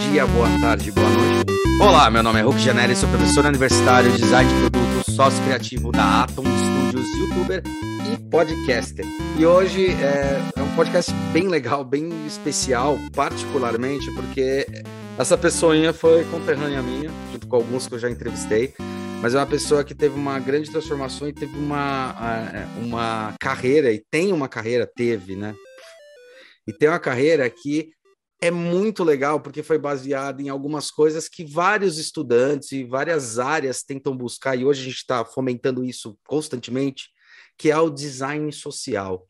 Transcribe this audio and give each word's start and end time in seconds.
dia, 0.00 0.26
boa 0.26 0.48
tarde, 0.60 0.90
boa 0.90 1.08
noite. 1.08 1.52
Olá, 1.80 2.10
meu 2.10 2.22
nome 2.22 2.40
é 2.40 2.42
Hulk 2.42 2.58
Janelli, 2.58 2.96
sou 2.96 3.08
professor 3.10 3.44
universitário 3.44 4.10
de 4.10 4.18
design 4.18 4.48
de 4.48 4.60
produto, 4.60 5.10
sócio 5.10 5.42
criativo 5.44 5.92
da 5.92 6.22
Atom 6.22 6.42
Studios, 6.44 7.06
youtuber 7.18 7.62
e 8.10 8.30
podcaster. 8.30 9.04
E 9.38 9.44
hoje 9.44 9.88
é, 9.90 10.40
é 10.56 10.62
um 10.62 10.74
podcast 10.74 11.12
bem 11.32 11.48
legal, 11.48 11.84
bem 11.84 12.08
especial, 12.26 12.98
particularmente 13.14 14.10
porque 14.12 14.66
essa 15.18 15.36
pessoinha 15.36 15.92
foi 15.92 16.24
conterrânea 16.24 16.82
minha, 16.82 17.10
junto 17.30 17.46
com 17.46 17.56
alguns 17.56 17.86
que 17.86 17.94
eu 17.94 17.98
já 17.98 18.10
entrevistei 18.10 18.72
mas 19.22 19.34
é 19.34 19.38
uma 19.38 19.46
pessoa 19.46 19.84
que 19.84 19.94
teve 19.94 20.14
uma 20.14 20.38
grande 20.38 20.70
transformação 20.70 21.28
e 21.28 21.32
teve 21.34 21.54
uma, 21.54 22.16
uma 22.82 23.34
carreira, 23.38 23.92
e 23.92 24.02
tem 24.10 24.32
uma 24.32 24.48
carreira, 24.48 24.86
teve, 24.86 25.36
né? 25.36 25.54
E 26.66 26.72
tem 26.72 26.88
uma 26.88 26.98
carreira 26.98 27.50
que 27.50 27.90
é 28.40 28.50
muito 28.50 29.04
legal 29.04 29.40
porque 29.40 29.62
foi 29.62 29.78
baseada 29.78 30.40
em 30.40 30.48
algumas 30.48 30.90
coisas 30.90 31.28
que 31.28 31.44
vários 31.44 31.98
estudantes 31.98 32.72
e 32.72 32.84
várias 32.84 33.38
áreas 33.38 33.82
tentam 33.82 34.16
buscar, 34.16 34.56
e 34.56 34.64
hoje 34.64 34.80
a 34.80 34.84
gente 34.84 34.96
está 34.96 35.24
fomentando 35.24 35.84
isso 35.84 36.18
constantemente, 36.26 37.10
que 37.58 37.70
é 37.70 37.78
o 37.78 37.90
design 37.90 38.50
social. 38.52 39.26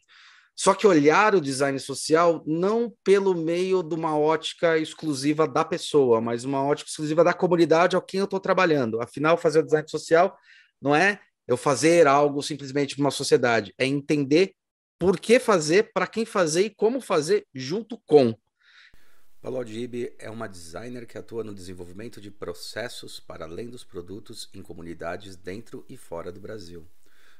Só 0.54 0.74
que 0.74 0.86
olhar 0.86 1.34
o 1.34 1.40
design 1.40 1.78
social 1.80 2.44
não 2.46 2.92
pelo 3.02 3.34
meio 3.34 3.82
de 3.82 3.94
uma 3.94 4.16
ótica 4.16 4.78
exclusiva 4.78 5.48
da 5.48 5.64
pessoa, 5.64 6.20
mas 6.20 6.44
uma 6.44 6.62
ótica 6.62 6.90
exclusiva 6.90 7.24
da 7.24 7.32
comunidade 7.32 7.96
a 7.96 8.00
quem 8.00 8.20
eu 8.20 8.24
estou 8.24 8.38
trabalhando. 8.38 9.00
Afinal, 9.00 9.38
fazer 9.38 9.60
o 9.60 9.64
design 9.64 9.88
social 9.88 10.36
não 10.80 10.94
é 10.94 11.18
eu 11.48 11.56
fazer 11.56 12.06
algo 12.06 12.42
simplesmente 12.42 12.94
para 12.94 13.02
uma 13.02 13.10
sociedade, 13.10 13.74
é 13.76 13.86
entender 13.86 14.54
por 14.98 15.18
que 15.18 15.40
fazer, 15.40 15.90
para 15.92 16.06
quem 16.06 16.26
fazer 16.26 16.66
e 16.66 16.70
como 16.70 17.00
fazer 17.00 17.46
junto 17.54 17.98
com. 18.06 18.34
Paulo 19.40 19.56
Aldibe 19.56 20.12
é 20.18 20.28
uma 20.28 20.46
designer 20.46 21.06
que 21.06 21.16
atua 21.16 21.42
no 21.42 21.54
desenvolvimento 21.54 22.20
de 22.20 22.30
processos 22.30 23.18
para 23.18 23.46
além 23.46 23.70
dos 23.70 23.82
produtos 23.82 24.50
em 24.52 24.60
comunidades 24.60 25.34
dentro 25.34 25.82
e 25.88 25.96
fora 25.96 26.30
do 26.30 26.38
Brasil. 26.38 26.86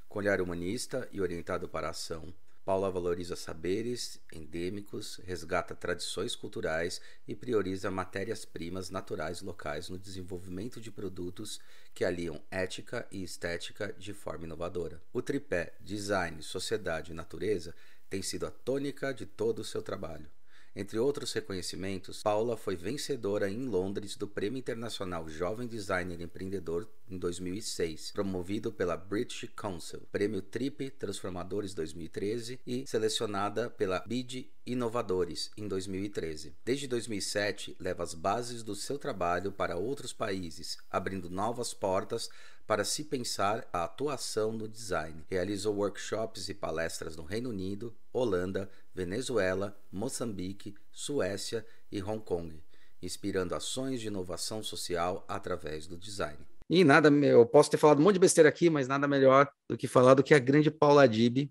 Com 0.09 0.19
olhar 0.19 0.41
humanista 0.41 1.07
e 1.13 1.21
orientado 1.21 1.69
para 1.69 1.89
a 1.89 1.91
ação, 1.91 2.33
Paula 2.65 2.91
valoriza 2.91 3.37
saberes 3.37 4.19
endêmicos, 4.33 5.21
resgata 5.25 5.75
tradições 5.75 6.35
culturais 6.35 7.03
e 7.29 7.35
prioriza 7.35 7.91
matérias-primas 7.91 8.89
naturais 8.89 9.43
locais 9.43 9.91
no 9.91 9.99
desenvolvimento 9.99 10.81
de 10.81 10.91
produtos 10.91 11.61
que 11.93 12.03
aliam 12.03 12.41
ética 12.51 13.07
e 13.11 13.23
estética 13.23 13.93
de 13.93 14.15
forma 14.15 14.47
inovadora. 14.47 15.03
O 15.13 15.21
tripé 15.21 15.75
design, 15.79 16.43
sociedade 16.43 17.13
e 17.13 17.15
natureza 17.15 17.75
tem 18.09 18.23
sido 18.23 18.47
a 18.47 18.51
tônica 18.51 19.13
de 19.13 19.27
todo 19.27 19.59
o 19.59 19.65
seu 19.65 19.83
trabalho. 19.83 20.31
Entre 20.75 21.01
outros 21.01 21.33
reconhecimentos, 21.33 22.23
Paula 22.23 22.57
foi 22.57 22.77
vencedora 22.77 23.51
em 23.51 23.67
Londres 23.67 24.15
do 24.15 24.29
Prêmio 24.29 24.59
Internacional 24.59 25.29
Jovem 25.29 25.67
Designer 25.67 26.21
Empreendedor 26.21 26.89
em 27.09 27.19
2006, 27.19 28.13
promovido 28.13 28.73
pela 28.73 28.97
British 28.97 29.51
Council, 29.57 30.03
Prêmio 30.13 30.41
TRIP 30.41 30.91
Transformadores 30.91 31.75
2013 31.75 32.61
e 32.65 32.87
selecionada 32.87 33.69
pela 33.69 33.99
BID 34.07 34.49
Inovadores 34.65 35.51
em 35.57 35.67
2013. 35.67 36.55
Desde 36.65 36.87
2007, 36.87 37.77
leva 37.81 38.05
as 38.05 38.15
bases 38.15 38.63
do 38.63 38.77
seu 38.77 38.97
trabalho 38.97 39.51
para 39.51 39.77
outros 39.77 40.13
países, 40.13 40.79
abrindo 40.89 41.29
novas 41.29 41.75
portas 41.75 42.31
para 42.71 42.85
se 42.85 43.03
pensar 43.03 43.69
a 43.73 43.83
atuação 43.83 44.53
no 44.53 44.69
design. 44.69 45.25
Realizou 45.29 45.75
workshops 45.75 46.49
e 46.49 46.55
palestras 46.55 47.17
no 47.17 47.25
Reino 47.25 47.51
Unido, 47.51 47.93
Holanda, 48.13 48.71
Venezuela, 48.95 49.77
Moçambique, 49.91 50.77
Suécia 50.93 51.67
e 51.91 52.01
Hong 52.01 52.21
Kong, 52.21 52.63
inspirando 53.03 53.57
ações 53.57 54.01
de 54.01 54.07
inovação 54.07 54.63
social 54.63 55.25
através 55.27 55.89
do 55.89 55.97
design. 55.97 56.39
E 56.71 56.85
nada, 56.85 57.09
eu 57.09 57.45
posso 57.45 57.73
ter 57.73 57.77
falado 57.77 57.99
um 57.99 58.05
monte 58.05 58.15
de 58.15 58.21
besteira 58.21 58.49
aqui, 58.49 58.71
mas 58.71 58.87
nada 58.87 59.09
melhor 59.09 59.51
do 59.69 59.77
que 59.77 59.89
falar 59.89 60.15
do 60.15 60.23
que 60.23 60.33
a 60.33 60.39
grande 60.39 60.71
Paula 60.71 61.09
Dib. 61.09 61.51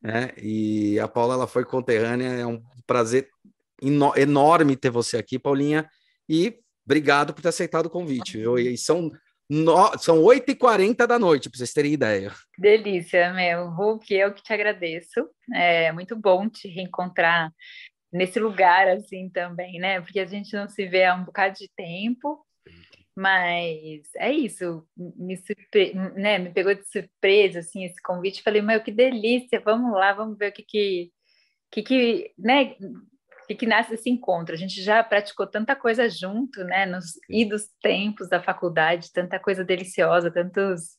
Né? 0.00 0.30
E 0.40 0.96
a 1.00 1.08
Paula 1.08 1.34
ela 1.34 1.48
foi 1.48 1.64
conterrânea, 1.64 2.28
é 2.28 2.46
um 2.46 2.62
prazer 2.86 3.28
enorme 3.82 4.76
ter 4.76 4.90
você 4.90 5.16
aqui, 5.16 5.40
Paulinha. 5.40 5.90
E 6.28 6.60
obrigado 6.84 7.34
por 7.34 7.42
ter 7.42 7.48
aceitado 7.48 7.86
o 7.86 7.90
convite. 7.90 8.40
E 8.60 8.78
são 8.78 9.10
no, 9.48 9.96
são 9.98 10.22
8h40 10.22 11.06
da 11.06 11.18
noite, 11.18 11.48
para 11.48 11.58
vocês 11.58 11.72
terem 11.72 11.92
ideia. 11.92 12.32
Delícia, 12.58 13.32
meu. 13.32 13.68
Hulk, 13.70 14.12
eu 14.12 14.34
que 14.34 14.42
te 14.42 14.52
agradeço. 14.52 15.28
É 15.54 15.92
muito 15.92 16.16
bom 16.16 16.48
te 16.48 16.68
reencontrar 16.68 17.52
nesse 18.12 18.40
lugar 18.40 18.88
assim 18.88 19.28
também, 19.28 19.78
né? 19.78 20.00
Porque 20.00 20.18
a 20.18 20.26
gente 20.26 20.52
não 20.54 20.68
se 20.68 20.86
vê 20.86 21.04
há 21.04 21.14
um 21.14 21.24
bocado 21.24 21.54
de 21.54 21.70
tempo, 21.76 22.44
mas 23.16 24.02
é 24.16 24.32
isso. 24.32 24.86
Me, 24.96 25.36
surpre... 25.36 25.94
né? 26.14 26.38
me 26.38 26.50
pegou 26.50 26.74
de 26.74 26.84
surpresa 26.88 27.60
assim 27.60 27.84
esse 27.84 28.00
convite. 28.02 28.42
Falei, 28.42 28.62
meu, 28.62 28.82
que 28.82 28.90
delícia! 28.90 29.60
Vamos 29.64 29.92
lá, 29.92 30.12
vamos 30.12 30.36
ver 30.36 30.50
o 30.50 30.52
que 30.52 30.62
que, 30.62 31.12
que, 31.70 31.82
que 31.82 32.32
né? 32.36 32.74
Que, 33.46 33.54
que 33.54 33.66
nasce 33.66 33.94
esse 33.94 34.10
encontro? 34.10 34.54
A 34.54 34.58
gente 34.58 34.82
já 34.82 35.02
praticou 35.02 35.46
tanta 35.46 35.76
coisa 35.76 36.08
junto, 36.08 36.64
né? 36.64 36.86
Nos 36.86 37.12
idos 37.28 37.68
tempos 37.80 38.28
da 38.28 38.42
faculdade, 38.42 39.12
tanta 39.12 39.38
coisa 39.38 39.64
deliciosa, 39.64 40.30
tantos 40.30 40.96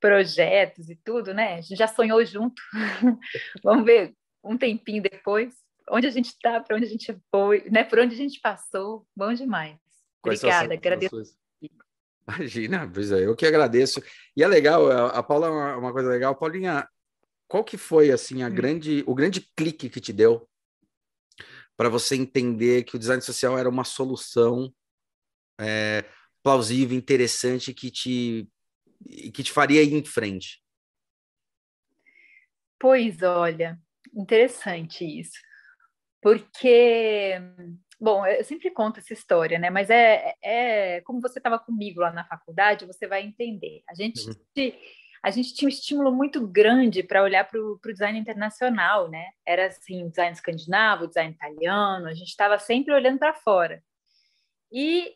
projetos 0.00 0.88
e 0.88 0.96
tudo, 0.96 1.34
né? 1.34 1.54
A 1.54 1.60
gente 1.60 1.76
já 1.76 1.86
sonhou 1.86 2.24
junto. 2.24 2.62
Vamos 3.62 3.84
ver 3.84 4.14
um 4.42 4.56
tempinho 4.56 5.02
depois 5.02 5.54
onde 5.90 6.06
a 6.06 6.10
gente 6.10 6.26
está, 6.26 6.60
para 6.60 6.76
onde 6.76 6.86
a 6.86 6.88
gente 6.88 7.16
foi, 7.30 7.64
né? 7.70 7.84
Por 7.84 7.98
onde 7.98 8.14
a 8.14 8.18
gente 8.18 8.40
passou. 8.40 9.06
Bom 9.16 9.32
demais. 9.32 9.76
Quais 10.22 10.42
Obrigada, 10.42 10.74
agradeço. 10.74 11.36
Imagina, 12.28 12.90
pois 12.92 13.10
é, 13.10 13.24
eu 13.24 13.34
que 13.34 13.46
agradeço. 13.46 14.02
E 14.36 14.42
é 14.42 14.46
legal, 14.46 14.90
a 14.90 15.22
Paula 15.22 15.46
é 15.46 15.50
uma, 15.50 15.76
uma 15.76 15.92
coisa 15.92 16.10
legal. 16.10 16.36
Paulinha, 16.36 16.86
qual 17.46 17.64
que 17.64 17.78
foi 17.78 18.10
assim 18.10 18.42
a 18.42 18.48
hum. 18.48 18.54
grande, 18.54 19.02
o 19.06 19.14
grande 19.14 19.40
clique 19.56 19.88
que 19.88 20.00
te 20.00 20.12
deu 20.12 20.46
para 21.78 21.88
você 21.88 22.16
entender 22.16 22.82
que 22.82 22.96
o 22.96 22.98
design 22.98 23.22
social 23.22 23.56
era 23.56 23.68
uma 23.68 23.84
solução 23.84 24.74
é, 25.60 26.04
plausível, 26.42 26.98
interessante, 26.98 27.72
que 27.72 27.88
te, 27.88 28.48
que 29.32 29.44
te 29.44 29.52
faria 29.52 29.80
ir 29.80 29.94
em 29.94 30.04
frente? 30.04 30.60
Pois 32.80 33.22
olha, 33.22 33.78
interessante 34.12 35.04
isso. 35.04 35.38
Porque, 36.20 37.40
bom, 38.00 38.26
eu 38.26 38.42
sempre 38.42 38.72
conto 38.72 38.98
essa 38.98 39.12
história, 39.12 39.56
né? 39.56 39.70
Mas 39.70 39.88
é, 39.88 40.34
é 40.42 41.00
como 41.02 41.20
você 41.20 41.38
estava 41.38 41.60
comigo 41.60 42.00
lá 42.00 42.12
na 42.12 42.24
faculdade, 42.24 42.86
você 42.86 43.06
vai 43.06 43.22
entender. 43.22 43.84
A 43.88 43.94
gente. 43.94 44.26
Uhum 44.26 44.34
a 45.22 45.30
gente 45.30 45.54
tinha 45.54 45.66
um 45.66 45.70
estímulo 45.70 46.12
muito 46.12 46.46
grande 46.46 47.02
para 47.02 47.22
olhar 47.22 47.44
para 47.44 47.60
o 47.60 47.78
design 47.84 48.18
internacional, 48.18 49.08
né? 49.08 49.26
Era 49.46 49.66
assim, 49.66 50.08
design 50.08 50.32
escandinavo, 50.32 51.08
design 51.08 51.32
italiano, 51.32 52.06
a 52.06 52.14
gente 52.14 52.28
estava 52.28 52.58
sempre 52.58 52.94
olhando 52.94 53.18
para 53.18 53.34
fora. 53.34 53.82
E 54.70 55.14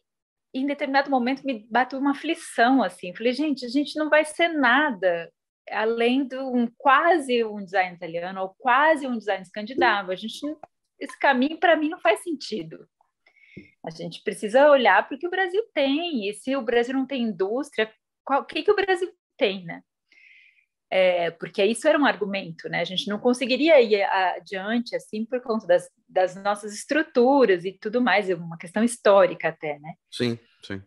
em 0.54 0.66
determinado 0.66 1.10
momento 1.10 1.44
me 1.44 1.66
bateu 1.70 1.98
uma 1.98 2.10
aflição 2.10 2.82
assim, 2.82 3.14
falei, 3.14 3.32
gente, 3.32 3.64
a 3.64 3.68
gente 3.68 3.96
não 3.98 4.10
vai 4.10 4.24
ser 4.24 4.48
nada 4.48 5.32
além 5.70 6.26
de 6.26 6.36
um 6.36 6.66
quase 6.76 7.44
um 7.44 7.64
design 7.64 7.96
italiano 7.96 8.42
ou 8.42 8.54
quase 8.58 9.06
um 9.06 9.16
design 9.16 9.42
escandinavo. 9.42 10.10
A 10.10 10.16
gente 10.16 10.38
esse 10.98 11.18
caminho 11.18 11.58
para 11.58 11.76
mim 11.76 11.88
não 11.88 11.98
faz 12.00 12.22
sentido. 12.22 12.88
A 13.84 13.90
gente 13.90 14.22
precisa 14.22 14.70
olhar 14.70 15.06
para 15.06 15.16
o 15.16 15.18
que 15.18 15.26
o 15.26 15.30
Brasil 15.30 15.62
tem, 15.74 16.28
e 16.28 16.34
se 16.34 16.54
o 16.54 16.62
Brasil 16.62 16.94
não 16.94 17.04
tem 17.04 17.22
indústria, 17.22 17.92
o 18.28 18.44
que, 18.44 18.62
que 18.62 18.70
o 18.70 18.76
Brasil 18.76 19.12
tem, 19.36 19.64
né? 19.64 19.82
É, 20.94 21.30
porque 21.30 21.64
isso 21.64 21.88
era 21.88 21.98
um 21.98 22.04
argumento, 22.04 22.68
né? 22.68 22.80
A 22.80 22.84
gente 22.84 23.08
não 23.08 23.18
conseguiria 23.18 23.80
ir 23.80 24.02
adiante 24.02 24.94
assim 24.94 25.24
por 25.24 25.40
conta 25.40 25.66
das, 25.66 25.88
das 26.06 26.36
nossas 26.36 26.74
estruturas 26.74 27.64
e 27.64 27.72
tudo 27.72 28.02
mais, 28.02 28.28
é 28.28 28.34
uma 28.34 28.58
questão 28.58 28.84
histórica 28.84 29.48
até, 29.48 29.78
né? 29.78 29.94
Sim, 30.10 30.38
sim. 30.62 30.82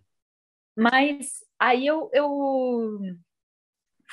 Mas 0.77 1.44
aí 1.59 1.88
eu, 1.88 2.12
eu 2.13 3.00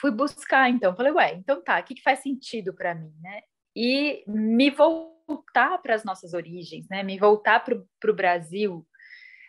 fui 0.00 0.11
buscar, 0.11 0.70
então, 0.70 0.96
falei, 0.96 1.12
ué, 1.12 1.34
então 1.34 1.62
tá, 1.62 1.78
o 1.78 1.84
que, 1.84 1.96
que 1.96 2.02
faz 2.02 2.20
sentido 2.20 2.72
para 2.72 2.94
mim, 2.94 3.12
né? 3.20 3.43
E 3.76 4.25
me 4.26 4.70
voltar 4.70 5.76
para 5.82 5.94
as 5.94 6.05
nossas 6.05 6.32
origens, 6.32 6.88
né? 6.88 7.02
Me 7.02 7.19
voltar 7.19 7.62
para 7.62 8.11
o 8.11 8.14
Brasil, 8.14 8.87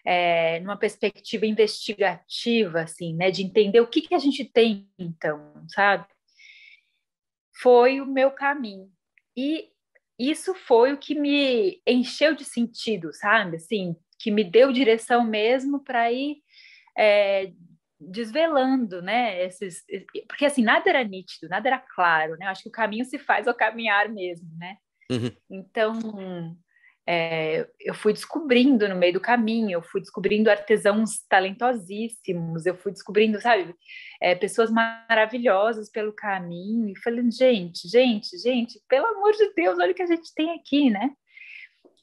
é, 0.05 0.59
numa 0.59 0.75
perspectiva 0.75 1.45
investigativa, 1.45 2.81
assim, 2.81 3.15
né, 3.15 3.31
de 3.31 3.43
entender 3.43 3.79
o 3.79 3.87
que, 3.87 4.01
que 4.01 4.13
a 4.13 4.19
gente 4.19 4.43
tem, 4.43 4.89
então, 4.99 5.65
sabe? 5.69 6.05
Foi 7.61 8.01
o 8.01 8.05
meu 8.05 8.31
caminho. 8.31 8.89
E 9.35 9.69
isso 10.19 10.53
foi 10.53 10.93
o 10.93 10.97
que 10.97 11.15
me 11.15 11.81
encheu 11.87 12.35
de 12.35 12.45
sentido, 12.45 13.13
sabe? 13.13 13.57
Assim, 13.57 13.95
que 14.19 14.31
me 14.31 14.43
deu 14.43 14.71
direção 14.71 15.23
mesmo 15.23 15.83
para 15.83 16.11
ir 16.11 16.37
é, 16.97 17.51
desvelando, 17.99 19.01
né? 19.01 19.43
Esses, 19.43 19.83
porque 20.27 20.45
assim 20.45 20.63
nada 20.63 20.89
era 20.89 21.03
nítido, 21.03 21.49
nada 21.49 21.67
era 21.67 21.79
claro, 21.79 22.37
né? 22.37 22.47
Acho 22.47 22.63
que 22.63 22.69
o 22.69 22.71
caminho 22.71 23.05
se 23.05 23.17
faz 23.17 23.47
ao 23.47 23.55
caminhar 23.55 24.09
mesmo, 24.09 24.49
né? 24.57 24.77
Uhum. 25.11 25.31
Então 25.49 26.57
é, 27.05 27.67
eu 27.81 27.93
fui 27.93 28.13
descobrindo 28.13 28.87
no 28.87 28.95
meio 28.95 29.13
do 29.13 29.19
caminho, 29.19 29.71
eu 29.71 29.81
fui 29.81 29.99
descobrindo 29.99 30.49
artesãos 30.49 31.25
talentosíssimos, 31.27 32.65
eu 32.65 32.75
fui 32.75 32.91
descobrindo, 32.91 33.41
sabe, 33.41 33.75
é, 34.21 34.33
pessoas 34.35 34.71
maravilhosas 34.71 35.89
pelo 35.89 36.13
caminho, 36.13 36.87
e 36.89 36.97
falando, 36.99 37.31
gente, 37.31 37.87
gente, 37.89 38.37
gente, 38.37 38.79
pelo 38.87 39.05
amor 39.07 39.33
de 39.33 39.53
Deus, 39.53 39.77
olha 39.79 39.91
o 39.91 39.95
que 39.95 40.03
a 40.03 40.07
gente 40.07 40.33
tem 40.33 40.51
aqui, 40.51 40.89
né? 40.89 41.11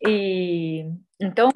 E 0.06 0.84
então 1.20 1.50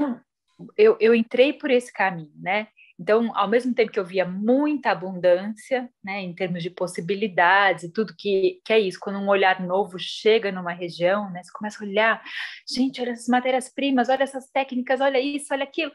eu, 0.77 0.97
eu 1.01 1.15
entrei 1.15 1.53
por 1.53 1.71
esse 1.71 1.93
caminho, 1.93 2.33
né? 2.37 2.69
Então, 2.99 3.37
ao 3.37 3.49
mesmo 3.49 3.75
tempo 3.75 3.91
que 3.91 3.99
eu 3.99 4.05
via 4.05 4.25
muita 4.25 4.91
abundância, 4.91 5.91
né, 6.03 6.21
em 6.21 6.33
termos 6.33 6.63
de 6.63 6.71
possibilidades 6.71 7.85
e 7.85 7.93
tudo 7.93 8.15
que, 8.17 8.61
que 8.65 8.73
é 8.73 8.79
isso, 8.79 9.01
quando 9.01 9.19
um 9.19 9.29
olhar 9.29 9.61
novo 9.61 9.99
chega 9.99 10.53
numa 10.53 10.73
região, 10.73 11.29
né, 11.31 11.43
você 11.43 11.51
começa 11.53 11.83
a 11.83 11.87
olhar, 11.87 12.23
gente, 12.69 13.01
olha 13.01 13.11
essas 13.11 13.27
matérias-primas, 13.27 14.09
olha 14.09 14.23
essas 14.23 14.49
técnicas, 14.49 15.01
olha 15.01 15.19
isso, 15.19 15.53
olha 15.53 15.65
aquilo, 15.65 15.91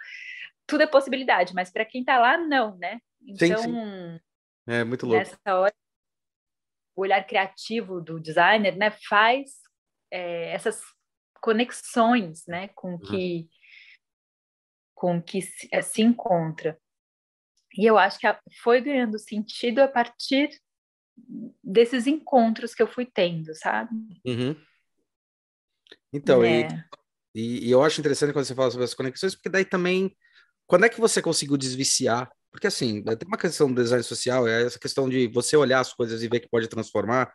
tudo 0.67 0.83
é 0.83 0.87
possibilidade, 0.87 1.53
mas 1.53 1.71
para 1.71 1.85
quem 1.85 2.01
está 2.01 2.19
lá, 2.19 2.37
não, 2.37 2.77
né? 2.77 2.99
Então, 3.21 3.57
sim, 3.57 3.63
sim. 3.63 4.19
é 4.67 4.83
muito 4.83 5.05
louco. 5.05 5.19
Nessa 5.19 5.59
hora, 5.59 5.73
o 6.95 7.01
olhar 7.01 7.25
criativo 7.25 8.01
do 8.01 8.19
designer, 8.19 8.75
né, 8.75 8.91
faz 8.91 9.51
é, 10.11 10.53
essas 10.53 10.81
conexões, 11.41 12.45
né, 12.45 12.67
com 12.75 12.91
uhum. 12.91 12.99
que 12.99 13.49
com 14.93 15.21
que 15.21 15.41
se, 15.41 15.69
é, 15.71 15.81
se 15.81 16.01
encontra. 16.01 16.77
E 17.77 17.85
eu 17.85 17.97
acho 17.97 18.19
que 18.19 18.27
foi 18.61 18.81
ganhando 18.81 19.17
sentido 19.19 19.79
a 19.79 19.87
partir 19.87 20.49
desses 21.63 22.07
encontros 22.07 22.73
que 22.73 22.81
eu 22.81 22.87
fui 22.87 23.05
tendo, 23.05 23.53
sabe? 23.55 23.91
Uhum. 24.25 24.55
Então, 26.11 26.43
é. 26.43 26.67
e, 27.35 27.67
e, 27.67 27.71
eu 27.71 27.83
acho 27.83 27.99
interessante 27.99 28.33
quando 28.33 28.45
você 28.45 28.55
fala 28.55 28.71
sobre 28.71 28.85
as 28.85 28.93
conexões, 28.93 29.35
porque 29.35 29.49
daí 29.49 29.65
também, 29.65 30.15
quando 30.65 30.85
é 30.85 30.89
que 30.89 30.99
você 30.99 31.21
conseguiu 31.21 31.57
desviciar? 31.57 32.31
Porque 32.51 32.67
assim, 32.67 33.03
tem 33.03 33.27
uma 33.27 33.37
questão 33.37 33.71
do 33.71 33.81
design 33.81 34.03
social, 34.03 34.47
é 34.47 34.63
essa 34.63 34.79
questão 34.79 35.07
de 35.07 35.27
você 35.27 35.55
olhar 35.55 35.79
as 35.79 35.93
coisas 35.93 36.23
e 36.23 36.27
ver 36.27 36.39
que 36.39 36.49
pode 36.49 36.67
transformar, 36.67 37.31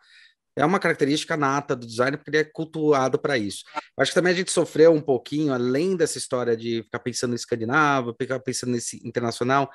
é 0.57 0.65
uma 0.65 0.79
característica 0.79 1.35
nata 1.35 1.75
do 1.75 1.85
design, 1.85 2.15
porque 2.15 2.29
ele 2.29 2.37
é 2.37 2.43
cultuado 2.43 3.19
para 3.19 3.37
isso. 3.37 3.63
Acho 3.99 4.11
que 4.11 4.15
também 4.15 4.31
a 4.31 4.35
gente 4.35 4.51
sofreu 4.51 4.93
um 4.93 5.01
pouquinho, 5.01 5.53
além 5.53 5.97
dessa 5.97 6.17
história 6.17 6.55
de 6.55 6.83
ficar 6.83 6.99
pensando 6.99 7.33
em 7.33 7.35
escandinavo, 7.35 8.15
ficar 8.17 8.39
pensando 8.39 8.71
nesse 8.71 9.05
internacional, 9.05 9.69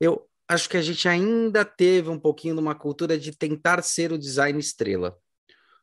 eu 0.00 0.26
acho 0.48 0.68
que 0.68 0.76
a 0.76 0.82
gente 0.82 1.08
ainda 1.08 1.64
teve 1.64 2.08
um 2.08 2.18
pouquinho 2.18 2.54
de 2.54 2.60
uma 2.60 2.74
cultura 2.74 3.18
de 3.18 3.36
tentar 3.36 3.82
ser 3.82 4.12
o 4.12 4.18
design 4.18 4.58
estrela. 4.58 5.16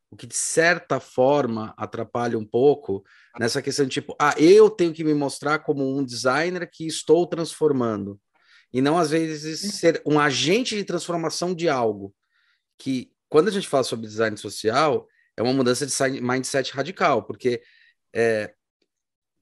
O 0.10 0.16
que, 0.16 0.28
de 0.28 0.36
certa 0.36 1.00
forma, 1.00 1.74
atrapalha 1.76 2.38
um 2.38 2.46
pouco 2.46 3.04
nessa 3.40 3.62
questão 3.62 3.86
de 3.86 3.92
tipo, 3.92 4.16
ah, 4.20 4.36
eu 4.38 4.70
tenho 4.70 4.94
que 4.94 5.04
me 5.04 5.14
mostrar 5.14 5.60
como 5.60 5.98
um 5.98 6.06
designer 6.06 6.70
que 6.72 6.86
estou 6.86 7.26
transformando. 7.26 8.20
E 8.72 8.82
não, 8.82 8.98
às 8.98 9.10
vezes, 9.10 9.74
ser 9.74 10.02
um 10.06 10.20
agente 10.20 10.76
de 10.76 10.84
transformação 10.84 11.54
de 11.54 11.68
algo. 11.68 12.14
Que, 12.78 13.12
quando 13.28 13.48
a 13.48 13.52
gente 13.52 13.68
fala 13.68 13.84
sobre 13.84 14.08
design 14.08 14.38
social, 14.38 15.08
é 15.36 15.42
uma 15.42 15.54
mudança 15.54 15.86
de 15.86 16.22
mindset 16.22 16.72
radical, 16.74 17.24
porque 17.24 17.64
é, 18.14 18.54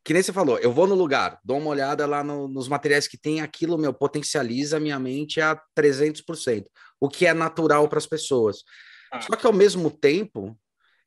que 0.04 0.14
nem 0.14 0.24
você 0.24 0.34
falou, 0.34 0.58
eu 0.60 0.72
vou 0.72 0.88
no 0.88 0.96
lugar, 0.96 1.40
dou 1.44 1.58
uma 1.58 1.70
olhada 1.70 2.06
lá 2.08 2.24
no, 2.24 2.48
nos 2.48 2.68
materiais 2.68 3.08
que 3.08 3.18
tem, 3.18 3.42
aquilo, 3.42 3.78
meu, 3.78 3.94
potencializa 3.94 4.78
a 4.78 4.80
minha 4.80 5.00
mente 5.00 5.40
a 5.40 5.60
300%, 5.78 6.66
o 7.00 7.08
que 7.08 7.26
é 7.26 7.34
natural 7.34 7.88
para 7.88 8.00
as 8.00 8.08
pessoas. 8.08 8.64
Ah. 9.12 9.22
Só 9.22 9.36
que 9.36 9.46
ao 9.46 9.54
mesmo 9.54 9.92
tempo, 9.92 10.58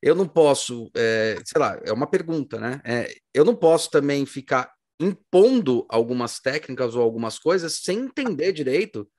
eu 0.01 0.15
não 0.15 0.27
posso, 0.27 0.89
é, 0.95 1.37
sei 1.45 1.59
lá, 1.59 1.79
é 1.83 1.91
uma 1.91 2.07
pergunta, 2.07 2.59
né? 2.59 2.81
É, 2.85 3.13
eu 3.33 3.43
não 3.43 3.55
posso 3.55 3.89
também 3.89 4.25
ficar 4.25 4.71
impondo 4.99 5.85
algumas 5.89 6.39
técnicas 6.39 6.95
ou 6.95 7.01
algumas 7.01 7.37
coisas 7.37 7.81
sem 7.81 7.99
entender 7.99 8.53
direito 8.53 9.09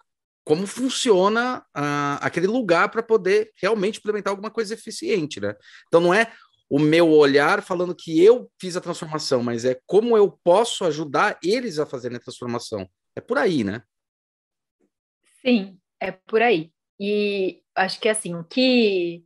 como 0.46 0.64
funciona 0.64 1.58
uh, 1.76 2.18
aquele 2.20 2.46
lugar 2.46 2.88
para 2.88 3.02
poder 3.02 3.50
realmente 3.60 3.98
implementar 3.98 4.30
alguma 4.30 4.48
coisa 4.48 4.74
eficiente, 4.74 5.40
né? 5.40 5.56
Então 5.88 6.00
não 6.00 6.14
é 6.14 6.32
o 6.68 6.78
meu 6.78 7.10
olhar 7.10 7.62
falando 7.62 7.94
que 7.94 8.22
eu 8.22 8.50
fiz 8.60 8.76
a 8.76 8.80
transformação, 8.80 9.42
mas 9.42 9.64
é 9.64 9.78
como 9.86 10.16
eu 10.16 10.30
posso 10.30 10.84
ajudar 10.84 11.38
eles 11.42 11.78
a 11.78 11.86
fazerem 11.86 12.16
a 12.16 12.20
transformação. 12.20 12.88
É 13.14 13.20
por 13.20 13.38
aí, 13.38 13.62
né? 13.62 13.82
Sim, 15.40 15.78
é 16.00 16.10
por 16.10 16.42
aí. 16.42 16.72
E 16.98 17.62
acho 17.74 18.00
que 18.00 18.08
assim, 18.08 18.34
o 18.34 18.44
que 18.44 19.24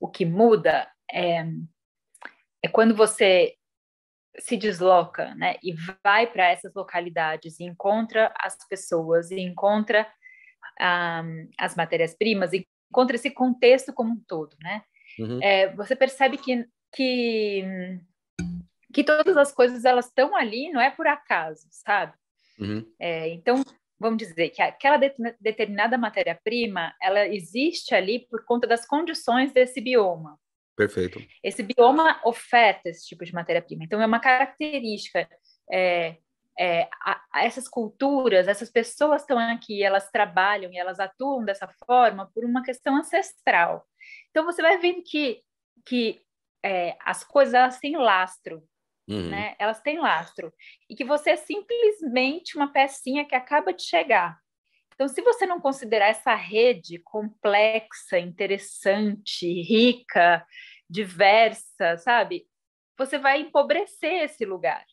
o 0.00 0.08
que 0.08 0.24
muda 0.24 0.90
é, 1.12 1.44
é 2.62 2.68
quando 2.68 2.94
você 2.94 3.54
se 4.38 4.56
desloca, 4.56 5.34
né, 5.34 5.56
e 5.62 5.74
vai 6.02 6.26
para 6.26 6.48
essas 6.48 6.72
localidades 6.74 7.60
e 7.60 7.64
encontra 7.64 8.32
as 8.40 8.56
pessoas 8.66 9.30
e 9.30 9.38
encontra 9.38 10.10
um, 10.80 10.84
ah, 10.84 11.22
as 11.58 11.76
matérias-primas, 11.76 12.50
encontra 12.52 13.16
esse 13.16 13.30
contexto 13.30 13.92
como 13.92 14.12
um 14.12 14.24
todo, 14.26 14.56
né? 14.60 14.82
Uhum. 15.18 15.40
É, 15.42 15.74
você 15.74 15.94
percebe 15.94 16.38
que, 16.38 16.66
que, 16.94 17.64
que 18.92 19.04
todas 19.04 19.36
as 19.36 19.52
coisas 19.52 19.84
elas 19.84 20.06
estão 20.06 20.34
ali, 20.36 20.70
não 20.70 20.80
é 20.80 20.90
por 20.90 21.06
acaso, 21.06 21.66
sabe? 21.70 22.14
Uhum. 22.58 22.86
É, 22.98 23.28
então, 23.28 23.62
vamos 23.98 24.18
dizer 24.18 24.50
que 24.50 24.62
aquela 24.62 24.96
de, 24.96 25.12
determinada 25.40 25.96
matéria-prima, 25.96 26.94
ela 27.00 27.26
existe 27.26 27.94
ali 27.94 28.26
por 28.28 28.44
conta 28.44 28.66
das 28.66 28.86
condições 28.86 29.52
desse 29.52 29.80
bioma. 29.80 30.38
Perfeito. 30.76 31.22
Esse 31.42 31.62
bioma 31.62 32.20
oferta 32.24 32.88
esse 32.88 33.06
tipo 33.06 33.24
de 33.24 33.32
matéria-prima. 33.32 33.84
Então, 33.84 34.00
é 34.00 34.06
uma 34.06 34.20
característica. 34.20 35.28
É, 35.70 36.16
é, 36.58 36.88
a, 37.04 37.20
a 37.32 37.44
essas 37.44 37.68
culturas, 37.68 38.48
essas 38.48 38.70
pessoas 38.70 39.22
estão 39.22 39.38
aqui, 39.38 39.82
elas 39.82 40.10
trabalham 40.10 40.72
e 40.72 40.78
elas 40.78 41.00
atuam 41.00 41.44
dessa 41.44 41.68
forma 41.86 42.30
por 42.34 42.44
uma 42.44 42.62
questão 42.62 42.96
ancestral. 42.96 43.86
Então 44.30 44.44
você 44.44 44.62
vai 44.62 44.78
vendo 44.78 45.02
que, 45.02 45.42
que 45.86 46.20
é, 46.64 46.96
as 47.00 47.24
coisas 47.24 47.54
elas 47.54 47.78
têm 47.78 47.96
lastro, 47.96 48.62
uhum. 49.08 49.30
né? 49.30 49.54
Elas 49.58 49.80
têm 49.80 49.98
lastro. 49.98 50.52
E 50.88 50.94
que 50.94 51.04
você 51.04 51.30
é 51.30 51.36
simplesmente 51.36 52.56
uma 52.56 52.72
pecinha 52.72 53.24
que 53.24 53.34
acaba 53.34 53.72
de 53.72 53.82
chegar. 53.82 54.38
Então, 54.94 55.08
se 55.08 55.22
você 55.22 55.46
não 55.46 55.60
considerar 55.60 56.08
essa 56.08 56.34
rede 56.34 56.98
complexa, 56.98 58.18
interessante, 58.18 59.46
rica, 59.62 60.46
diversa, 60.88 61.96
sabe? 61.96 62.46
Você 62.98 63.18
vai 63.18 63.40
empobrecer 63.40 64.22
esse 64.22 64.44
lugar. 64.44 64.84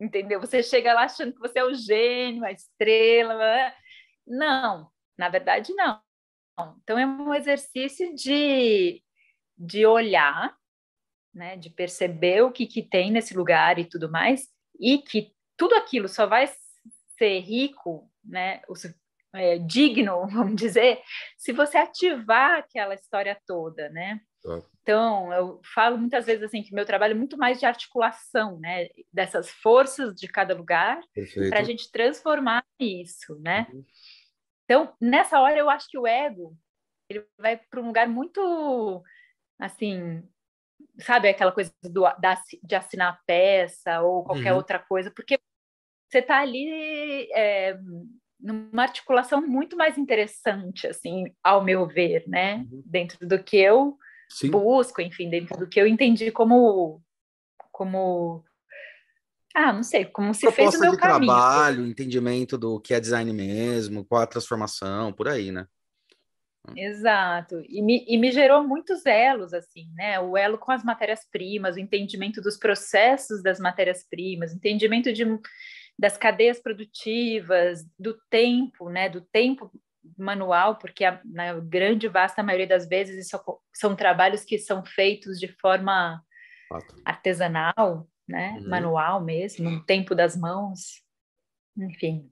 Entendeu? 0.00 0.40
Você 0.40 0.62
chega 0.62 0.92
lá 0.92 1.04
achando 1.04 1.32
que 1.32 1.40
você 1.40 1.58
é 1.58 1.64
o 1.64 1.74
gênio, 1.74 2.44
a 2.44 2.52
estrela. 2.52 3.72
Não, 4.26 4.90
na 5.16 5.28
verdade, 5.28 5.72
não. 5.74 6.00
Então, 6.82 6.98
é 6.98 7.06
um 7.06 7.34
exercício 7.34 8.14
de, 8.14 9.02
de 9.56 9.84
olhar, 9.86 10.56
né, 11.34 11.56
de 11.56 11.68
perceber 11.70 12.42
o 12.42 12.50
que, 12.50 12.66
que 12.66 12.82
tem 12.82 13.10
nesse 13.10 13.34
lugar 13.36 13.78
e 13.78 13.84
tudo 13.84 14.10
mais, 14.10 14.48
e 14.80 14.98
que 14.98 15.32
tudo 15.56 15.74
aquilo 15.74 16.08
só 16.08 16.26
vai 16.26 16.50
ser 17.18 17.40
rico, 17.40 18.10
né, 18.24 18.62
é, 19.34 19.58
digno, 19.58 20.26
vamos 20.32 20.56
dizer, 20.56 21.02
se 21.36 21.52
você 21.52 21.78
ativar 21.78 22.58
aquela 22.58 22.94
história 22.94 23.38
toda, 23.46 23.88
né? 23.90 24.20
Então, 24.82 25.32
eu 25.32 25.60
falo 25.74 25.98
muitas 25.98 26.26
vezes 26.26 26.44
assim 26.44 26.62
que 26.62 26.72
meu 26.72 26.86
trabalho 26.86 27.12
é 27.12 27.16
muito 27.16 27.36
mais 27.36 27.58
de 27.58 27.66
articulação, 27.66 28.58
né? 28.60 28.88
Dessas 29.12 29.50
forças 29.50 30.14
de 30.14 30.28
cada 30.28 30.54
lugar 30.54 31.00
para 31.48 31.60
a 31.60 31.64
gente 31.64 31.90
transformar 31.90 32.64
isso, 32.78 33.36
né? 33.40 33.66
Uhum. 33.72 33.84
Então, 34.64 34.94
nessa 35.00 35.40
hora, 35.40 35.58
eu 35.58 35.68
acho 35.68 35.88
que 35.88 35.98
o 35.98 36.06
ego 36.06 36.56
ele 37.08 37.24
vai 37.38 37.56
para 37.56 37.80
um 37.80 37.86
lugar 37.86 38.08
muito 38.08 39.02
assim, 39.58 40.22
sabe 41.00 41.28
aquela 41.28 41.52
coisa 41.52 41.72
do, 41.82 42.02
da, 42.20 42.40
de 42.62 42.74
assinar 42.74 43.12
a 43.12 43.20
peça 43.26 44.00
ou 44.02 44.24
qualquer 44.24 44.52
uhum. 44.52 44.58
outra 44.58 44.78
coisa, 44.78 45.10
porque 45.10 45.38
você 46.08 46.18
está 46.18 46.40
ali 46.40 47.28
é, 47.32 47.78
numa 48.38 48.82
articulação 48.82 49.44
muito 49.46 49.76
mais 49.76 49.98
interessante, 49.98 50.86
assim, 50.86 51.24
ao 51.42 51.64
meu 51.64 51.86
ver, 51.86 52.24
né? 52.28 52.66
Uhum. 52.70 52.82
Dentro 52.84 53.26
do 53.26 53.42
que 53.42 53.56
eu 53.56 53.96
Sim. 54.28 54.50
busco, 54.50 55.00
enfim, 55.00 55.30
dentro 55.30 55.56
do 55.58 55.68
que 55.68 55.80
eu 55.80 55.86
entendi 55.86 56.30
como 56.30 57.02
como 57.72 58.44
ah, 59.54 59.72
não 59.72 59.82
sei, 59.82 60.04
como 60.04 60.34
se 60.34 60.42
Proposta 60.42 60.62
fez 60.62 60.74
o 60.74 60.80
meu 60.80 60.90
de 60.92 60.98
caminho. 60.98 61.32
trabalho, 61.32 61.86
entendimento 61.86 62.58
do 62.58 62.78
que 62.78 62.92
é 62.92 63.00
design 63.00 63.32
mesmo, 63.32 64.04
qual 64.04 64.20
a 64.20 64.26
transformação, 64.26 65.14
por 65.14 65.28
aí, 65.28 65.50
né? 65.50 65.66
Exato, 66.76 67.62
e 67.66 67.80
me, 67.80 68.04
e 68.06 68.18
me 68.18 68.30
gerou 68.30 68.66
muitos 68.66 69.06
elos, 69.06 69.54
assim, 69.54 69.88
né? 69.94 70.20
O 70.20 70.36
elo 70.36 70.58
com 70.58 70.72
as 70.72 70.84
matérias-primas, 70.84 71.76
o 71.76 71.80
entendimento 71.80 72.42
dos 72.42 72.58
processos 72.58 73.42
das 73.42 73.58
matérias-primas, 73.58 74.52
entendimento 74.52 75.10
de, 75.12 75.24
das 75.98 76.18
cadeias 76.18 76.60
produtivas, 76.60 77.86
do 77.98 78.18
tempo, 78.28 78.90
né? 78.90 79.08
Do 79.08 79.20
tempo 79.20 79.70
manual, 80.16 80.76
porque 80.76 81.04
a, 81.04 81.20
na 81.24 81.54
grande, 81.60 82.08
vasta 82.08 82.42
maioria 82.42 82.66
das 82.66 82.88
vezes 82.88 83.26
isso, 83.26 83.38
são 83.74 83.94
trabalhos 83.96 84.44
que 84.44 84.58
são 84.58 84.84
feitos 84.84 85.38
de 85.38 85.48
forma 85.60 86.22
Fato. 86.68 86.94
artesanal, 87.04 88.08
né? 88.28 88.58
Uhum. 88.60 88.68
Manual 88.68 89.24
mesmo, 89.24 89.70
no 89.70 89.84
tempo 89.84 90.14
das 90.14 90.36
mãos, 90.36 91.02
enfim. 91.76 92.30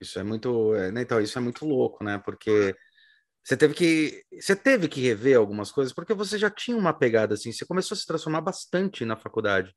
Isso 0.00 0.18
é 0.18 0.22
muito, 0.22 0.74
é, 0.74 0.92
né, 0.92 1.02
então 1.02 1.20
isso 1.20 1.38
é 1.38 1.40
muito 1.40 1.64
louco, 1.64 2.04
né? 2.04 2.18
Porque 2.18 2.74
você 3.42 3.56
teve 3.56 3.74
que 3.74 4.24
você 4.40 4.56
teve 4.56 4.88
que 4.88 5.00
rever 5.00 5.38
algumas 5.38 5.70
coisas 5.70 5.92
porque 5.92 6.12
você 6.12 6.36
já 6.38 6.50
tinha 6.50 6.76
uma 6.76 6.92
pegada 6.92 7.34
assim, 7.34 7.52
você 7.52 7.64
começou 7.64 7.94
a 7.94 7.98
se 7.98 8.06
transformar 8.06 8.40
bastante 8.40 9.04
na 9.04 9.16
faculdade. 9.16 9.74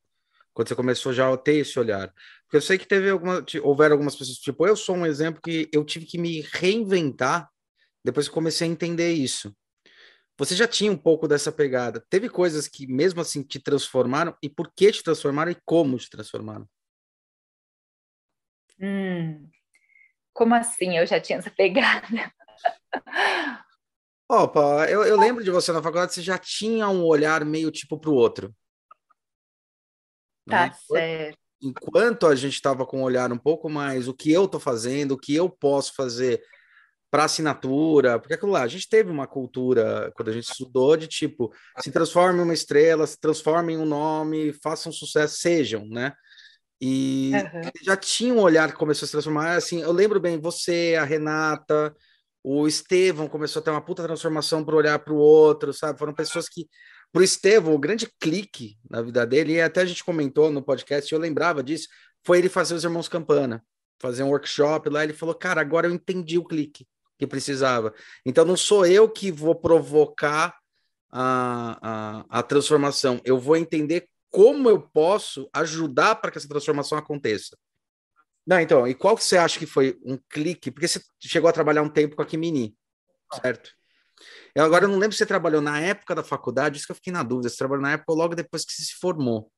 Quando 0.52 0.68
você 0.68 0.74
começou 0.74 1.12
já 1.12 1.32
a 1.32 1.36
ter 1.36 1.56
esse 1.56 1.78
olhar. 1.78 2.12
Porque 2.44 2.56
eu 2.56 2.62
sei 2.62 2.76
que 2.78 2.86
teve 2.86 3.10
alguma 3.10 3.44
houveram 3.62 3.94
algumas 3.94 4.16
pessoas, 4.16 4.38
tipo, 4.38 4.66
eu 4.66 4.76
sou 4.76 4.96
um 4.96 5.06
exemplo 5.06 5.40
que 5.42 5.68
eu 5.72 5.84
tive 5.84 6.06
que 6.06 6.18
me 6.18 6.40
reinventar 6.52 7.48
depois 8.04 8.28
que 8.28 8.34
comecei 8.34 8.66
a 8.68 8.70
entender 8.70 9.12
isso. 9.12 9.54
Você 10.38 10.56
já 10.56 10.66
tinha 10.66 10.90
um 10.90 10.96
pouco 10.96 11.28
dessa 11.28 11.52
pegada. 11.52 12.04
Teve 12.08 12.28
coisas 12.28 12.66
que 12.66 12.86
mesmo 12.86 13.20
assim 13.20 13.42
te 13.42 13.60
transformaram 13.60 14.34
e 14.42 14.48
por 14.48 14.72
que 14.74 14.90
te 14.90 15.02
transformaram 15.02 15.50
e 15.50 15.56
como 15.66 15.98
te 15.98 16.08
transformaram? 16.08 16.66
Hum, 18.80 19.50
como 20.32 20.54
assim? 20.54 20.96
Eu 20.96 21.06
já 21.06 21.20
tinha 21.20 21.38
essa 21.38 21.50
pegada. 21.50 22.32
Opa, 24.26 24.88
eu, 24.88 25.04
eu 25.04 25.18
lembro 25.18 25.44
de 25.44 25.50
você 25.50 25.72
na 25.72 25.82
faculdade, 25.82 26.14
você 26.14 26.22
já 26.22 26.38
tinha 26.38 26.88
um 26.88 27.04
olhar 27.04 27.44
meio 27.44 27.70
tipo 27.70 27.98
para 27.98 28.10
o 28.10 28.14
outro. 28.14 28.54
Tá 30.50 30.66
né? 30.66 30.72
certo. 30.86 31.38
Enquanto 31.62 32.26
a 32.26 32.34
gente 32.34 32.54
estava 32.54 32.86
com 32.86 33.00
um 33.00 33.02
olhar 33.02 33.32
um 33.32 33.38
pouco 33.38 33.68
mais 33.68 34.08
o 34.08 34.14
que 34.14 34.32
eu 34.32 34.46
estou 34.46 34.60
fazendo, 34.60 35.12
o 35.12 35.18
que 35.18 35.34
eu 35.34 35.48
posso 35.48 35.94
fazer 35.94 36.42
para 37.10 37.24
assinatura, 37.24 38.18
porque 38.18 38.34
aquilo 38.34 38.52
lá, 38.52 38.62
a 38.62 38.68
gente 38.68 38.88
teve 38.88 39.10
uma 39.10 39.26
cultura, 39.26 40.12
quando 40.14 40.28
a 40.28 40.32
gente 40.32 40.48
estudou, 40.48 40.96
de 40.96 41.08
tipo, 41.08 41.52
se 41.80 41.90
transforme 41.90 42.38
em 42.38 42.42
uma 42.42 42.54
estrela, 42.54 43.06
se 43.06 43.18
transforme 43.18 43.72
em 43.72 43.78
um 43.78 43.84
nome, 43.84 44.52
façam 44.62 44.92
sucesso, 44.92 45.38
sejam, 45.38 45.84
né? 45.86 46.12
E 46.80 47.32
uhum. 47.34 47.70
já 47.82 47.96
tinha 47.96 48.32
um 48.32 48.40
olhar 48.40 48.70
que 48.70 48.78
começou 48.78 49.04
a 49.04 49.06
se 49.06 49.12
transformar. 49.12 49.56
Assim, 49.56 49.82
eu 49.82 49.92
lembro 49.92 50.18
bem, 50.18 50.40
você, 50.40 50.96
a 50.98 51.04
Renata, 51.04 51.94
o 52.42 52.66
Estevão 52.66 53.28
começou 53.28 53.60
a 53.60 53.62
ter 53.62 53.70
uma 53.70 53.84
puta 53.84 54.02
transformação 54.02 54.64
para 54.64 54.76
olhar 54.76 54.98
para 55.00 55.12
o 55.12 55.18
outro, 55.18 55.72
sabe? 55.74 55.98
Foram 55.98 56.14
pessoas 56.14 56.48
que. 56.48 56.68
Para 57.12 57.20
o 57.20 57.24
Estevão, 57.24 57.74
o 57.74 57.78
grande 57.78 58.08
clique 58.20 58.78
na 58.88 59.02
vida 59.02 59.26
dele, 59.26 59.54
e 59.54 59.60
até 59.60 59.80
a 59.82 59.84
gente 59.84 60.04
comentou 60.04 60.50
no 60.50 60.62
podcast, 60.62 61.12
eu 61.12 61.18
lembrava 61.18 61.62
disso, 61.62 61.88
foi 62.24 62.38
ele 62.38 62.48
fazer 62.48 62.74
os 62.74 62.84
Irmãos 62.84 63.08
Campana, 63.08 63.64
fazer 63.98 64.22
um 64.22 64.28
workshop 64.28 64.88
lá. 64.88 65.02
Ele 65.02 65.12
falou, 65.12 65.34
cara, 65.34 65.60
agora 65.60 65.86
eu 65.86 65.92
entendi 65.92 66.38
o 66.38 66.44
clique 66.44 66.86
que 67.18 67.26
precisava. 67.26 67.92
Então 68.24 68.44
não 68.44 68.56
sou 68.56 68.86
eu 68.86 69.08
que 69.08 69.30
vou 69.32 69.54
provocar 69.54 70.56
a, 71.10 71.78
a, 72.30 72.38
a 72.38 72.42
transformação, 72.42 73.20
eu 73.24 73.38
vou 73.38 73.56
entender 73.56 74.08
como 74.30 74.70
eu 74.70 74.80
posso 74.80 75.50
ajudar 75.52 76.14
para 76.16 76.30
que 76.30 76.38
essa 76.38 76.48
transformação 76.48 76.96
aconteça. 76.96 77.58
Não, 78.46 78.60
então, 78.60 78.86
e 78.86 78.94
qual 78.94 79.16
que 79.16 79.24
você 79.24 79.36
acha 79.36 79.58
que 79.58 79.66
foi 79.66 79.98
um 80.04 80.16
clique? 80.28 80.70
Porque 80.70 80.86
você 80.88 81.00
chegou 81.20 81.50
a 81.50 81.52
trabalhar 81.52 81.82
um 81.82 81.88
tempo 81.88 82.16
com 82.16 82.22
a 82.22 82.26
Kimini, 82.26 82.76
certo? 83.42 83.72
Eu 84.54 84.64
agora 84.64 84.84
eu 84.84 84.88
não 84.88 84.98
lembro 84.98 85.12
se 85.12 85.18
você 85.18 85.26
trabalhou 85.26 85.60
na 85.60 85.80
época 85.80 86.14
da 86.14 86.24
faculdade, 86.24 86.78
isso 86.78 86.86
que 86.86 86.92
eu 86.92 86.96
fiquei 86.96 87.12
na 87.12 87.22
dúvida, 87.22 87.48
você 87.48 87.56
trabalhou 87.56 87.82
na 87.82 87.92
época 87.92 88.12
ou 88.12 88.18
logo 88.18 88.34
depois 88.34 88.64
que 88.64 88.72
você 88.72 88.82
se 88.82 88.94
formou. 88.94 89.50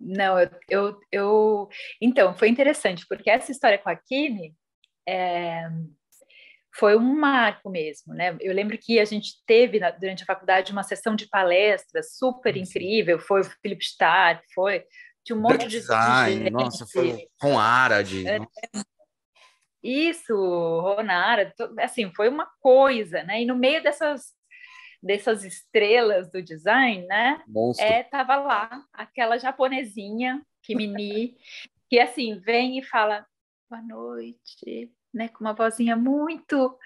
Não, 0.00 0.38
eu, 0.38 0.50
eu, 0.68 1.00
eu... 1.10 1.68
Então, 2.00 2.36
foi 2.36 2.48
interessante, 2.48 3.04
porque 3.08 3.28
essa 3.28 3.50
história 3.50 3.78
com 3.78 3.90
a 3.90 3.96
Kimi, 3.96 4.54
é 5.08 5.68
foi 6.78 6.96
um 6.96 7.18
marco 7.18 7.68
mesmo, 7.68 8.14
né? 8.14 8.36
Eu 8.40 8.54
lembro 8.54 8.78
que 8.78 9.00
a 9.00 9.04
gente 9.04 9.42
teve 9.44 9.80
na, 9.80 9.90
durante 9.90 10.22
a 10.22 10.26
faculdade 10.26 10.70
uma 10.70 10.84
sessão 10.84 11.16
de 11.16 11.26
palestras 11.26 12.16
super 12.16 12.56
incrível, 12.56 13.18
foi 13.18 13.40
o 13.40 13.44
Philip 13.44 13.84
Starr, 13.84 14.40
foi 14.54 14.84
tinha 15.24 15.36
um 15.36 15.40
monte 15.42 15.66
de 15.66 15.80
design, 15.80 16.44
de 16.44 16.50
nossa, 16.50 16.86
foi 16.86 17.26
com 17.38 17.58
Arad. 17.58 18.24
É, 18.24 18.38
isso, 19.82 20.34
Ronara, 20.80 21.52
assim, 21.78 22.12
foi 22.14 22.28
uma 22.28 22.46
coisa, 22.60 23.22
né? 23.22 23.42
E 23.42 23.46
no 23.46 23.56
meio 23.56 23.82
dessas 23.82 24.36
dessas 25.02 25.44
estrelas 25.44 26.28
do 26.30 26.42
design, 26.42 27.06
né? 27.06 27.42
Monstro. 27.46 27.86
É, 27.86 28.02
tava 28.02 28.36
lá 28.36 28.84
aquela 28.92 29.38
japonesinha, 29.38 30.44
Kimini, 30.62 31.36
que 31.88 31.98
assim, 32.00 32.38
vem 32.40 32.78
e 32.78 32.84
fala 32.84 33.24
boa 33.70 33.82
noite, 33.82 34.90
né, 35.12 35.28
com 35.28 35.44
uma 35.44 35.52
vozinha 35.52 35.94
muito, 35.94 36.76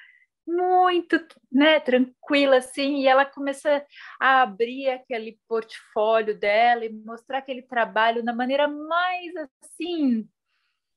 muito, 0.47 1.25
né, 1.51 1.79
tranquila 1.81 2.57
assim, 2.57 3.01
e 3.01 3.07
ela 3.07 3.25
começa 3.25 3.85
a 4.21 4.43
abrir 4.43 4.91
aquele 4.91 5.39
portfólio 5.49 6.37
dela 6.37 6.85
e 6.85 6.93
mostrar 6.93 7.39
aquele 7.39 7.63
trabalho 7.63 8.23
da 8.23 8.33
maneira 8.33 8.67
mais 8.67 9.33
assim, 9.63 10.29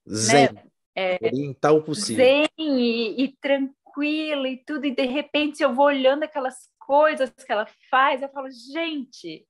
zen, 0.08 0.54
né, 0.54 0.64
é, 0.96 1.18
oriental 1.22 1.84
possível, 1.84 2.26
zen 2.26 2.48
e, 2.58 3.24
e 3.24 3.38
tranquila 3.38 4.48
e 4.48 4.58
tudo, 4.66 4.86
e 4.86 4.96
de 4.96 5.06
repente 5.06 5.62
eu 5.62 5.74
vou 5.74 5.86
olhando 5.86 6.24
aquelas 6.24 6.70
coisas 6.80 7.32
que 7.32 7.52
ela 7.52 7.68
faz, 7.90 8.22
eu 8.22 8.30
falo, 8.30 8.48
gente, 8.50 9.46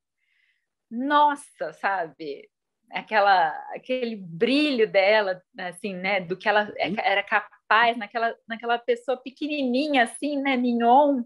nossa, 0.90 1.74
sabe? 1.74 2.50
aquela 2.92 3.50
aquele 3.74 4.16
brilho 4.16 4.90
dela 4.90 5.42
assim 5.58 5.94
né? 5.96 6.22
Do 6.22 6.38
que 6.38 6.48
ela 6.48 6.72
é, 6.78 6.94
era 6.98 7.24
capaz 7.24 7.98
naquela 7.98 8.36
naquela 8.48 8.78
pessoa 8.78 9.18
pequenininha 9.18 10.04
assim 10.04 10.42
né? 10.42 10.56
Mignon. 10.58 11.24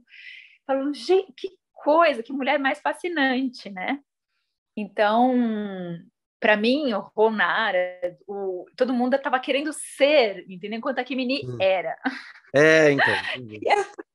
Falando 0.65 0.93
gente 0.93 1.33
que 1.35 1.49
coisa 1.73 2.23
que 2.23 2.33
mulher 2.33 2.59
mais 2.59 2.79
fascinante 2.79 3.69
né? 3.69 3.99
Então 4.75 5.35
para 6.39 6.55
mim 6.57 6.93
o 6.93 6.99
Ronara 6.99 8.17
o 8.27 8.65
todo 8.75 8.93
mundo 8.93 9.15
estava 9.15 9.39
querendo 9.39 9.71
ser 9.73 10.45
entendeu 10.49 10.77
enquanto 10.77 10.99
a 10.99 11.03
Kimini 11.03 11.41
hum. 11.45 11.57
era 11.59 11.97
é 12.55 12.91
então 12.91 13.13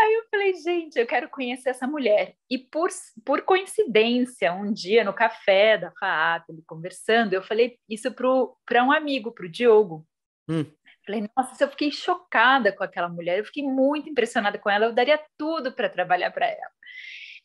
Aí 0.00 0.14
eu 0.14 0.24
falei, 0.30 0.54
gente, 0.54 0.98
eu 0.98 1.06
quero 1.06 1.28
conhecer 1.28 1.68
essa 1.68 1.86
mulher. 1.86 2.34
E 2.48 2.56
por, 2.56 2.88
por 3.22 3.42
coincidência, 3.42 4.50
um 4.50 4.72
dia 4.72 5.04
no 5.04 5.12
café 5.12 5.76
da 5.76 5.92
FAAP, 5.92 6.46
conversando, 6.66 7.34
eu 7.34 7.42
falei 7.42 7.78
isso 7.86 8.10
para 8.10 8.82
um 8.82 8.90
amigo, 8.90 9.30
para 9.30 9.44
o 9.44 9.48
Diogo. 9.50 10.06
Hum. 10.48 10.64
Falei, 11.04 11.28
nossa, 11.36 11.64
eu 11.64 11.68
fiquei 11.68 11.90
chocada 11.90 12.72
com 12.72 12.82
aquela 12.82 13.10
mulher, 13.10 13.38
eu 13.38 13.44
fiquei 13.44 13.62
muito 13.62 14.08
impressionada 14.08 14.58
com 14.58 14.70
ela, 14.70 14.86
eu 14.86 14.94
daria 14.94 15.22
tudo 15.36 15.72
para 15.72 15.88
trabalhar 15.88 16.30
para 16.30 16.46
ela, 16.46 16.70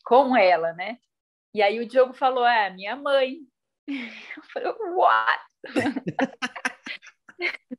com 0.04 0.34
ela, 0.34 0.72
né? 0.72 0.98
E 1.52 1.60
aí 1.60 1.78
o 1.80 1.86
Diogo 1.86 2.14
falou, 2.14 2.46
é, 2.46 2.70
minha 2.70 2.96
mãe. 2.96 3.38
Eu 4.36 4.42
falei, 4.52 4.72
what? 4.94 5.40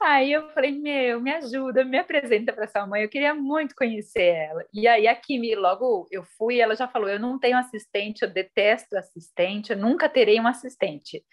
Aí 0.00 0.32
eu 0.32 0.48
falei, 0.50 0.72
meu, 0.72 1.20
me 1.20 1.32
ajuda, 1.32 1.84
me 1.84 1.98
apresenta 1.98 2.52
para 2.52 2.64
essa 2.64 2.86
mãe, 2.86 3.02
eu 3.02 3.08
queria 3.08 3.34
muito 3.34 3.74
conhecer 3.74 4.22
ela. 4.34 4.64
E 4.72 4.86
aí 4.86 5.08
a 5.08 5.14
Kimi, 5.16 5.54
logo 5.56 6.06
eu 6.10 6.22
fui, 6.36 6.60
ela 6.60 6.76
já 6.76 6.86
falou, 6.86 7.08
eu 7.08 7.18
não 7.18 7.38
tenho 7.38 7.56
assistente, 7.58 8.22
eu 8.22 8.32
detesto 8.32 8.96
assistente, 8.96 9.72
eu 9.72 9.78
nunca 9.78 10.08
terei 10.08 10.38
um 10.40 10.46
assistente. 10.46 11.24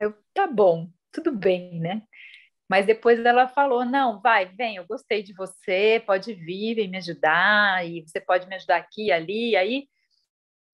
Eu, 0.00 0.14
tá 0.34 0.46
bom, 0.46 0.88
tudo 1.12 1.32
bem, 1.32 1.80
né? 1.80 2.02
Mas 2.68 2.86
depois 2.86 3.18
ela 3.24 3.48
falou, 3.48 3.84
não, 3.84 4.20
vai, 4.20 4.46
vem, 4.46 4.76
eu 4.76 4.86
gostei 4.86 5.22
de 5.22 5.32
você, 5.34 6.02
pode 6.06 6.34
vir, 6.34 6.76
vem 6.76 6.88
me 6.88 6.98
ajudar, 6.98 7.84
e 7.86 8.02
você 8.02 8.20
pode 8.20 8.46
me 8.48 8.54
ajudar 8.56 8.76
aqui 8.76 9.06
e 9.06 9.12
ali. 9.12 9.56
Aí 9.56 9.88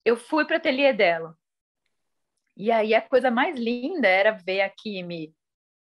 eu 0.04 0.16
fui 0.16 0.44
para 0.44 0.54
o 0.54 0.56
ateliê 0.58 0.92
dela. 0.92 1.34
E 2.56 2.70
aí 2.70 2.94
a 2.94 3.02
coisa 3.02 3.30
mais 3.30 3.58
linda 3.58 4.08
era 4.08 4.32
ver 4.32 4.62
a 4.62 4.70
Kimi 4.70 5.34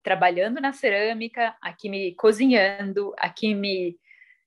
trabalhando 0.02 0.60
na 0.60 0.72
cerâmica, 0.72 1.56
aqui 1.62 1.88
me 1.88 2.14
cozinhando, 2.14 3.14
aqui 3.16 3.54
me 3.54 3.96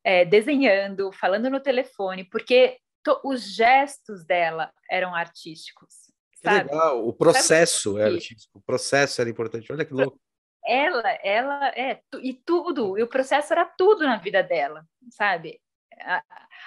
é, 0.03 0.24
desenhando, 0.24 1.12
falando 1.12 1.50
no 1.50 1.60
telefone, 1.60 2.24
porque 2.24 2.77
os 3.24 3.55
gestos 3.55 4.25
dela 4.25 4.72
eram 4.89 5.15
artísticos. 5.15 6.07
Sabe? 6.36 6.69
legal, 6.69 7.07
o 7.07 7.12
processo 7.12 7.98
era 7.98 8.13
artístico, 8.13 8.60
o 8.60 8.62
processo 8.62 9.19
era 9.19 9.29
importante. 9.29 9.72
Olha 9.72 9.84
que 9.84 9.93
louco. 9.93 10.19
Ela, 10.63 11.10
ela, 11.24 11.69
é, 11.69 12.01
e 12.22 12.34
tudo, 12.34 12.98
e 12.98 13.03
o 13.03 13.07
processo 13.07 13.53
era 13.53 13.65
tudo 13.65 14.03
na 14.03 14.17
vida 14.17 14.43
dela, 14.43 14.86
sabe? 15.10 15.60
A, 16.01 16.24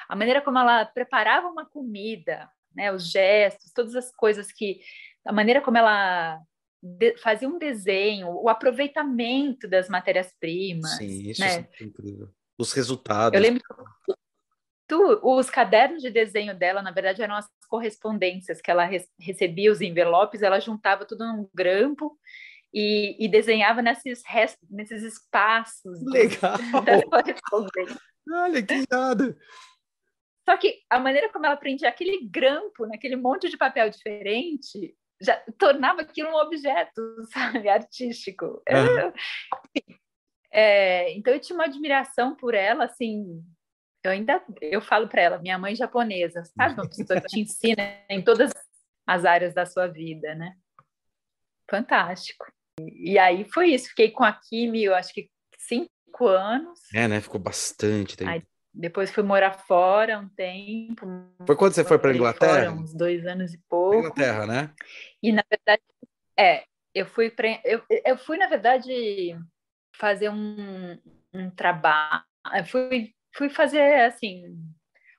a 0.08 0.16
maneira 0.16 0.40
como 0.40 0.58
ela 0.58 0.86
preparava 0.86 1.46
uma 1.46 1.66
comida, 1.66 2.50
né, 2.74 2.90
os 2.92 3.10
gestos, 3.10 3.72
todas 3.72 3.94
as 3.94 4.10
coisas 4.10 4.50
que, 4.50 4.80
a 5.26 5.32
maneira 5.32 5.60
como 5.60 5.78
ela 5.78 6.40
de, 6.82 7.16
fazia 7.18 7.48
um 7.48 7.58
desenho, 7.58 8.28
o 8.28 8.48
aproveitamento 8.48 9.68
das 9.68 9.88
matérias-primas. 9.88 10.96
Sim, 10.96 11.30
isso 11.30 11.40
né? 11.40 11.68
é 11.78 11.84
incrível. 11.84 12.30
Os 12.58 12.72
resultados. 12.72 13.36
Eu 13.36 13.42
lembro 13.42 13.62
que 13.62 14.14
tu, 14.86 15.20
os 15.22 15.48
cadernos 15.50 16.02
de 16.02 16.10
desenho 16.10 16.54
dela, 16.54 16.82
na 16.82 16.90
verdade, 16.90 17.22
eram 17.22 17.36
as 17.36 17.46
correspondências 17.68 18.60
que 18.60 18.70
ela 18.70 18.88
recebia, 19.18 19.70
os 19.70 19.80
envelopes, 19.80 20.42
ela 20.42 20.58
juntava 20.58 21.04
tudo 21.04 21.24
num 21.24 21.48
grampo 21.54 22.18
e, 22.72 23.16
e 23.24 23.28
desenhava 23.28 23.82
nesses, 23.82 24.22
nesses 24.68 25.02
espaços. 25.02 26.02
Legal! 26.02 26.58
Olha 28.32 28.62
que 28.62 28.84
nada! 28.90 29.36
Só 30.44 30.56
que 30.56 30.80
a 30.88 30.98
maneira 30.98 31.30
como 31.30 31.46
ela 31.46 31.56
prendia 31.56 31.88
aquele 31.88 32.26
grampo 32.26 32.86
naquele 32.86 33.14
monte 33.14 33.48
de 33.48 33.56
papel 33.56 33.88
diferente 33.90 34.96
já 35.20 35.36
tornava 35.58 36.00
aquilo 36.02 36.30
um 36.30 36.36
objeto, 36.36 37.00
sabe, 37.32 37.68
artístico. 37.68 38.62
Uhum. 38.68 39.12
é, 40.50 41.12
então 41.12 41.32
eu 41.34 41.40
tinha 41.40 41.56
uma 41.56 41.66
admiração 41.66 42.34
por 42.34 42.54
ela, 42.54 42.84
assim. 42.84 43.44
Eu 44.02 44.12
ainda 44.12 44.42
eu 44.62 44.80
falo 44.80 45.08
para 45.08 45.20
ela, 45.20 45.38
minha 45.38 45.58
mãe 45.58 45.74
japonesa, 45.74 46.42
sabe, 46.56 46.74
uma 46.74 46.88
pessoa 46.88 47.20
que 47.20 47.26
te 47.26 47.40
ensina 47.40 47.82
em 48.08 48.22
todas 48.22 48.50
as 49.06 49.24
áreas 49.24 49.52
da 49.52 49.66
sua 49.66 49.86
vida, 49.86 50.34
né? 50.34 50.56
Fantástico. 51.70 52.46
E, 52.80 53.12
e 53.12 53.18
aí 53.18 53.44
foi 53.52 53.74
isso. 53.74 53.88
Fiquei 53.88 54.10
com 54.10 54.24
a 54.24 54.32
Kimi, 54.32 54.84
eu 54.84 54.94
acho 54.94 55.12
que 55.12 55.30
cinco 55.58 56.26
anos. 56.26 56.80
É, 56.94 57.06
né? 57.06 57.20
Ficou 57.20 57.40
bastante 57.40 58.16
tempo. 58.16 58.30
Aí, 58.30 58.42
depois 58.72 59.10
fui 59.10 59.22
morar 59.22 59.52
fora 59.52 60.18
um 60.18 60.28
tempo. 60.28 61.06
Foi 61.46 61.56
quando 61.56 61.72
você 61.72 61.84
foi 61.84 61.98
para 61.98 62.14
Inglaterra? 62.14 62.70
Fora, 62.70 62.72
uns 62.72 62.94
dois 62.94 63.26
anos 63.26 63.52
e 63.52 63.58
pouco. 63.68 63.98
Inglaterra, 63.98 64.46
né? 64.46 64.74
E 65.22 65.32
na 65.32 65.44
verdade, 65.50 65.82
é, 66.38 66.64
eu 66.94 67.06
fui 67.06 67.30
pra, 67.30 67.60
eu, 67.64 67.82
eu 68.04 68.16
fui 68.16 68.36
na 68.36 68.46
verdade 68.46 69.36
fazer 69.96 70.30
um, 70.30 70.98
um 71.34 71.50
trabalho, 71.50 72.24
fui 72.66 73.12
fui 73.32 73.48
fazer 73.48 74.02
assim 74.02 74.56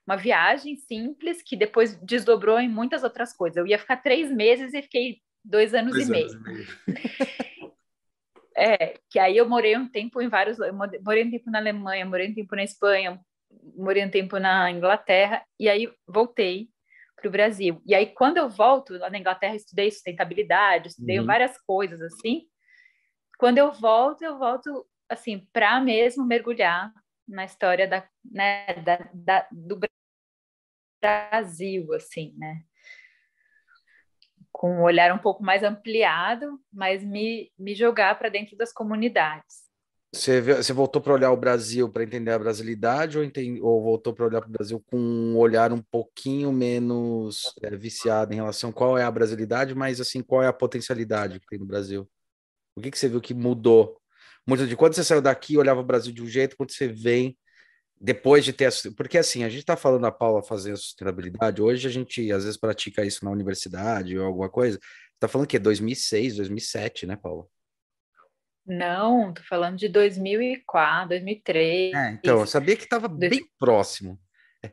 uma 0.05 0.15
viagem 0.15 0.75
simples 0.75 1.41
que 1.41 1.55
depois 1.55 1.96
desdobrou 1.98 2.60
em 2.60 2.70
muitas 2.70 3.03
outras 3.03 3.34
coisas. 3.34 3.58
Eu 3.58 3.67
ia 3.67 3.77
ficar 3.77 3.98
três 3.98 4.31
meses 4.31 4.74
e 4.74 4.81
fiquei 4.81 5.22
dois 5.43 5.74
anos, 5.74 5.93
dois 5.93 6.08
e, 6.08 6.12
meio. 6.12 6.29
e 6.29 6.38
meio. 6.39 6.67
é, 8.58 8.96
que 9.10 9.20
aí 9.20 9.38
eu 9.38 9.48
morei 9.48 9.77
um 9.77 9.88
tempo 9.88 10.22
em 10.22 10.27
vários, 10.27 10.58
morei 11.03 11.24
um 11.24 11.31
tempo 11.31 11.50
na 11.50 11.60
Alemanha, 11.60 12.05
morei 12.05 12.29
um 12.29 12.34
tempo 12.34 12.55
na 12.55 12.63
Espanha, 12.63 13.20
morei 13.75 14.05
um 14.05 14.10
tempo 14.10 14.39
na 14.39 14.70
Inglaterra 14.72 15.43
e 15.60 15.70
aí 15.70 15.91
voltei 16.08 16.70
para 17.15 17.27
o 17.27 17.31
Brasil. 17.31 17.81
E 17.86 17.93
aí 17.93 18.08
quando 18.08 18.38
eu 18.38 18.50
volto 18.50 18.98
lá 18.98 19.10
na 19.10 19.17
Inglaterra 19.17 19.55
estudei 19.55 19.91
sustentabilidade, 19.91 20.89
estudei 20.89 21.20
uhum. 21.20 21.25
várias 21.25 21.58
coisas 21.62 22.01
assim. 22.01 22.43
Quando 23.38 23.58
eu 23.58 23.72
volto, 23.72 24.24
eu 24.24 24.38
volto 24.38 24.86
assim 25.10 25.48
para 25.51 25.79
mesmo 25.81 26.25
mergulhar 26.25 26.91
na 27.27 27.46
história 27.46 27.88
da, 27.88 28.08
né, 28.24 28.74
da, 28.84 29.10
da, 29.13 29.48
do 29.51 29.79
Brasil, 31.01 31.93
assim, 31.93 32.34
né? 32.38 32.62
Com 34.51 34.77
um 34.77 34.84
olhar 34.84 35.13
um 35.13 35.17
pouco 35.17 35.43
mais 35.43 35.63
ampliado, 35.63 36.62
mas 36.72 37.03
me, 37.03 37.51
me 37.58 37.74
jogar 37.74 38.17
para 38.20 38.29
dentro 38.29 38.55
das 38.55 38.72
comunidades. 38.72 39.70
Você, 40.13 40.41
você 40.41 40.73
voltou 40.73 41.01
para 41.01 41.13
olhar 41.13 41.31
o 41.31 41.37
Brasil 41.37 41.87
para 41.87 42.03
entender 42.03 42.31
a 42.31 42.39
brasilidade 42.39 43.17
ou, 43.17 43.23
ou 43.61 43.81
voltou 43.81 44.13
para 44.13 44.25
olhar 44.25 44.41
para 44.41 44.49
o 44.49 44.51
Brasil 44.51 44.83
com 44.87 44.97
um 44.97 45.37
olhar 45.37 45.71
um 45.71 45.81
pouquinho 45.81 46.51
menos 46.51 47.53
é, 47.61 47.75
viciado 47.77 48.33
em 48.33 48.35
relação 48.35 48.71
a 48.71 48.73
qual 48.73 48.97
é 48.97 49.03
a 49.03 49.11
brasilidade, 49.11 49.73
mas 49.73 50.01
assim, 50.01 50.21
qual 50.21 50.43
é 50.43 50.47
a 50.47 50.53
potencialidade 50.53 51.39
que 51.39 51.47
tem 51.47 51.59
no 51.59 51.65
Brasil? 51.65 52.09
O 52.75 52.81
que, 52.81 52.91
que 52.91 52.99
você 52.99 53.07
viu 53.07 53.21
que 53.21 53.33
mudou? 53.33 54.01
Muito 54.45 54.67
de 54.67 54.75
quando 54.75 54.95
você 54.95 55.03
saiu 55.03 55.21
daqui, 55.21 55.57
olhava 55.57 55.79
o 55.79 55.85
Brasil 55.85 56.11
de 56.11 56.21
um 56.21 56.27
jeito, 56.27 56.57
quando 56.57 56.71
você 56.73 56.87
vem 56.89 57.37
depois 57.99 58.43
de 58.43 58.51
ter. 58.51 58.69
Porque 58.97 59.17
assim, 59.17 59.43
a 59.43 59.49
gente 59.49 59.61
está 59.61 59.77
falando 59.77 60.05
a 60.05 60.11
Paula 60.11 60.43
fazer 60.43 60.75
sustentabilidade, 60.75 61.61
hoje 61.61 61.87
a 61.87 61.91
gente 61.91 62.31
às 62.33 62.43
vezes 62.43 62.59
pratica 62.59 63.05
isso 63.05 63.23
na 63.23 63.31
universidade 63.31 64.17
ou 64.17 64.25
alguma 64.25 64.49
coisa. 64.49 64.79
Está 65.13 65.27
falando 65.27 65.47
que 65.47 65.57
é 65.57 65.59
2006, 65.59 66.37
2007, 66.37 67.05
né, 67.05 67.15
Paula? 67.15 67.45
Não, 68.71 69.33
tô 69.33 69.43
falando 69.43 69.77
de 69.77 69.89
2004, 69.89 71.09
2003. 71.09 71.93
É, 71.93 72.11
então, 72.11 72.39
eu 72.39 72.47
sabia 72.47 72.77
que 72.77 72.83
estava 72.83 73.09
bem 73.09 73.45
próximo, 73.59 74.17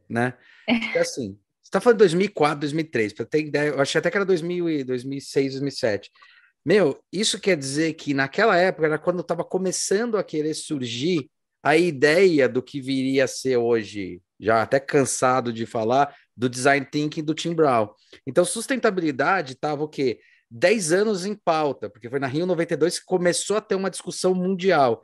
né? 0.09 0.35
Porque, 0.65 0.99
assim, 0.99 1.37
você 1.61 1.65
está 1.65 1.81
falando 1.81 1.97
de 1.97 2.05
2004, 2.05 2.61
2003, 2.61 3.13
para 3.13 3.27
ter 3.27 3.47
ideia, 3.47 3.71
eu 3.71 3.81
achei 3.81 3.99
até 3.99 4.09
que 4.09 4.17
era 4.17 4.25
2000 4.25 4.85
2006, 4.85 5.53
2007. 5.55 6.13
Meu, 6.65 6.97
isso 7.13 7.41
quer 7.41 7.57
dizer 7.57 7.95
que 7.95 8.15
naquela 8.15 8.57
época 8.57 8.87
era 8.87 8.99
quando 8.99 9.21
estava 9.21 9.43
começando 9.43 10.17
a 10.17 10.23
querer 10.23 10.55
surgir 10.55 11.29
a 11.61 11.77
ideia 11.77 12.49
do 12.49 12.63
que 12.63 12.81
viria 12.81 13.25
a 13.25 13.29
ser 13.29 13.57
hoje, 13.57 14.23
já 14.39 14.63
até 14.63 14.79
cansado 14.79 15.53
de 15.53 15.67
falar, 15.67 16.15
do 16.37 16.49
design 16.49 16.87
thinking 16.87 17.25
do 17.25 17.35
Tim 17.35 17.53
Brown. 17.53 17.89
Então, 18.25 18.45
sustentabilidade 18.45 19.55
estava 19.55 19.83
o 19.83 19.89
quê? 19.89 20.21
10 20.51 20.93
anos 20.93 21.27
em 21.27 21.35
pauta, 21.35 21.91
porque 21.91 22.09
foi 22.09 22.19
na 22.19 22.27
Rio 22.27 22.47
92 22.47 22.99
que 22.99 23.05
começou 23.05 23.57
a 23.57 23.61
ter 23.61 23.75
uma 23.75 23.91
discussão 23.91 24.35
mundial. 24.35 25.01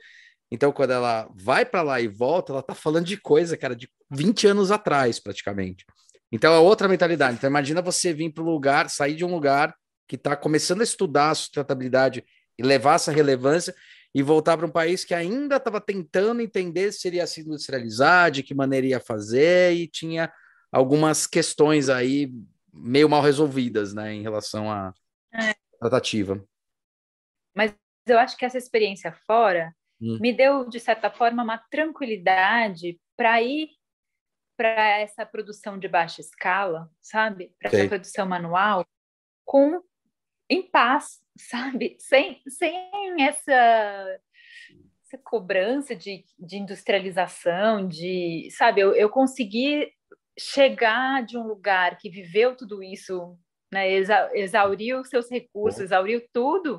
Então, 0.50 0.72
quando 0.72 0.92
ela 0.92 1.28
vai 1.34 1.64
para 1.64 1.82
lá 1.82 2.00
e 2.00 2.08
volta, 2.08 2.52
ela 2.52 2.60
está 2.60 2.74
falando 2.74 3.06
de 3.06 3.16
coisa, 3.16 3.56
cara, 3.56 3.74
de 3.74 3.88
20 4.10 4.46
anos 4.46 4.70
atrás, 4.70 5.18
praticamente. 5.18 5.84
Então, 6.30 6.52
é 6.54 6.58
outra 6.58 6.88
mentalidade. 6.88 7.36
Então, 7.36 7.50
imagina 7.50 7.82
você 7.82 8.12
vir 8.12 8.32
para 8.32 8.42
o 8.42 8.46
lugar, 8.46 8.88
sair 8.88 9.16
de 9.16 9.24
um 9.24 9.34
lugar 9.34 9.74
que 10.06 10.16
está 10.16 10.36
começando 10.36 10.80
a 10.80 10.84
estudar 10.84 11.30
a 11.30 11.34
sustentabilidade 11.34 12.24
e 12.58 12.62
levar 12.62 12.94
essa 12.94 13.10
relevância 13.10 13.74
e 14.14 14.22
voltar 14.22 14.56
para 14.56 14.66
um 14.66 14.70
país 14.70 15.04
que 15.04 15.12
ainda 15.12 15.56
estava 15.56 15.80
tentando 15.80 16.40
entender 16.40 16.92
se 16.92 17.08
iria 17.08 17.26
se 17.26 17.40
industrializar, 17.40 18.30
de 18.30 18.42
que 18.42 18.54
maneira 18.54 18.86
ia 18.86 19.00
fazer, 19.00 19.74
e 19.74 19.88
tinha 19.88 20.32
algumas 20.70 21.26
questões 21.26 21.88
aí 21.88 22.32
meio 22.72 23.08
mal 23.08 23.22
resolvidas, 23.22 23.92
né, 23.92 24.14
em 24.14 24.22
relação 24.22 24.70
à 24.70 24.92
é. 25.34 25.54
tratativa. 25.78 26.42
Mas 27.54 27.74
eu 28.06 28.18
acho 28.18 28.36
que 28.36 28.44
essa 28.44 28.58
experiência 28.58 29.12
fora 29.26 29.74
hum. 30.00 30.18
me 30.20 30.32
deu, 30.32 30.68
de 30.68 30.80
certa 30.80 31.10
forma, 31.10 31.42
uma 31.42 31.58
tranquilidade 31.58 33.00
para 33.16 33.42
ir 33.42 33.68
para 34.56 35.00
essa 35.00 35.26
produção 35.26 35.78
de 35.78 35.88
baixa 35.88 36.20
escala, 36.20 36.88
sabe? 37.02 37.52
Para 37.58 37.76
essa 37.76 37.88
produção 37.88 38.26
manual, 38.26 38.84
com 39.44 39.82
em 40.48 40.62
paz, 40.62 41.20
sabe? 41.36 41.96
Sem, 41.98 42.42
sem 42.48 43.22
essa, 43.22 44.20
essa 45.04 45.18
cobrança 45.22 45.94
de, 45.94 46.24
de 46.38 46.58
industrialização, 46.58 47.88
de, 47.88 48.48
sabe? 48.52 48.80
Eu, 48.80 48.94
eu 48.94 49.08
consegui 49.10 49.90
chegar 50.38 51.24
de 51.24 51.38
um 51.38 51.46
lugar 51.46 51.96
que 51.98 52.10
viveu 52.10 52.56
tudo 52.56 52.82
isso, 52.82 53.38
né? 53.74 53.92
Exa, 53.92 54.30
exauriu 54.32 55.04
seus 55.04 55.28
recursos, 55.28 55.80
exauriu 55.80 56.22
tudo, 56.32 56.78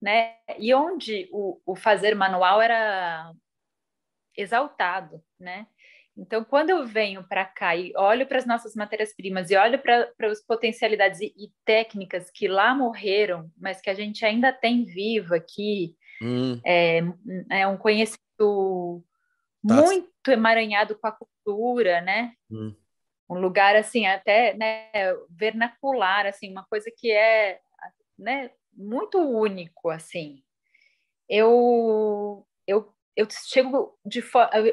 né? 0.00 0.36
E 0.58 0.72
onde 0.74 1.28
o, 1.32 1.60
o 1.64 1.74
fazer 1.74 2.14
manual 2.14 2.60
era 2.60 3.32
exaltado, 4.36 5.20
né? 5.40 5.66
Então, 6.16 6.44
quando 6.44 6.70
eu 6.70 6.84
venho 6.84 7.22
para 7.26 7.44
cá 7.44 7.74
e 7.76 7.92
olho 7.96 8.26
para 8.26 8.38
as 8.38 8.46
nossas 8.46 8.74
matérias-primas 8.74 9.50
e 9.50 9.56
olho 9.56 9.78
para 9.78 10.12
as 10.30 10.44
potencialidades 10.44 11.20
e, 11.20 11.26
e, 11.26 11.50
técnicas 11.64 12.28
que 12.30 12.48
lá 12.48 12.74
morreram, 12.74 13.48
mas 13.56 13.80
que 13.80 13.88
a 13.88 13.94
gente 13.94 14.24
ainda 14.26 14.52
tem 14.52 14.84
vivo 14.84 15.32
aqui, 15.34 15.96
hum. 16.20 16.60
é, 16.66 17.00
é, 17.50 17.66
um 17.68 17.76
conhecimento 17.76 19.04
tá. 19.66 19.74
muito 19.74 20.28
emaranhado 20.28 20.98
com 20.98 21.06
a 21.06 21.12
cultura, 21.12 22.00
né? 22.00 22.32
Hum. 22.50 22.74
Um 23.30 23.34
lugar 23.40 23.76
assim 23.76 24.06
até 24.06 24.54
né, 24.54 24.90
vernacular, 25.30 26.26
assim, 26.26 26.50
uma 26.50 26.64
coisa 26.66 26.90
que 26.96 27.10
é 27.10 27.60
né, 28.18 28.50
muito 28.72 29.18
único, 29.18 29.90
assim. 29.90 30.42
Eu 31.28 32.46
eu 32.66 32.94
eu 33.16 33.26
chego 33.30 33.98
de 34.06 34.22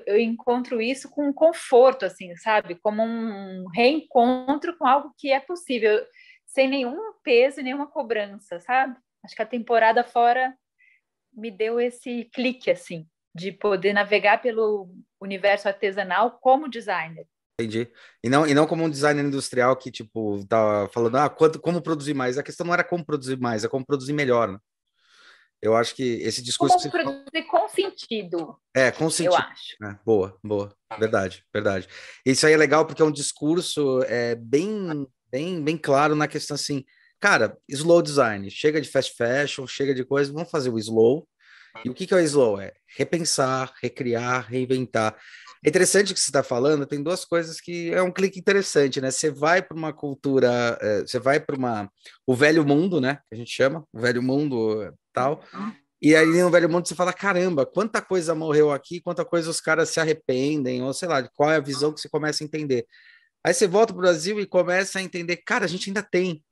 eu 0.05 0.19
encontro 0.19 0.81
isso 0.81 1.09
com 1.09 1.27
um 1.27 1.33
conforto 1.33 2.05
assim 2.05 2.35
sabe? 2.37 2.75
Como 2.75 3.01
um 3.03 3.67
reencontro 3.73 4.77
com 4.77 4.85
algo 4.87 5.13
que 5.17 5.31
é 5.31 5.39
possível 5.39 6.05
sem 6.45 6.67
nenhum 6.69 7.13
peso 7.23 7.61
nenhuma 7.61 7.87
cobrança 7.87 8.59
sabe? 8.59 8.95
Acho 9.23 9.35
que 9.35 9.41
a 9.41 9.45
temporada 9.47 10.03
fora 10.03 10.55
me 11.33 11.51
deu 11.51 11.79
esse 11.79 12.25
clique 12.33 12.71
assim 12.71 13.07
de 13.33 13.51
poder 13.51 13.93
navegar 13.93 14.41
pelo 14.41 14.89
universo 15.19 15.67
artesanal 15.67 16.39
como 16.39 16.69
designer 16.69 17.27
Entendi. 17.59 17.89
E 18.21 18.29
não, 18.29 18.45
e 18.45 18.53
não 18.53 18.67
como 18.67 18.83
um 18.83 18.89
designer 18.89 19.23
industrial 19.23 19.75
que, 19.77 19.89
tipo, 19.89 20.45
tá 20.45 20.89
falando, 20.93 21.15
ah, 21.15 21.29
quanto, 21.29 21.59
como 21.59 21.81
produzir 21.81 22.13
mais. 22.13 22.37
A 22.37 22.43
questão 22.43 22.65
não 22.65 22.73
era 22.73 22.83
como 22.83 23.05
produzir 23.05 23.39
mais, 23.39 23.63
é 23.63 23.69
como 23.69 23.85
produzir 23.85 24.13
melhor, 24.13 24.51
né? 24.51 24.59
Eu 25.61 25.75
acho 25.75 25.95
que 25.95 26.03
esse 26.21 26.43
discurso. 26.43 26.77
Como 26.77 26.91
produzir 26.91 27.47
com 27.47 27.67
sentido. 27.69 28.57
É, 28.75 28.91
com 28.91 29.09
sentido. 29.09 29.33
Eu 29.33 29.37
acho. 29.37 29.83
É, 29.83 29.99
boa, 30.05 30.37
boa. 30.43 30.75
Verdade, 30.99 31.43
verdade. 31.53 31.87
Isso 32.25 32.45
aí 32.45 32.53
é 32.53 32.57
legal 32.57 32.85
porque 32.85 33.01
é 33.01 33.05
um 33.05 33.11
discurso 33.11 34.03
é, 34.03 34.35
bem, 34.35 35.07
bem, 35.31 35.63
bem 35.63 35.77
claro 35.77 36.13
na 36.13 36.27
questão 36.27 36.55
assim. 36.55 36.83
Cara, 37.21 37.57
slow 37.69 38.01
design, 38.01 38.51
chega 38.51 38.81
de 38.81 38.89
fast 38.89 39.15
fashion, 39.15 39.65
chega 39.65 39.95
de 39.95 40.03
coisa, 40.03 40.31
vamos 40.31 40.51
fazer 40.51 40.69
o 40.69 40.77
slow. 40.77 41.27
E 41.83 41.89
o 41.89 41.93
que, 41.93 42.05
que 42.05 42.13
é 42.13 42.17
o 42.17 42.19
slow? 42.19 42.59
É 42.59 42.73
repensar, 42.95 43.73
recriar, 43.81 44.47
reinventar. 44.47 45.17
É 45.65 45.69
interessante 45.69 46.11
o 46.11 46.13
que 46.13 46.21
você 46.21 46.29
está 46.29 46.43
falando, 46.43 46.85
tem 46.85 47.01
duas 47.01 47.25
coisas 47.25 47.59
que 47.59 47.91
é 47.91 47.99
um 47.99 48.11
clique 48.11 48.37
interessante, 48.39 49.01
né? 49.01 49.09
Você 49.09 49.31
vai 49.31 49.63
para 49.63 49.75
uma 49.75 49.91
cultura, 49.91 50.77
é, 50.79 51.01
você 51.01 51.17
vai 51.17 51.39
para 51.39 51.55
uma 51.55 51.89
o 52.27 52.35
velho 52.35 52.63
mundo, 52.63 53.01
né? 53.01 53.15
Que 53.27 53.33
a 53.33 53.37
gente 53.37 53.51
chama, 53.51 53.83
o 53.91 53.99
velho 53.99 54.21
mundo 54.21 54.93
tal. 55.11 55.43
E 55.99 56.15
aí 56.15 56.27
no 56.27 56.51
Velho 56.51 56.69
Mundo 56.69 56.87
você 56.87 56.93
fala, 56.93 57.11
caramba, 57.11 57.65
quanta 57.65 57.99
coisa 57.99 58.35
morreu 58.35 58.71
aqui, 58.71 59.01
quanta 59.01 59.25
coisa 59.25 59.49
os 59.49 59.59
caras 59.59 59.89
se 59.89 59.99
arrependem, 59.99 60.83
ou 60.83 60.93
sei 60.93 61.07
lá, 61.07 61.27
qual 61.33 61.49
é 61.49 61.55
a 61.55 61.59
visão 61.59 61.91
que 61.91 61.99
você 61.99 62.07
começa 62.07 62.43
a 62.43 62.45
entender. 62.45 62.85
Aí 63.43 63.51
você 63.51 63.65
volta 63.65 63.91
para 63.91 63.99
o 63.99 64.01
Brasil 64.03 64.39
e 64.39 64.45
começa 64.45 64.99
a 64.99 65.01
entender, 65.01 65.37
cara, 65.37 65.65
a 65.65 65.67
gente 65.67 65.89
ainda 65.89 66.03
tem. 66.03 66.43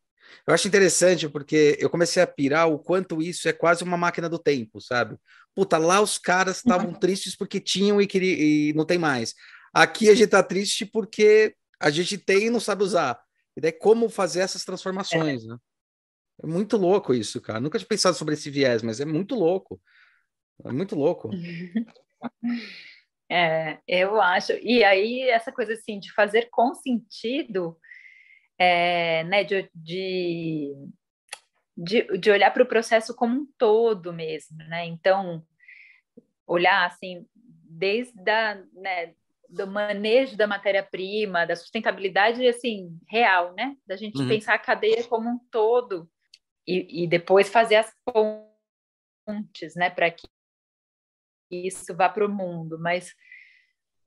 Eu 0.45 0.53
acho 0.53 0.67
interessante 0.67 1.29
porque 1.29 1.77
eu 1.79 1.89
comecei 1.89 2.21
a 2.21 2.27
pirar 2.27 2.69
o 2.69 2.79
quanto 2.79 3.21
isso 3.21 3.47
é 3.47 3.53
quase 3.53 3.83
uma 3.83 3.97
máquina 3.97 4.29
do 4.29 4.39
tempo, 4.39 4.81
sabe? 4.81 5.17
Puta, 5.55 5.77
lá 5.77 6.01
os 6.01 6.17
caras 6.17 6.57
estavam 6.57 6.87
uhum. 6.87 6.99
tristes 6.99 7.35
porque 7.35 7.59
tinham 7.59 8.01
e, 8.01 8.07
queria, 8.07 8.35
e 8.35 8.73
não 8.73 8.85
tem 8.85 8.97
mais. 8.97 9.33
Aqui 9.73 10.09
a 10.09 10.15
gente 10.15 10.29
tá 10.29 10.43
triste 10.43 10.85
porque 10.85 11.55
a 11.79 11.89
gente 11.89 12.17
tem 12.17 12.47
e 12.47 12.49
não 12.49 12.59
sabe 12.59 12.83
usar. 12.83 13.19
E 13.55 13.61
daí 13.61 13.71
como 13.71 14.09
fazer 14.09 14.41
essas 14.41 14.65
transformações, 14.65 15.43
é. 15.43 15.47
né? 15.47 15.57
É 16.41 16.47
muito 16.47 16.77
louco 16.77 17.13
isso, 17.13 17.39
cara. 17.39 17.59
Nunca 17.59 17.77
tinha 17.77 17.87
pensado 17.87 18.17
sobre 18.17 18.33
esse 18.33 18.49
viés, 18.49 18.81
mas 18.81 18.99
é 18.99 19.05
muito 19.05 19.35
louco. 19.35 19.79
É 20.65 20.71
muito 20.71 20.95
louco. 20.95 21.29
É, 23.31 23.79
eu 23.87 24.21
acho. 24.21 24.51
E 24.61 24.83
aí, 24.83 25.27
essa 25.29 25.51
coisa 25.51 25.73
assim 25.73 25.99
de 25.99 26.13
fazer 26.13 26.49
com 26.51 26.75
sentido, 26.75 27.75
é, 28.57 29.23
né, 29.23 29.43
de, 29.43 29.69
de, 29.73 30.73
de, 31.75 32.17
de 32.17 32.31
olhar 32.31 32.51
para 32.51 32.63
o 32.63 32.67
processo 32.67 33.15
como 33.15 33.41
um 33.41 33.47
todo 33.57 34.13
mesmo, 34.13 34.57
né? 34.57 34.85
Então, 34.85 35.45
olhar 36.45 36.85
assim, 36.85 37.25
desde 37.35 38.29
a, 38.29 38.55
né, 38.73 39.13
do 39.49 39.67
manejo 39.67 40.35
da 40.35 40.47
matéria-prima, 40.47 41.45
da 41.45 41.55
sustentabilidade, 41.55 42.47
assim, 42.47 42.97
real, 43.07 43.53
né? 43.53 43.75
Da 43.85 43.95
gente 43.95 44.19
uhum. 44.19 44.27
pensar 44.27 44.55
a 44.55 44.59
cadeia 44.59 45.03
como 45.05 45.29
um 45.29 45.39
todo 45.51 46.09
e, 46.67 47.03
e 47.03 47.07
depois 47.07 47.49
fazer 47.49 47.75
as 47.75 47.93
pontes, 48.05 49.75
né, 49.75 49.89
para 49.89 50.09
que 50.09 50.27
isso 51.51 51.95
vá 51.95 52.09
para 52.09 52.25
o 52.25 52.29
mundo. 52.29 52.79
Mas 52.79 53.13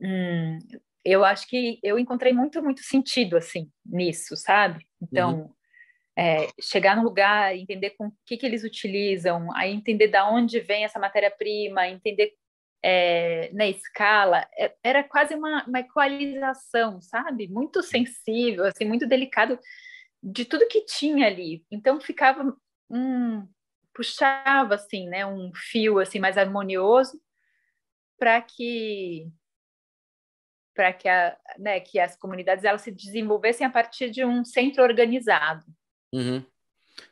hum, 0.00 0.58
eu 1.06 1.24
acho 1.24 1.46
que 1.46 1.78
eu 1.82 1.98
encontrei 1.98 2.32
muito, 2.32 2.62
muito 2.62 2.82
sentido 2.82 3.36
assim 3.36 3.70
nisso, 3.84 4.36
sabe? 4.36 4.84
Então, 5.00 5.40
uhum. 5.40 5.54
é, 6.16 6.48
chegar 6.60 6.96
no 6.96 7.04
lugar, 7.04 7.56
entender 7.56 7.90
com 7.90 8.08
o 8.08 8.12
que, 8.26 8.36
que 8.36 8.44
eles 8.44 8.64
utilizam, 8.64 9.48
aí 9.54 9.72
entender 9.72 10.08
da 10.08 10.28
onde 10.28 10.58
vem 10.58 10.84
essa 10.84 10.98
matéria-prima, 10.98 11.86
entender 11.88 12.32
é, 12.82 13.50
na 13.52 13.66
escala, 13.66 14.46
é, 14.58 14.74
era 14.82 15.04
quase 15.04 15.34
uma, 15.34 15.64
uma 15.66 15.80
equalização, 15.80 17.00
sabe? 17.00 17.48
Muito 17.48 17.82
sensível, 17.82 18.64
assim, 18.64 18.84
muito 18.84 19.06
delicado 19.06 19.58
de 20.22 20.44
tudo 20.44 20.68
que 20.68 20.84
tinha 20.84 21.26
ali. 21.26 21.64
Então 21.70 22.00
ficava 22.00 22.56
um 22.90 23.46
puxava 23.94 24.74
assim, 24.74 25.08
né, 25.08 25.24
um 25.24 25.50
fio 25.54 25.98
assim 25.98 26.18
mais 26.18 26.36
harmonioso 26.36 27.18
para 28.18 28.42
que 28.42 29.26
para 30.76 30.92
que, 30.92 31.08
a, 31.08 31.36
né, 31.58 31.80
que 31.80 31.98
as 31.98 32.14
comunidades 32.16 32.64
elas 32.64 32.82
se 32.82 32.92
desenvolvessem 32.92 33.66
a 33.66 33.70
partir 33.70 34.10
de 34.10 34.24
um 34.24 34.44
centro 34.44 34.82
organizado. 34.82 35.64
Uhum. 36.12 36.44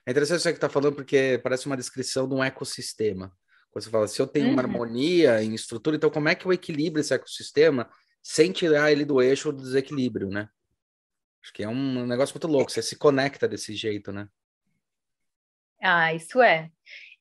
É 0.06 0.10
interessante 0.10 0.38
isso 0.38 0.48
que 0.48 0.54
está 0.54 0.68
falando 0.68 0.94
porque 0.94 1.40
parece 1.42 1.66
uma 1.66 1.76
descrição 1.76 2.28
de 2.28 2.34
um 2.34 2.44
ecossistema. 2.44 3.32
Quando 3.70 3.84
você 3.84 3.90
fala, 3.90 4.06
se 4.06 4.20
eu 4.20 4.26
tenho 4.26 4.46
uhum. 4.46 4.52
uma 4.52 4.62
harmonia 4.62 5.42
em 5.42 5.54
estrutura, 5.54 5.96
então 5.96 6.10
como 6.10 6.28
é 6.28 6.34
que 6.34 6.46
eu 6.46 6.52
equilibro 6.52 7.00
esse 7.00 7.14
ecossistema 7.14 7.90
sem 8.22 8.52
tirar 8.52 8.92
ele 8.92 9.04
do 9.04 9.20
eixo 9.20 9.50
do 9.50 9.62
desequilíbrio, 9.62 10.28
né? 10.28 10.48
Acho 11.42 11.52
que 11.52 11.62
é 11.62 11.68
um 11.68 12.06
negócio 12.06 12.34
muito 12.34 12.46
louco, 12.46 12.70
você 12.70 12.82
se 12.82 12.96
conecta 12.96 13.48
desse 13.48 13.74
jeito, 13.74 14.12
né? 14.12 14.28
Ah, 15.82 16.14
isso 16.14 16.40
é. 16.40 16.70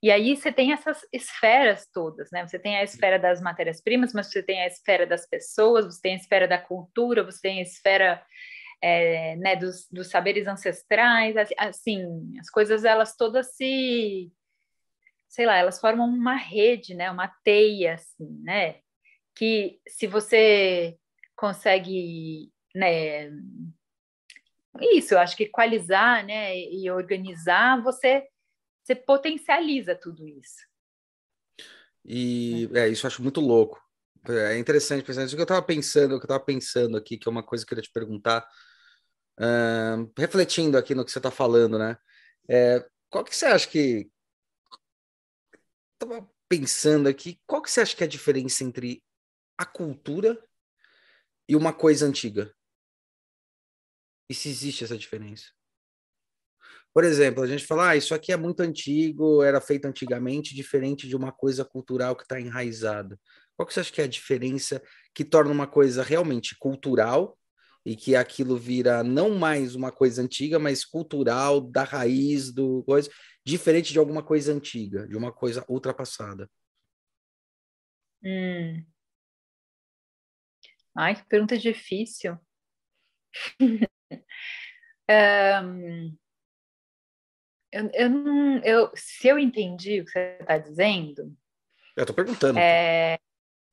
E 0.03 0.11
aí 0.11 0.35
você 0.35 0.51
tem 0.51 0.73
essas 0.73 0.99
esferas 1.13 1.87
todas, 1.89 2.29
né? 2.29 2.45
Você 2.45 2.59
tem 2.59 2.75
a 2.75 2.83
esfera 2.83 3.17
das 3.17 3.39
matérias-primas, 3.39 4.13
mas 4.13 4.27
você 4.27 4.43
tem 4.43 4.61
a 4.61 4.67
esfera 4.67 5.07
das 5.07 5.25
pessoas, 5.25 5.85
você 5.85 6.01
tem 6.01 6.11
a 6.11 6.17
esfera 6.17 6.45
da 6.45 6.57
cultura, 6.57 7.23
você 7.23 7.39
tem 7.41 7.59
a 7.59 7.61
esfera 7.61 8.21
é, 8.81 9.37
né, 9.37 9.55
dos, 9.55 9.87
dos 9.89 10.09
saberes 10.09 10.45
ancestrais, 10.45 11.37
assim, 11.57 12.05
as 12.37 12.49
coisas 12.49 12.83
elas 12.83 13.15
todas 13.15 13.55
se, 13.55 14.29
sei 15.29 15.45
lá, 15.45 15.55
elas 15.55 15.79
formam 15.79 16.05
uma 16.05 16.35
rede, 16.35 16.93
né? 16.93 17.09
Uma 17.09 17.29
teia, 17.41 17.93
assim, 17.93 18.41
né? 18.43 18.81
Que 19.33 19.79
se 19.87 20.05
você 20.05 20.97
consegue, 21.33 22.51
né? 22.75 23.31
isso, 24.81 25.13
eu 25.13 25.19
acho 25.19 25.37
que 25.37 25.43
equalizar, 25.43 26.25
né, 26.25 26.57
e 26.57 26.89
organizar, 26.91 27.81
você, 27.81 28.27
você 28.83 28.95
potencializa 28.95 29.95
tudo 29.95 30.27
isso. 30.27 30.67
E 32.05 32.69
é, 32.73 32.89
isso 32.89 33.05
eu 33.05 33.07
acho 33.07 33.23
muito 33.23 33.39
louco. 33.39 33.81
É 34.27 34.57
interessante 34.57 35.03
pensar 35.03 35.23
isso 35.23 35.35
que 35.35 35.41
eu 35.41 35.43
estava 35.43 35.61
pensando, 35.61 36.15
o 36.15 36.19
que 36.19 36.23
eu 36.23 36.27
estava 36.27 36.43
pensando 36.43 36.97
aqui, 36.97 37.17
que 37.17 37.27
é 37.27 37.31
uma 37.31 37.43
coisa 37.43 37.65
que 37.65 37.73
eu 37.73 37.77
queria 37.77 37.89
te 37.89 37.93
perguntar, 37.93 38.47
uh, 39.39 40.11
refletindo 40.17 40.77
aqui 40.77 40.93
no 40.93 41.03
que 41.03 41.11
você 41.11 41.19
está 41.19 41.31
falando, 41.31 41.77
né? 41.77 41.97
É, 42.49 42.85
qual 43.09 43.23
que 43.23 43.35
você 43.35 43.45
acha 43.45 43.67
que. 43.67 44.09
Estava 45.93 46.29
pensando 46.49 47.07
aqui, 47.07 47.41
qual 47.47 47.61
que 47.61 47.71
você 47.71 47.81
acha 47.81 47.95
que 47.95 48.03
é 48.03 48.05
a 48.05 48.09
diferença 48.09 48.63
entre 48.63 49.01
a 49.57 49.65
cultura 49.65 50.41
e 51.47 51.55
uma 51.55 51.73
coisa 51.73 52.05
antiga? 52.05 52.53
E 54.29 54.33
se 54.33 54.49
existe 54.49 54.83
essa 54.83 54.97
diferença? 54.97 55.51
Por 56.93 57.03
exemplo, 57.03 57.43
a 57.43 57.47
gente 57.47 57.65
fala, 57.65 57.89
ah, 57.89 57.95
isso 57.95 58.13
aqui 58.13 58.31
é 58.31 58.37
muito 58.37 58.59
antigo, 58.61 59.41
era 59.41 59.59
feito 59.59 59.85
antigamente, 59.85 60.55
diferente 60.55 61.07
de 61.07 61.15
uma 61.15 61.31
coisa 61.31 61.65
cultural 61.65 62.15
que 62.15 62.23
está 62.23 62.39
enraizada. 62.39 63.19
Qual 63.55 63.65
que 63.65 63.73
você 63.73 63.79
acha 63.79 63.91
que 63.91 64.01
é 64.01 64.03
a 64.03 64.07
diferença 64.07 64.81
que 65.13 65.25
torna 65.25 65.51
uma 65.51 65.65
coisa 65.65 66.03
realmente 66.03 66.55
cultural 66.57 67.37
e 67.85 67.95
que 67.95 68.15
aquilo 68.15 68.57
vira 68.57 69.03
não 69.03 69.31
mais 69.31 69.75
uma 69.75 69.91
coisa 69.91 70.21
antiga, 70.21 70.59
mas 70.59 70.85
cultural, 70.85 71.61
da 71.61 71.83
raiz 71.83 72.51
do 72.51 72.83
coisa, 72.83 73.09
diferente 73.43 73.91
de 73.91 73.99
alguma 73.99 74.23
coisa 74.23 74.53
antiga, 74.53 75.07
de 75.07 75.17
uma 75.17 75.31
coisa 75.31 75.65
ultrapassada? 75.67 76.49
Hum. 78.23 78.85
Ai, 80.95 81.15
que 81.15 81.25
pergunta 81.25 81.57
difícil. 81.57 82.37
Um, 85.05 86.17
eu, 87.73 87.89
eu 87.93 88.09
não, 88.09 88.57
eu, 88.59 88.91
se 88.93 89.27
eu 89.27 89.39
entendi 89.39 89.99
o 89.99 90.05
que 90.05 90.11
você 90.11 90.37
está 90.39 90.57
dizendo. 90.59 91.35
Eu 91.97 92.03
estou 92.03 92.15
perguntando. 92.15 92.59
É... 92.59 93.17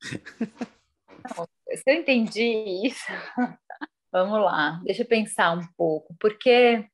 não, 1.37 1.47
se 1.75 1.83
eu 1.85 1.93
entendi 1.93 2.87
isso, 2.87 3.05
vamos 4.11 4.41
lá, 4.41 4.81
deixa 4.83 5.03
eu 5.03 5.07
pensar 5.07 5.55
um 5.55 5.65
pouco, 5.77 6.15
porque 6.19 6.85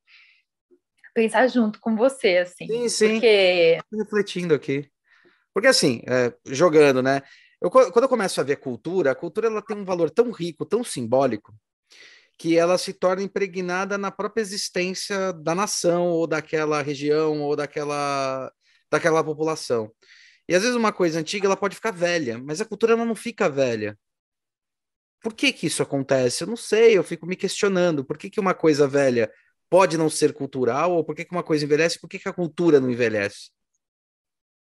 pensar 1.13 1.47
junto 1.47 1.79
com 1.79 1.95
você, 1.95 2.39
assim. 2.39 2.67
Sim, 2.67 2.89
sim. 2.89 3.11
Porque... 3.13 3.79
Refletindo 3.91 4.53
aqui. 4.53 4.91
Porque 5.53 5.67
assim, 5.67 6.01
é, 6.05 6.33
jogando, 6.45 7.01
né? 7.01 7.21
Eu, 7.59 7.71
quando 7.71 8.03
eu 8.03 8.09
começo 8.09 8.39
a 8.39 8.43
ver 8.43 8.57
cultura, 8.57 9.11
a 9.11 9.15
cultura 9.15 9.47
ela 9.47 9.61
tem 9.61 9.75
um 9.75 9.85
valor 9.85 10.11
tão 10.11 10.29
rico, 10.29 10.65
tão 10.65 10.83
simbólico, 10.83 11.55
que 12.37 12.57
ela 12.57 12.77
se 12.77 12.93
torna 12.93 13.23
impregnada 13.23 13.97
na 13.97 14.11
própria 14.11 14.41
existência 14.41 15.33
da 15.33 15.55
nação 15.55 16.07
ou 16.07 16.27
daquela 16.27 16.81
região 16.81 17.41
ou 17.41 17.55
daquela 17.55 18.51
daquela 18.89 19.23
população. 19.23 19.91
E 20.47 20.55
às 20.55 20.61
vezes 20.61 20.77
uma 20.77 20.93
coisa 20.93 21.19
antiga 21.19 21.47
ela 21.47 21.57
pode 21.57 21.75
ficar 21.75 21.91
velha, 21.91 22.37
mas 22.37 22.61
a 22.61 22.65
cultura 22.65 22.93
ela 22.93 23.03
não 23.03 23.15
fica 23.15 23.49
velha. 23.49 23.97
Por 25.21 25.33
que 25.33 25.51
que 25.51 25.67
isso 25.67 25.83
acontece? 25.83 26.43
Eu 26.43 26.47
não 26.47 26.55
sei, 26.55 26.97
eu 26.97 27.03
fico 27.03 27.25
me 27.25 27.35
questionando. 27.35 28.05
Por 28.05 28.17
que 28.17 28.29
que 28.29 28.39
uma 28.39 28.53
coisa 28.53 28.87
velha 28.87 29.31
pode 29.69 29.97
não 29.97 30.09
ser 30.09 30.31
cultural 30.33 30.93
ou 30.93 31.03
por 31.03 31.15
que 31.15 31.25
que 31.25 31.31
uma 31.31 31.43
coisa 31.43 31.65
envelhece? 31.65 31.99
Por 31.99 32.07
que 32.07 32.19
que 32.19 32.29
a 32.29 32.33
cultura 32.33 32.79
não 32.79 32.89
envelhece? 32.89 33.49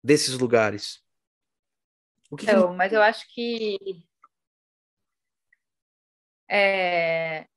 Desses 0.02 0.38
lugares. 0.38 1.02
O 2.30 2.38
que 2.38 2.46
então, 2.46 2.72
que... 2.72 2.78
mas 2.78 2.94
eu 2.94 3.02
acho 3.02 3.26
que 3.34 4.06
é, 6.54 7.48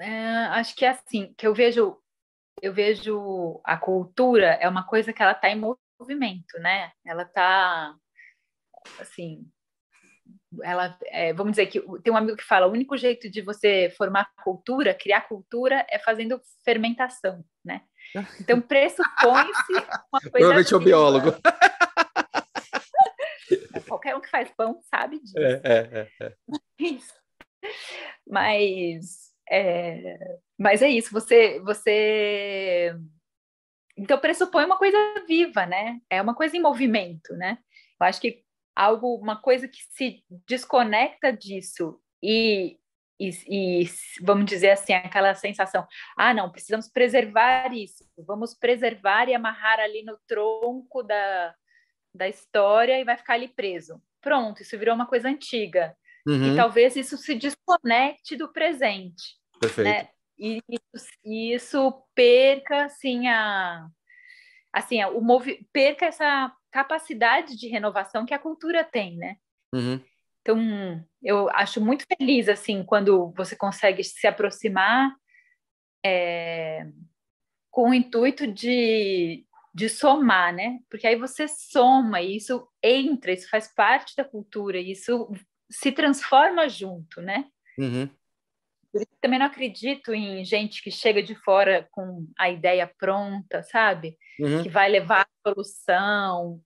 é, 0.00 0.20
acho 0.52 0.74
que 0.74 0.84
é 0.84 0.88
assim, 0.88 1.32
que 1.38 1.46
eu 1.46 1.54
vejo, 1.54 1.96
eu 2.60 2.72
vejo 2.72 3.60
a 3.64 3.76
cultura 3.76 4.58
é 4.60 4.68
uma 4.68 4.84
coisa 4.84 5.12
que 5.12 5.22
ela 5.22 5.30
está 5.32 5.48
em 5.48 5.76
movimento, 5.98 6.58
né? 6.58 6.90
Ela 7.06 7.22
está, 7.22 7.94
assim, 8.98 9.48
ela, 10.62 10.98
é, 11.06 11.32
vamos 11.32 11.52
dizer 11.52 11.66
que 11.66 11.80
tem 12.02 12.12
um 12.12 12.16
amigo 12.16 12.36
que 12.36 12.42
fala, 12.42 12.66
o 12.66 12.72
único 12.72 12.96
jeito 12.96 13.30
de 13.30 13.40
você 13.42 13.94
formar 13.96 14.28
cultura, 14.42 14.92
criar 14.92 15.20
cultura, 15.22 15.86
é 15.88 16.00
fazendo 16.00 16.40
fermentação, 16.64 17.44
né? 17.64 17.82
Então 18.40 18.60
pressupõe-se 18.60 19.72
uma 19.72 20.20
coisa. 20.20 20.30
Provavelmente 20.32 20.74
é 20.74 20.76
o 20.76 20.80
biólogo. 20.80 21.32
Qualquer 23.86 24.16
um 24.16 24.20
que 24.20 24.30
faz 24.30 24.50
pão 24.50 24.80
sabe 24.82 25.20
disso. 25.20 25.38
É, 25.38 25.60
é, 25.64 25.78
é. 25.92 26.26
é. 26.26 26.36
Mas 26.78 27.19
é, 29.50 30.18
mas 30.58 30.82
é 30.82 30.88
isso, 30.88 31.12
você, 31.12 31.60
você 31.60 32.94
então 33.96 34.18
pressupõe 34.18 34.64
uma 34.64 34.78
coisa 34.78 34.96
viva, 35.26 35.66
né? 35.66 36.00
É 36.08 36.22
uma 36.22 36.34
coisa 36.34 36.56
em 36.56 36.60
movimento, 36.60 37.34
né? 37.34 37.58
Eu 38.00 38.06
acho 38.06 38.20
que 38.20 38.42
algo, 38.74 39.16
uma 39.16 39.40
coisa 39.40 39.68
que 39.68 39.78
se 39.90 40.24
desconecta 40.46 41.30
disso 41.32 42.00
e, 42.22 42.78
e, 43.18 43.30
e, 43.82 43.84
vamos 44.22 44.46
dizer 44.46 44.70
assim, 44.70 44.94
aquela 44.94 45.34
sensação, 45.34 45.86
ah, 46.16 46.32
não, 46.32 46.50
precisamos 46.50 46.88
preservar 46.88 47.74
isso, 47.74 48.04
vamos 48.16 48.54
preservar 48.54 49.28
e 49.28 49.34
amarrar 49.34 49.80
ali 49.80 50.02
no 50.02 50.18
tronco 50.26 51.02
da, 51.02 51.54
da 52.14 52.26
história 52.26 52.98
e 52.98 53.04
vai 53.04 53.18
ficar 53.18 53.34
ali 53.34 53.48
preso. 53.48 54.02
Pronto, 54.22 54.62
isso 54.62 54.78
virou 54.78 54.94
uma 54.94 55.06
coisa 55.06 55.28
antiga. 55.28 55.94
Uhum. 56.26 56.52
E 56.52 56.56
talvez 56.56 56.96
isso 56.96 57.16
se 57.16 57.34
desconecte 57.34 58.36
do 58.36 58.52
presente. 58.52 59.38
Perfeito. 59.58 59.88
Né? 59.88 60.08
E 60.38 60.62
isso, 60.68 61.06
e 61.24 61.54
isso 61.54 62.02
perca 62.14 62.84
assim 62.84 63.28
a 63.28 63.86
assim 64.72 65.04
o 65.04 65.20
movi 65.20 65.68
perca 65.72 66.06
essa 66.06 66.52
capacidade 66.70 67.56
de 67.56 67.68
renovação 67.68 68.24
que 68.24 68.32
a 68.32 68.38
cultura 68.38 68.82
tem, 68.82 69.16
né? 69.16 69.36
Uhum. 69.74 70.00
Então 70.40 71.06
eu 71.22 71.50
acho 71.50 71.80
muito 71.80 72.06
feliz 72.06 72.48
assim 72.48 72.82
quando 72.82 73.32
você 73.36 73.54
consegue 73.54 74.02
se 74.02 74.26
aproximar 74.26 75.14
é, 76.04 76.86
com 77.70 77.90
o 77.90 77.94
intuito 77.94 78.46
de 78.46 79.44
de 79.72 79.88
somar, 79.88 80.52
né? 80.52 80.80
Porque 80.90 81.06
aí 81.06 81.16
você 81.16 81.46
soma, 81.46 82.20
e 82.20 82.36
isso 82.36 82.68
entra, 82.82 83.32
isso 83.32 83.48
faz 83.48 83.72
parte 83.72 84.16
da 84.16 84.24
cultura, 84.24 84.78
e 84.78 84.90
isso 84.90 85.32
se 85.70 85.92
transforma 85.92 86.68
junto, 86.68 87.20
né? 87.20 87.46
Uhum. 87.78 88.08
Também 89.20 89.38
não 89.38 89.46
acredito 89.46 90.12
em 90.12 90.44
gente 90.44 90.82
que 90.82 90.90
chega 90.90 91.22
de 91.22 91.34
fora 91.34 91.88
com 91.92 92.26
a 92.38 92.50
ideia 92.50 92.90
pronta, 92.98 93.62
sabe? 93.62 94.16
Uhum. 94.38 94.62
Que 94.62 94.68
vai 94.68 94.90
levar 94.90 95.22
a 95.22 95.50
solução 95.50 96.60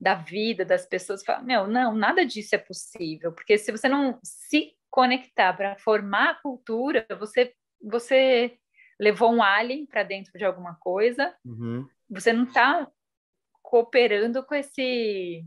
da 0.00 0.14
vida 0.14 0.64
das 0.64 0.86
pessoas. 0.86 1.24
Fala, 1.24 1.42
Meu, 1.42 1.66
não, 1.66 1.94
nada 1.94 2.24
disso 2.24 2.54
é 2.54 2.58
possível, 2.58 3.32
porque 3.32 3.58
se 3.58 3.70
você 3.70 3.88
não 3.88 4.18
se 4.22 4.72
conectar 4.90 5.52
para 5.52 5.76
formar 5.78 6.30
a 6.30 6.34
cultura, 6.34 7.06
você 7.18 7.52
você 7.80 8.58
levou 8.98 9.32
um 9.32 9.40
alien 9.40 9.86
para 9.86 10.02
dentro 10.02 10.32
de 10.36 10.44
alguma 10.44 10.74
coisa, 10.80 11.32
uhum 11.44 11.86
você 12.08 12.32
não 12.32 12.44
está 12.44 12.90
cooperando 13.62 14.42
com 14.44 14.54
esse 14.54 15.44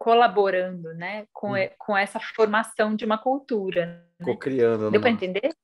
colaborando, 0.00 0.94
né, 0.94 1.26
com, 1.30 1.52
hum. 1.52 1.68
com 1.78 1.94
essa 1.94 2.18
formação 2.18 2.96
de 2.96 3.04
uma 3.04 3.18
cultura. 3.18 4.02
Né? 4.18 4.24
Co-criando. 4.24 4.90
Deu 4.90 4.98
para 4.98 5.10
entender? 5.10 5.54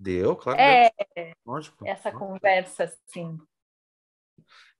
Deu, 0.00 0.34
claro. 0.34 0.60
É, 0.60 0.90
Lógico. 1.46 1.86
essa 1.86 2.10
conversa, 2.10 2.84
assim. 2.84 3.38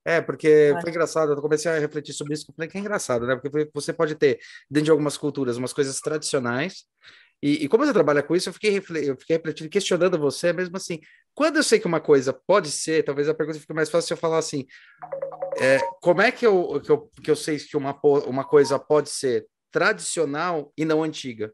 É, 0.03 0.19
porque 0.19 0.75
foi 0.81 0.89
engraçado, 0.89 1.31
eu 1.31 1.41
comecei 1.41 1.71
a 1.71 1.79
refletir 1.79 2.11
sobre 2.11 2.33
isso, 2.33 2.45
eu 2.51 2.53
falei 2.53 2.69
que 2.69 2.77
é 2.77 2.81
engraçado, 2.81 3.25
né? 3.25 3.37
Porque 3.37 3.71
você 3.73 3.93
pode 3.93 4.15
ter, 4.15 4.37
dentro 4.69 4.85
de 4.85 4.91
algumas 4.91 5.17
culturas, 5.17 5.55
umas 5.55 5.71
coisas 5.71 6.01
tradicionais, 6.01 6.85
e, 7.41 7.63
e 7.63 7.69
como 7.69 7.85
você 7.85 7.93
trabalha 7.93 8.21
com 8.21 8.35
isso, 8.35 8.49
eu 8.49 8.53
fiquei, 8.53 8.77
eu 8.77 9.17
fiquei 9.17 9.37
refletindo, 9.37 9.69
questionando 9.69 10.19
você, 10.19 10.51
mesmo 10.51 10.75
assim, 10.75 10.99
quando 11.35 11.57
eu 11.57 11.63
sei 11.63 11.79
que 11.79 11.85
uma 11.85 11.99
coisa 11.99 12.31
pode 12.31 12.71
ser, 12.71 13.03
talvez 13.03 13.27
a 13.27 13.33
pergunta 13.33 13.59
fique 13.59 13.73
mais 13.73 13.89
fácil 13.89 14.07
se 14.07 14.13
eu 14.13 14.17
falar 14.17 14.37
assim: 14.37 14.65
é, 15.59 15.79
como 16.01 16.21
é 16.21 16.31
que 16.31 16.47
eu, 16.47 16.81
que, 16.81 16.89
eu, 16.89 17.11
que 17.21 17.29
eu 17.29 17.35
sei 17.35 17.59
que 17.59 17.75
uma, 17.75 17.99
uma 18.25 18.45
coisa 18.45 18.79
pode 18.79 19.09
ser 19.09 19.45
tradicional 19.69 20.71
e 20.77 20.85
não 20.85 21.03
antiga? 21.03 21.53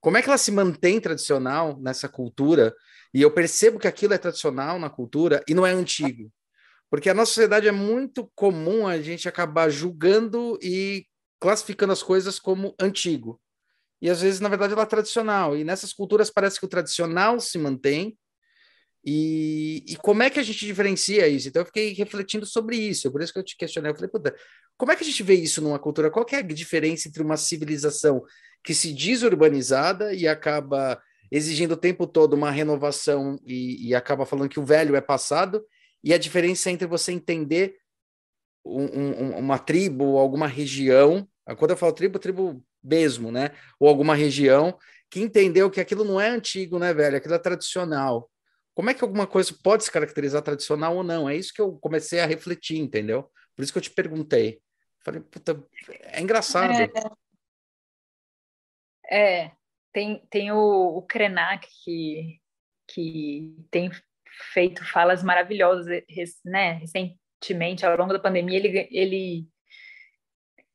Como 0.00 0.16
é 0.16 0.22
que 0.22 0.28
ela 0.28 0.38
se 0.38 0.50
mantém 0.50 0.98
tradicional 1.00 1.78
nessa 1.78 2.08
cultura 2.08 2.74
e 3.12 3.20
eu 3.20 3.30
percebo 3.30 3.78
que 3.78 3.88
aquilo 3.88 4.14
é 4.14 4.18
tradicional 4.18 4.78
na 4.78 4.88
cultura 4.88 5.44
e 5.46 5.52
não 5.52 5.66
é 5.66 5.72
antigo? 5.72 6.32
Porque 6.90 7.10
a 7.10 7.14
nossa 7.14 7.32
sociedade 7.32 7.68
é 7.68 7.72
muito 7.72 8.30
comum 8.34 8.86
a 8.86 8.98
gente 8.98 9.28
acabar 9.28 9.68
julgando 9.68 10.58
e 10.62 11.04
classificando 11.38 11.92
as 11.92 12.02
coisas 12.02 12.38
como 12.38 12.74
antigo. 12.80 13.38
E 14.00 14.08
às 14.08 14.22
vezes, 14.22 14.40
na 14.40 14.48
verdade, 14.48 14.72
ela 14.72 14.82
é 14.82 14.86
tradicional. 14.86 15.56
E 15.56 15.64
nessas 15.64 15.92
culturas 15.92 16.30
parece 16.30 16.58
que 16.58 16.64
o 16.64 16.68
tradicional 16.68 17.38
se 17.40 17.58
mantém 17.58 18.16
e, 19.04 19.84
e, 19.86 19.96
como 19.96 20.22
é 20.22 20.30
que 20.30 20.40
a 20.40 20.42
gente 20.42 20.66
diferencia 20.66 21.26
isso? 21.28 21.48
Então 21.48 21.62
eu 21.62 21.66
fiquei 21.66 21.92
refletindo 21.92 22.44
sobre 22.44 22.76
isso, 22.76 23.10
por 23.10 23.22
isso 23.22 23.32
que 23.32 23.38
eu 23.38 23.44
te 23.44 23.56
questionei. 23.56 23.90
Eu 23.90 23.94
falei, 23.94 24.10
puta, 24.10 24.34
como 24.76 24.92
é 24.92 24.96
que 24.96 25.02
a 25.02 25.06
gente 25.06 25.22
vê 25.22 25.34
isso 25.34 25.62
numa 25.62 25.78
cultura? 25.78 26.10
Qual 26.10 26.26
é 26.32 26.36
a 26.36 26.42
diferença 26.42 27.08
entre 27.08 27.22
uma 27.22 27.36
civilização 27.36 28.22
que 28.62 28.74
se 28.74 28.92
diz 28.92 29.22
urbanizada 29.22 30.12
e 30.12 30.26
acaba 30.26 31.00
exigindo 31.30 31.72
o 31.72 31.76
tempo 31.76 32.06
todo 32.06 32.34
uma 32.34 32.50
renovação 32.50 33.38
e, 33.44 33.88
e 33.88 33.94
acaba 33.94 34.26
falando 34.26 34.48
que 34.48 34.60
o 34.60 34.64
velho 34.64 34.96
é 34.96 35.00
passado, 35.00 35.64
e 36.02 36.14
a 36.14 36.18
diferença 36.18 36.70
entre 36.70 36.86
você 36.86 37.12
entender 37.12 37.76
um, 38.64 38.84
um, 38.84 39.38
uma 39.38 39.58
tribo 39.58 40.18
alguma 40.18 40.46
região, 40.46 41.28
quando 41.56 41.72
eu 41.72 41.76
falo 41.76 41.92
tribo, 41.92 42.18
tribo 42.18 42.62
mesmo, 42.82 43.30
né? 43.32 43.50
Ou 43.80 43.88
alguma 43.88 44.14
região 44.14 44.76
que 45.10 45.20
entendeu 45.20 45.70
que 45.70 45.80
aquilo 45.80 46.04
não 46.04 46.20
é 46.20 46.28
antigo, 46.28 46.78
né, 46.78 46.92
velho? 46.92 47.16
Aquilo 47.16 47.34
é 47.34 47.38
tradicional. 47.38 48.30
Como 48.78 48.90
é 48.90 48.94
que 48.94 49.02
alguma 49.02 49.26
coisa 49.26 49.52
pode 49.60 49.82
se 49.82 49.90
caracterizar 49.90 50.40
tradicional 50.40 50.94
ou 50.96 51.02
não? 51.02 51.28
É 51.28 51.34
isso 51.34 51.52
que 51.52 51.60
eu 51.60 51.76
comecei 51.80 52.20
a 52.20 52.26
refletir, 52.26 52.78
entendeu? 52.78 53.28
Por 53.56 53.64
isso 53.64 53.72
que 53.72 53.78
eu 53.78 53.82
te 53.82 53.90
perguntei. 53.90 54.60
Falei, 55.04 55.20
puta, 55.20 55.60
é 56.02 56.20
engraçado. 56.20 56.70
É, 59.10 59.46
é 59.46 59.52
tem, 59.92 60.24
tem 60.30 60.52
o, 60.52 60.96
o 60.96 61.02
Krenak 61.02 61.66
que, 61.82 62.40
que 62.86 63.56
tem 63.68 63.90
feito 64.54 64.88
falas 64.88 65.24
maravilhosas, 65.24 66.04
né? 66.44 66.74
Recentemente, 66.74 67.84
ao 67.84 67.96
longo 67.96 68.12
da 68.12 68.20
pandemia, 68.20 68.58
ele, 68.58 68.88
ele, 68.92 69.48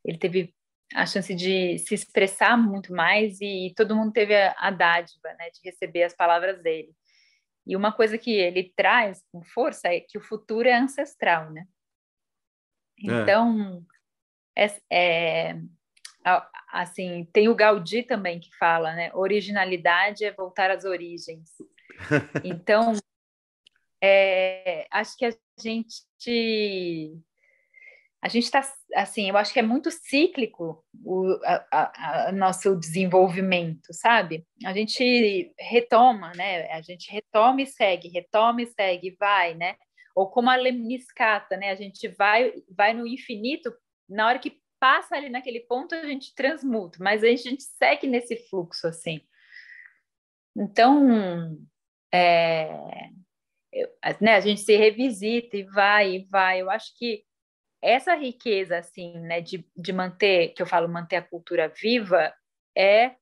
ele 0.03 0.17
teve 0.17 0.53
a 0.93 1.05
chance 1.05 1.33
de 1.33 1.77
se 1.77 1.95
expressar 1.95 2.57
muito 2.57 2.91
mais 2.91 3.39
e 3.39 3.73
todo 3.77 3.95
mundo 3.95 4.11
teve 4.11 4.35
a, 4.35 4.53
a 4.57 4.71
dádiva, 4.71 5.33
né, 5.39 5.49
de 5.51 5.61
receber 5.63 6.03
as 6.03 6.13
palavras 6.13 6.61
dele. 6.61 6.93
E 7.65 7.75
uma 7.75 7.91
coisa 7.91 8.17
que 8.17 8.31
ele 8.31 8.73
traz 8.75 9.23
com 9.31 9.43
força 9.43 9.87
é 9.87 9.99
que 9.99 10.17
o 10.17 10.21
futuro 10.21 10.67
é 10.67 10.73
ancestral, 10.73 11.49
né? 11.51 11.65
É. 12.99 13.05
Então, 13.05 13.85
é. 14.57 14.67
É, 14.91 15.55
assim, 16.71 17.25
tem 17.33 17.49
o 17.49 17.55
Gaudí 17.55 18.03
também 18.03 18.39
que 18.39 18.55
fala, 18.57 18.93
né? 18.93 19.11
Originalidade 19.13 20.25
é 20.25 20.31
voltar 20.31 20.71
às 20.71 20.85
origens. 20.85 21.49
Então, 22.43 22.93
é, 24.01 24.87
acho 24.91 25.15
que 25.17 25.25
a 25.25 25.33
gente 25.61 27.21
a 28.23 28.29
gente 28.29 28.45
está 28.45 28.61
assim, 28.95 29.27
eu 29.27 29.35
acho 29.35 29.51
que 29.51 29.59
é 29.59 29.61
muito 29.61 29.91
cíclico 29.91 30.81
o 31.03 31.37
a, 31.43 31.65
a, 31.69 32.29
a 32.29 32.31
nosso 32.31 32.73
desenvolvimento, 32.73 33.91
sabe? 33.91 34.47
A 34.63 34.71
gente 34.71 35.53
retoma, 35.59 36.31
né? 36.33 36.71
A 36.71 36.81
gente 36.81 37.11
retoma 37.11 37.61
e 37.61 37.67
segue, 37.67 38.07
retoma 38.07 38.61
e 38.61 38.67
segue, 38.67 39.13
vai, 39.19 39.55
né? 39.55 39.75
Ou 40.15 40.29
como 40.29 40.49
a 40.49 40.55
lemniscata, 40.55 41.57
né? 41.57 41.71
A 41.71 41.75
gente 41.75 42.07
vai, 42.07 42.53
vai 42.69 42.93
no 42.93 43.05
infinito, 43.05 43.75
na 44.07 44.27
hora 44.27 44.39
que 44.39 44.57
passa 44.79 45.17
ali 45.17 45.27
naquele 45.27 45.59
ponto 45.59 45.93
a 45.93 46.05
gente 46.05 46.33
transmuta, 46.33 46.99
mas 47.01 47.25
a 47.25 47.27
gente, 47.27 47.61
segue 47.61 48.07
nesse 48.07 48.37
fluxo 48.47 48.87
assim. 48.87 49.19
Então, 50.55 51.57
é, 52.13 52.69
eu, 53.73 53.89
né? 54.21 54.35
A 54.35 54.39
gente 54.39 54.61
se 54.61 54.77
revisita 54.77 55.57
e 55.57 55.63
vai 55.63 56.15
e 56.15 56.25
vai. 56.31 56.61
Eu 56.61 56.69
acho 56.69 56.97
que 56.97 57.25
essa 57.83 58.15
riqueza, 58.15 58.77
assim, 58.77 59.19
né, 59.19 59.41
de, 59.41 59.67
de 59.75 59.91
manter, 59.93 60.53
que 60.53 60.61
eu 60.61 60.65
falo 60.65 60.87
manter 60.87 61.17
a 61.17 61.21
cultura 61.21 61.67
viva, 61.67 62.33
é 62.75 63.15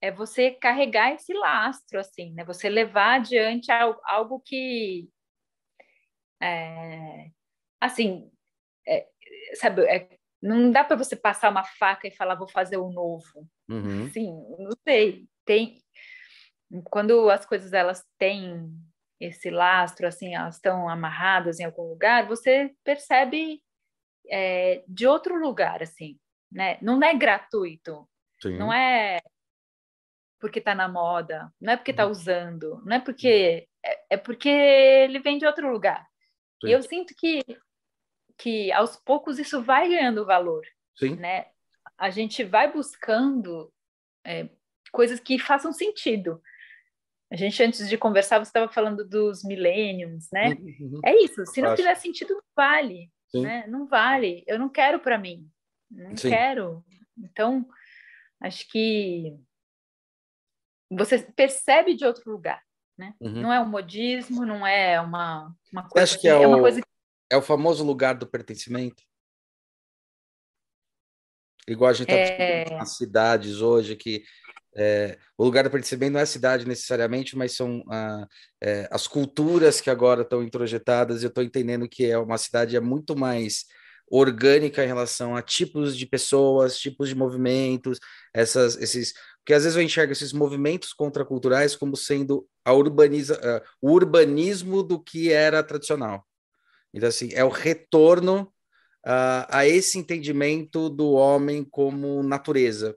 é 0.00 0.12
você 0.12 0.52
carregar 0.52 1.12
esse 1.12 1.34
lastro, 1.34 1.98
assim, 1.98 2.32
né? 2.32 2.44
Você 2.44 2.68
levar 2.68 3.16
adiante 3.16 3.68
algo, 3.72 4.00
algo 4.04 4.40
que, 4.40 5.10
é, 6.40 7.30
assim, 7.80 8.30
é, 8.86 9.08
sabe, 9.54 9.82
é, 9.86 10.08
não 10.40 10.70
dá 10.70 10.84
para 10.84 10.96
você 10.96 11.16
passar 11.16 11.50
uma 11.50 11.64
faca 11.64 12.06
e 12.06 12.14
falar 12.14 12.36
vou 12.36 12.48
fazer 12.48 12.76
o 12.76 12.86
um 12.88 12.92
novo. 12.92 13.48
Uhum. 13.68 14.08
Sim, 14.10 14.30
não 14.58 14.70
sei. 14.86 15.26
Tem 15.44 15.82
quando 16.90 17.30
as 17.30 17.46
coisas 17.46 17.72
elas 17.72 18.04
têm 18.18 18.70
esse 19.18 19.50
lastro, 19.50 20.06
assim, 20.06 20.34
elas 20.34 20.56
estão 20.56 20.88
amarradas 20.88 21.58
em 21.58 21.64
algum 21.64 21.88
lugar, 21.88 22.28
você 22.28 22.72
percebe 22.84 23.60
é, 24.30 24.84
de 24.86 25.06
outro 25.06 25.38
lugar, 25.38 25.82
assim, 25.82 26.18
né? 26.50 26.78
Não 26.80 27.02
é 27.02 27.14
gratuito, 27.14 28.08
Sim. 28.40 28.56
não 28.56 28.72
é 28.72 29.20
porque 30.40 30.60
está 30.60 30.74
na 30.74 30.88
moda, 30.88 31.52
não 31.60 31.72
é 31.72 31.76
porque 31.76 31.90
está 31.90 32.04
uhum. 32.04 32.12
usando, 32.12 32.82
não 32.84 32.96
é 32.96 33.00
porque 33.00 33.68
é, 33.84 34.04
é, 34.10 34.16
porque 34.16 34.48
ele 34.48 35.18
vem 35.18 35.38
de 35.38 35.46
outro 35.46 35.70
lugar. 35.70 36.06
Sim. 36.60 36.68
E 36.68 36.72
eu 36.72 36.82
sinto 36.82 37.14
que 37.16 37.42
que 38.36 38.70
aos 38.72 38.96
poucos 38.96 39.38
isso 39.38 39.60
vai 39.62 39.88
ganhando 39.88 40.24
valor, 40.24 40.64
Sim. 40.96 41.16
né? 41.16 41.46
A 41.96 42.08
gente 42.08 42.44
vai 42.44 42.72
buscando 42.72 43.72
é, 44.24 44.48
coisas 44.92 45.18
que 45.18 45.38
façam 45.38 45.72
sentido. 45.72 46.40
A 47.30 47.36
gente, 47.36 47.62
antes 47.62 47.88
de 47.88 47.98
conversar, 47.98 48.38
você 48.38 48.48
estava 48.48 48.72
falando 48.72 49.06
dos 49.06 49.44
millenniums, 49.44 50.28
né? 50.32 50.50
Uhum. 50.50 51.00
É 51.04 51.14
isso, 51.22 51.44
se 51.46 51.60
não 51.60 51.76
fizer 51.76 51.94
sentido, 51.96 52.42
vale. 52.56 53.10
Né? 53.34 53.66
Não 53.66 53.86
vale. 53.86 54.44
Eu 54.46 54.58
não 54.58 54.68
quero 54.68 55.00
para 55.00 55.18
mim. 55.18 55.48
Não 55.90 56.16
Sim. 56.16 56.30
quero. 56.30 56.84
Então, 57.16 57.68
acho 58.40 58.68
que 58.68 59.38
você 60.90 61.18
percebe 61.18 61.94
de 61.94 62.04
outro 62.04 62.30
lugar. 62.30 62.62
Né? 62.96 63.14
Uhum. 63.20 63.42
Não 63.42 63.52
é 63.52 63.60
um 63.60 63.68
modismo, 63.68 64.44
não 64.44 64.66
é 64.66 65.00
uma, 65.00 65.54
uma 65.72 65.88
coisa. 65.88 66.04
Acho 66.04 66.20
que 66.20 66.28
é, 66.28 66.32
é, 66.32 66.46
o, 66.46 66.74
que... 66.74 66.82
é 67.30 67.36
o 67.36 67.42
famoso 67.42 67.84
lugar 67.84 68.14
do 68.14 68.26
pertencimento. 68.26 69.02
Igual 71.68 71.90
a 71.90 71.92
gente 71.92 72.10
está 72.10 72.42
é... 72.44 72.76
nas 72.76 72.96
cidades 72.96 73.60
hoje, 73.60 73.94
que 73.94 74.24
é, 74.76 75.18
o 75.36 75.44
lugar 75.44 75.64
do 75.64 75.70
pertencimento 75.70 76.12
não 76.12 76.20
é 76.20 76.22
a 76.22 76.26
cidade 76.26 76.66
necessariamente, 76.66 77.36
mas 77.36 77.52
são 77.52 77.82
ah, 77.90 78.26
é, 78.62 78.88
as 78.90 79.06
culturas 79.06 79.80
que 79.80 79.90
agora 79.90 80.22
estão 80.22 80.42
introjetadas. 80.42 81.22
Eu 81.22 81.28
estou 81.28 81.42
entendendo 81.42 81.88
que 81.88 82.06
é 82.06 82.18
uma 82.18 82.38
cidade 82.38 82.76
é 82.76 82.80
muito 82.80 83.16
mais 83.16 83.64
orgânica 84.10 84.82
em 84.82 84.86
relação 84.86 85.36
a 85.36 85.42
tipos 85.42 85.96
de 85.96 86.06
pessoas, 86.06 86.78
tipos 86.78 87.08
de 87.08 87.14
movimentos, 87.14 87.98
essas, 88.32 88.76
esses, 88.76 89.12
porque 89.38 89.52
às 89.52 89.64
vezes 89.64 89.76
eu 89.76 89.82
enxergo 89.82 90.12
esses 90.12 90.32
movimentos 90.32 90.92
contraculturais 90.92 91.76
como 91.76 91.96
sendo 91.96 92.46
a 92.64 92.72
urbaniza, 92.72 93.34
uh, 93.36 93.68
o 93.82 93.92
urbanismo 93.92 94.82
do 94.82 94.98
que 95.02 95.30
era 95.30 95.62
tradicional. 95.62 96.26
Então 96.92 97.08
assim 97.08 97.30
é 97.34 97.44
o 97.44 97.50
retorno 97.50 98.50
uh, 99.06 99.44
a 99.48 99.66
esse 99.66 99.98
entendimento 99.98 100.88
do 100.88 101.12
homem 101.12 101.64
como 101.64 102.22
natureza 102.22 102.96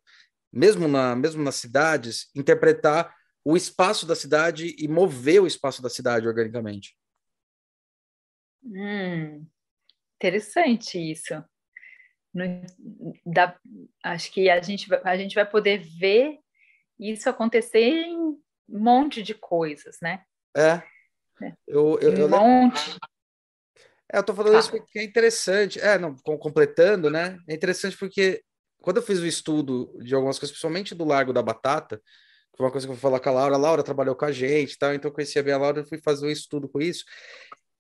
mesmo, 0.52 0.88
na, 0.88 1.16
mesmo 1.16 1.44
nas 1.44 1.56
cidades, 1.56 2.30
interpretar 2.36 3.16
o 3.44 3.56
espaço 3.56 4.06
da 4.06 4.16
cidade 4.16 4.76
e 4.78 4.88
mover 4.88 5.42
o 5.42 5.48
espaço 5.48 5.82
da 5.82 5.90
cidade 5.90 6.28
organicamente. 6.28 6.96
Hum, 8.64 9.46
interessante 10.16 11.00
isso. 11.00 11.44
No, 12.34 12.46
da, 13.26 13.58
acho 14.04 14.32
que 14.32 14.50
a 14.50 14.62
gente, 14.62 14.88
a 15.04 15.18
gente 15.18 15.36
vai 15.36 15.50
poder 15.50 15.80
ver 15.80 16.40
isso 17.00 17.30
acontecer 17.30 17.80
em 17.80 18.18
um 18.18 18.40
monte 18.70 19.24
de 19.24 19.34
coisas, 19.34 19.98
né? 20.02 20.24
É. 20.56 20.82
é. 21.44 21.54
Eu, 21.68 22.00
eu, 22.00 22.14
eu, 22.14 22.26
um 22.28 22.30
monte. 22.30 22.98
É, 24.14 24.20
eu 24.20 24.24
tô 24.24 24.34
falando 24.34 24.56
ah. 24.56 24.60
isso 24.60 24.70
porque 24.70 25.00
é 25.00 25.04
interessante. 25.04 25.80
É, 25.80 25.98
não, 25.98 26.16
completando, 26.16 27.10
né? 27.10 27.38
É 27.50 27.54
interessante 27.54 27.98
porque 27.98 28.44
quando 28.82 28.98
eu 28.98 29.04
fiz 29.04 29.20
o 29.20 29.26
estudo 29.26 29.92
de 30.04 30.14
algumas 30.16 30.38
coisas, 30.38 30.52
principalmente 30.52 30.96
do 30.96 31.06
Largo 31.06 31.32
da 31.32 31.42
Batata, 31.42 31.98
que 31.98 32.58
foi 32.58 32.66
uma 32.66 32.72
coisa 32.72 32.88
que 32.88 32.92
eu 32.92 32.96
vou 32.96 33.02
falar 33.02 33.20
com 33.20 33.30
a 33.30 33.34
Laura, 33.34 33.56
a 33.56 33.58
Laura 33.58 33.84
trabalhou 33.84 34.16
com 34.16 34.26
a 34.26 34.32
gente, 34.32 34.76
então 34.76 34.92
eu 34.92 35.12
conhecia 35.12 35.44
bem 35.44 35.54
a 35.54 35.58
Laura 35.58 35.82
e 35.82 35.86
fui 35.86 36.00
fazer 36.00 36.26
um 36.26 36.30
estudo 36.30 36.68
com 36.68 36.82
isso. 36.82 37.06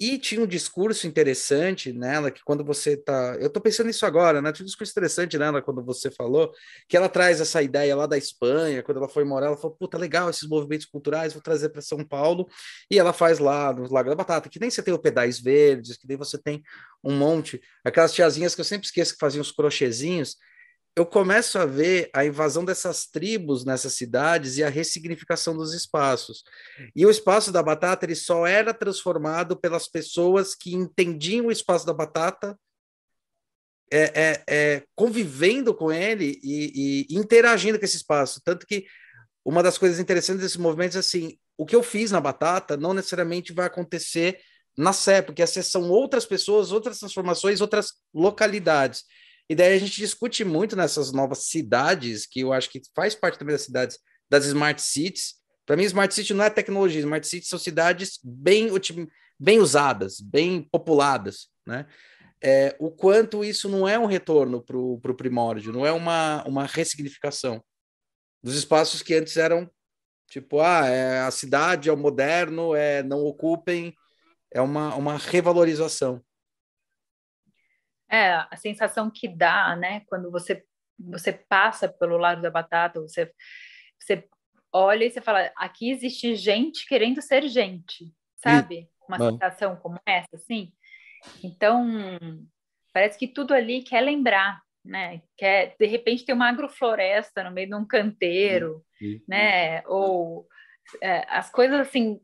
E 0.01 0.17
tinha 0.17 0.41
um 0.41 0.47
discurso 0.47 1.05
interessante 1.05 1.93
nela, 1.93 2.31
que 2.31 2.41
quando 2.43 2.65
você 2.65 2.97
tá. 2.97 3.37
Eu 3.39 3.51
tô 3.51 3.61
pensando 3.61 3.85
nisso 3.85 4.03
agora, 4.03 4.41
né? 4.41 4.51
Tinha 4.51 4.63
um 4.63 4.65
discurso 4.65 4.91
interessante 4.91 5.37
nela 5.37 5.61
quando 5.61 5.83
você 5.85 6.09
falou, 6.09 6.51
que 6.89 6.97
ela 6.97 7.07
traz 7.07 7.39
essa 7.39 7.61
ideia 7.61 7.95
lá 7.95 8.07
da 8.07 8.17
Espanha, 8.17 8.81
quando 8.81 8.97
ela 8.97 9.07
foi 9.07 9.23
morar, 9.23 9.45
ela 9.45 9.57
falou: 9.57 9.77
puta, 9.77 9.99
legal 9.99 10.27
esses 10.27 10.49
movimentos 10.49 10.87
culturais, 10.87 11.33
vou 11.33 11.41
trazer 11.43 11.69
para 11.69 11.83
São 11.83 12.03
Paulo. 12.03 12.47
E 12.89 12.97
ela 12.97 13.13
faz 13.13 13.37
lá 13.37 13.71
no 13.71 13.87
Lago 13.93 14.09
da 14.09 14.15
Batata, 14.15 14.49
que 14.49 14.59
nem 14.59 14.71
você 14.71 14.81
tem 14.81 14.91
o 14.91 14.97
Pedais 14.97 15.39
Verdes, 15.39 15.97
que 15.97 16.07
nem 16.07 16.17
você 16.17 16.35
tem 16.35 16.63
um 17.03 17.15
monte. 17.15 17.61
Aquelas 17.85 18.11
tiazinhas 18.11 18.55
que 18.55 18.61
eu 18.61 18.65
sempre 18.65 18.87
esqueço 18.87 19.13
que 19.13 19.19
faziam 19.19 19.43
os 19.43 19.51
crochêzinhos, 19.51 20.35
eu 20.95 21.05
começo 21.05 21.57
a 21.57 21.65
ver 21.65 22.09
a 22.13 22.25
invasão 22.25 22.65
dessas 22.65 23.05
tribos 23.05 23.63
nessas 23.63 23.93
cidades 23.93 24.57
e 24.57 24.63
a 24.63 24.69
ressignificação 24.69 25.55
dos 25.55 25.73
espaços. 25.73 26.43
E 26.95 27.05
o 27.05 27.09
espaço 27.09 27.51
da 27.51 27.63
batata 27.63 28.05
ele 28.05 28.15
só 28.15 28.45
era 28.45 28.73
transformado 28.73 29.55
pelas 29.55 29.87
pessoas 29.87 30.53
que 30.53 30.75
entendiam 30.75 31.45
o 31.45 31.51
espaço 31.51 31.85
da 31.85 31.93
batata, 31.93 32.59
é, 33.93 34.03
é, 34.21 34.43
é, 34.47 34.83
convivendo 34.95 35.73
com 35.73 35.91
ele 35.91 36.39
e, 36.43 37.07
e, 37.09 37.15
interagindo 37.15 37.79
com 37.79 37.85
esse 37.85 37.97
espaço. 37.97 38.41
Tanto 38.43 38.65
que 38.65 38.85
uma 39.45 39.63
das 39.63 39.77
coisas 39.77 39.99
interessantes 39.99 40.43
desse 40.43 40.59
movimento 40.59 40.97
é 40.97 40.99
assim: 40.99 41.37
o 41.57 41.65
que 41.65 41.75
eu 41.75 41.83
fiz 41.83 42.11
na 42.11 42.19
batata 42.19 42.75
não 42.75 42.93
necessariamente 42.93 43.53
vai 43.53 43.67
acontecer 43.67 44.39
na 44.77 44.93
Sé, 44.93 45.21
porque 45.21 45.41
essas 45.41 45.67
são 45.67 45.89
outras 45.89 46.25
pessoas, 46.25 46.71
outras 46.71 46.99
transformações, 46.99 47.61
outras 47.61 47.93
localidades. 48.13 49.03
E 49.51 49.55
daí 49.55 49.73
a 49.73 49.77
gente 49.77 49.97
discute 49.97 50.45
muito 50.45 50.77
nessas 50.77 51.11
novas 51.11 51.39
cidades, 51.39 52.25
que 52.25 52.39
eu 52.39 52.53
acho 52.53 52.69
que 52.69 52.81
faz 52.95 53.13
parte 53.13 53.37
também 53.37 53.53
das 53.53 53.63
cidades, 53.63 53.99
das 54.29 54.45
smart 54.45 54.81
cities. 54.81 55.33
Para 55.65 55.75
mim, 55.75 55.83
smart 55.83 56.15
city 56.15 56.33
não 56.33 56.45
é 56.45 56.49
tecnologia, 56.49 57.01
smart 57.01 57.27
cities 57.27 57.49
são 57.49 57.59
cidades 57.59 58.17
bem, 58.23 58.69
bem 59.37 59.59
usadas, 59.59 60.21
bem 60.21 60.63
populadas, 60.71 61.49
né? 61.67 61.85
É, 62.41 62.77
o 62.79 62.89
quanto 62.89 63.43
isso 63.43 63.67
não 63.67 63.85
é 63.85 63.99
um 63.99 64.05
retorno 64.05 64.63
para 64.63 64.77
o 64.77 65.15
primórdio, 65.17 65.73
não 65.73 65.85
é 65.85 65.91
uma, 65.91 66.45
uma 66.47 66.65
ressignificação 66.65 67.61
dos 68.41 68.55
espaços 68.55 69.01
que 69.01 69.15
antes 69.15 69.35
eram 69.35 69.69
tipo, 70.29 70.61
ah, 70.61 70.87
é, 70.87 71.19
a 71.23 71.29
cidade 71.29 71.89
é 71.89 71.91
o 71.91 71.97
moderno, 71.97 72.73
é 72.73 73.03
não 73.03 73.25
ocupem, 73.25 73.93
é 74.49 74.61
uma, 74.61 74.95
uma 74.95 75.17
revalorização. 75.17 76.23
É, 78.11 78.33
a 78.49 78.55
sensação 78.57 79.09
que 79.09 79.27
dá, 79.27 79.75
né, 79.75 80.01
quando 80.07 80.29
você 80.29 80.63
você 81.09 81.31
passa 81.31 81.89
pelo 81.89 82.17
lado 82.17 82.41
da 82.41 82.51
batata, 82.51 82.99
você 82.99 83.31
você 83.99 84.27
olha 84.71 85.05
e 85.05 85.11
você 85.11 85.21
fala, 85.21 85.51
aqui 85.55 85.89
existe 85.89 86.35
gente 86.35 86.85
querendo 86.87 87.21
ser 87.21 87.47
gente, 87.47 88.13
sabe? 88.35 88.89
Uma 89.07 89.17
sensação 89.31 89.75
como 89.75 89.99
essa, 90.05 90.29
assim. 90.33 90.71
Então, 91.43 92.07
parece 92.93 93.17
que 93.17 93.27
tudo 93.27 93.53
ali 93.53 93.83
quer 93.83 94.01
lembrar, 94.01 94.61
né? 94.83 95.21
Quer, 95.37 95.75
de 95.77 95.85
repente, 95.85 96.25
tem 96.25 96.33
uma 96.33 96.49
agrofloresta 96.49 97.43
no 97.43 97.51
meio 97.51 97.67
de 97.67 97.75
um 97.75 97.85
canteiro, 97.85 98.83
né? 99.27 99.85
Ou 99.87 100.47
é, 101.01 101.25
as 101.27 101.51
coisas 101.51 101.79
assim, 101.79 102.19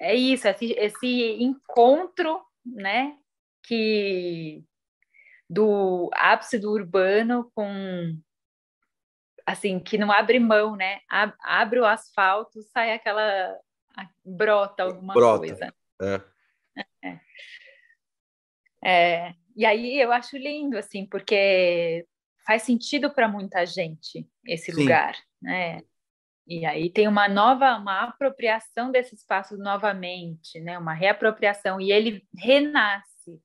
é 0.00 0.14
isso, 0.14 0.48
esse, 0.48 0.72
esse 0.72 1.42
encontro, 1.42 2.42
né? 2.64 3.16
Que 3.64 4.64
do 5.48 6.10
ápice 6.14 6.58
do 6.58 6.70
urbano 6.70 7.50
com 7.54 8.18
assim 9.46 9.80
que 9.80 9.96
não 9.96 10.12
abre 10.12 10.38
mão, 10.38 10.76
né? 10.76 11.00
Abre 11.08 11.80
o 11.80 11.86
asfalto, 11.86 12.62
sai 12.64 12.92
aquela 12.92 13.58
brota 14.24 14.82
alguma 14.82 15.14
brota. 15.14 15.38
coisa. 15.38 15.74
É. 16.02 16.22
É. 17.02 17.20
é. 18.84 19.34
E 19.56 19.64
aí 19.64 20.00
eu 20.00 20.12
acho 20.12 20.36
lindo 20.36 20.76
assim, 20.76 21.06
porque 21.06 22.06
faz 22.46 22.62
sentido 22.62 23.10
para 23.10 23.28
muita 23.28 23.64
gente 23.66 24.28
esse 24.46 24.72
Sim. 24.72 24.82
lugar, 24.82 25.16
né? 25.40 25.80
E 26.46 26.64
aí 26.64 26.90
tem 26.90 27.06
uma 27.06 27.28
nova, 27.28 27.76
uma 27.76 28.04
apropriação 28.04 28.90
desse 28.90 29.14
espaço 29.14 29.56
novamente, 29.58 30.58
né? 30.60 30.78
Uma 30.78 30.94
reapropriação 30.94 31.78
e 31.78 31.92
ele 31.92 32.26
renasce, 32.34 33.42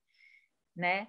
né? 0.75 1.07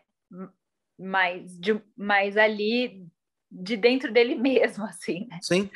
Mas, 0.98 1.58
de, 1.58 1.80
mas 1.96 2.36
ali 2.36 3.06
de 3.50 3.76
dentro 3.76 4.12
dele 4.12 4.34
mesmo, 4.36 4.84
assim, 4.84 5.26
né? 5.28 5.38
Sim, 5.42 5.70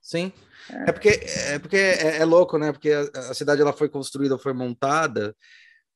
sim. 0.00 0.32
É, 0.70 0.90
é 0.90 0.92
porque, 0.92 1.08
é, 1.08 1.58
porque 1.58 1.76
é, 1.76 2.18
é, 2.18 2.24
louco, 2.24 2.58
né? 2.58 2.72
Porque 2.72 2.90
a, 2.90 3.02
a, 3.30 3.34
cidade 3.34 3.60
ela 3.60 3.72
foi 3.72 3.88
construída, 3.88 4.38
foi 4.38 4.52
montada. 4.52 5.34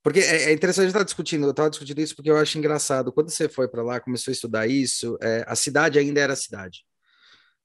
Porque 0.02 0.20
é, 0.20 0.44
é 0.44 0.52
interessante 0.52 0.88
estar 0.88 1.02
discutindo, 1.02 1.44
eu 1.44 1.50
estava 1.50 1.70
discutindo 1.70 2.00
isso 2.00 2.14
porque 2.14 2.30
eu 2.30 2.36
acho 2.36 2.58
engraçado. 2.58 3.12
Quando 3.12 3.30
você 3.30 3.48
foi 3.48 3.68
para 3.68 3.82
lá, 3.82 4.00
começou 4.00 4.30
a 4.30 4.32
estudar 4.32 4.66
isso, 4.66 5.18
é, 5.20 5.44
a 5.46 5.56
cidade 5.56 5.98
ainda 5.98 6.20
era 6.20 6.36
cidade. 6.36 6.84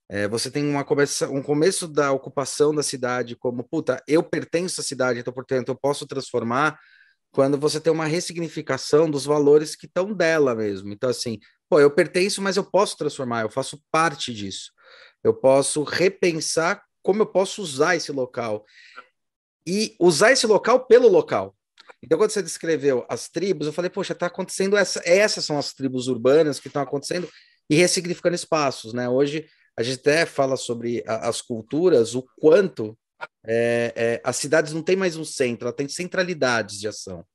É, 0.10 0.28
você 0.28 0.52
tem 0.52 0.66
uma 0.66 0.84
começa, 0.84 1.30
um 1.30 1.42
começo 1.42 1.88
da 1.88 2.12
ocupação 2.12 2.76
da 2.76 2.84
cidade 2.84 3.36
como, 3.36 3.64
puta, 3.64 4.02
eu 4.08 4.22
pertenço 4.22 4.82
à 4.82 4.84
cidade, 4.84 5.20
então, 5.20 5.34
portanto, 5.34 5.70
eu 5.70 5.76
posso 5.76 6.06
transformar 6.06 6.78
quando 7.34 7.58
você 7.58 7.82
tem 7.82 7.92
uma 7.92 8.06
ressignificação 8.06 9.10
dos 9.10 9.26
valores 9.26 9.76
que 9.76 9.88
estão 9.88 10.14
dela 10.14 10.54
mesmo. 10.54 10.94
Então, 10.94 11.10
assim, 11.10 11.40
pô, 11.68 11.80
eu 11.80 11.90
pertenço, 11.90 12.42
mas 12.44 12.58
eu 12.58 12.64
posso 12.64 12.96
transformar, 12.96 13.42
eu 13.42 13.50
faço 13.50 13.84
parte 13.92 14.32
disso. 14.32 14.72
Eu 15.24 15.34
posso 15.34 15.82
repensar 15.82 16.84
como 17.02 17.24
eu 17.24 17.26
posso 17.26 17.62
usar 17.62 17.96
esse 17.96 18.12
local. 18.12 18.64
E 19.68 19.96
usar 20.00 20.32
esse 20.32 20.46
local 20.46 20.86
pelo 20.86 21.08
local. 21.08 21.56
Então, 22.04 22.20
quando 22.20 22.30
você 22.30 22.44
descreveu 22.44 23.04
as 23.10 23.28
tribos, 23.28 23.66
eu 23.66 23.74
falei, 23.74 23.90
poxa, 23.90 24.14
está 24.14 24.28
acontecendo 24.28 24.78
essa, 24.78 25.02
essas 25.04 25.44
são 25.44 25.58
as 25.58 25.74
tribos 25.74 26.08
urbanas 26.08 26.60
que 26.60 26.68
estão 26.68 26.84
acontecendo 26.84 27.28
e 27.68 27.76
ressignificando 27.76 28.36
espaços, 28.36 28.94
né? 28.94 29.10
Hoje 29.10 29.48
a 29.76 29.82
gente 29.82 30.02
até 30.02 30.26
fala 30.28 30.56
sobre 30.56 31.04
a, 31.08 31.30
as 31.30 31.42
culturas, 31.42 32.14
o 32.14 32.24
quanto 32.40 32.96
é, 33.46 33.94
é, 33.96 34.22
as 34.24 34.36
cidades 34.38 34.74
não 34.74 34.82
têm 34.82 34.96
mais 34.96 35.16
um 35.16 35.26
centro, 35.26 35.68
ela 35.68 35.76
tem 35.76 35.88
centralidades 35.88 36.80
de 36.80 36.88
ação. 36.88 37.26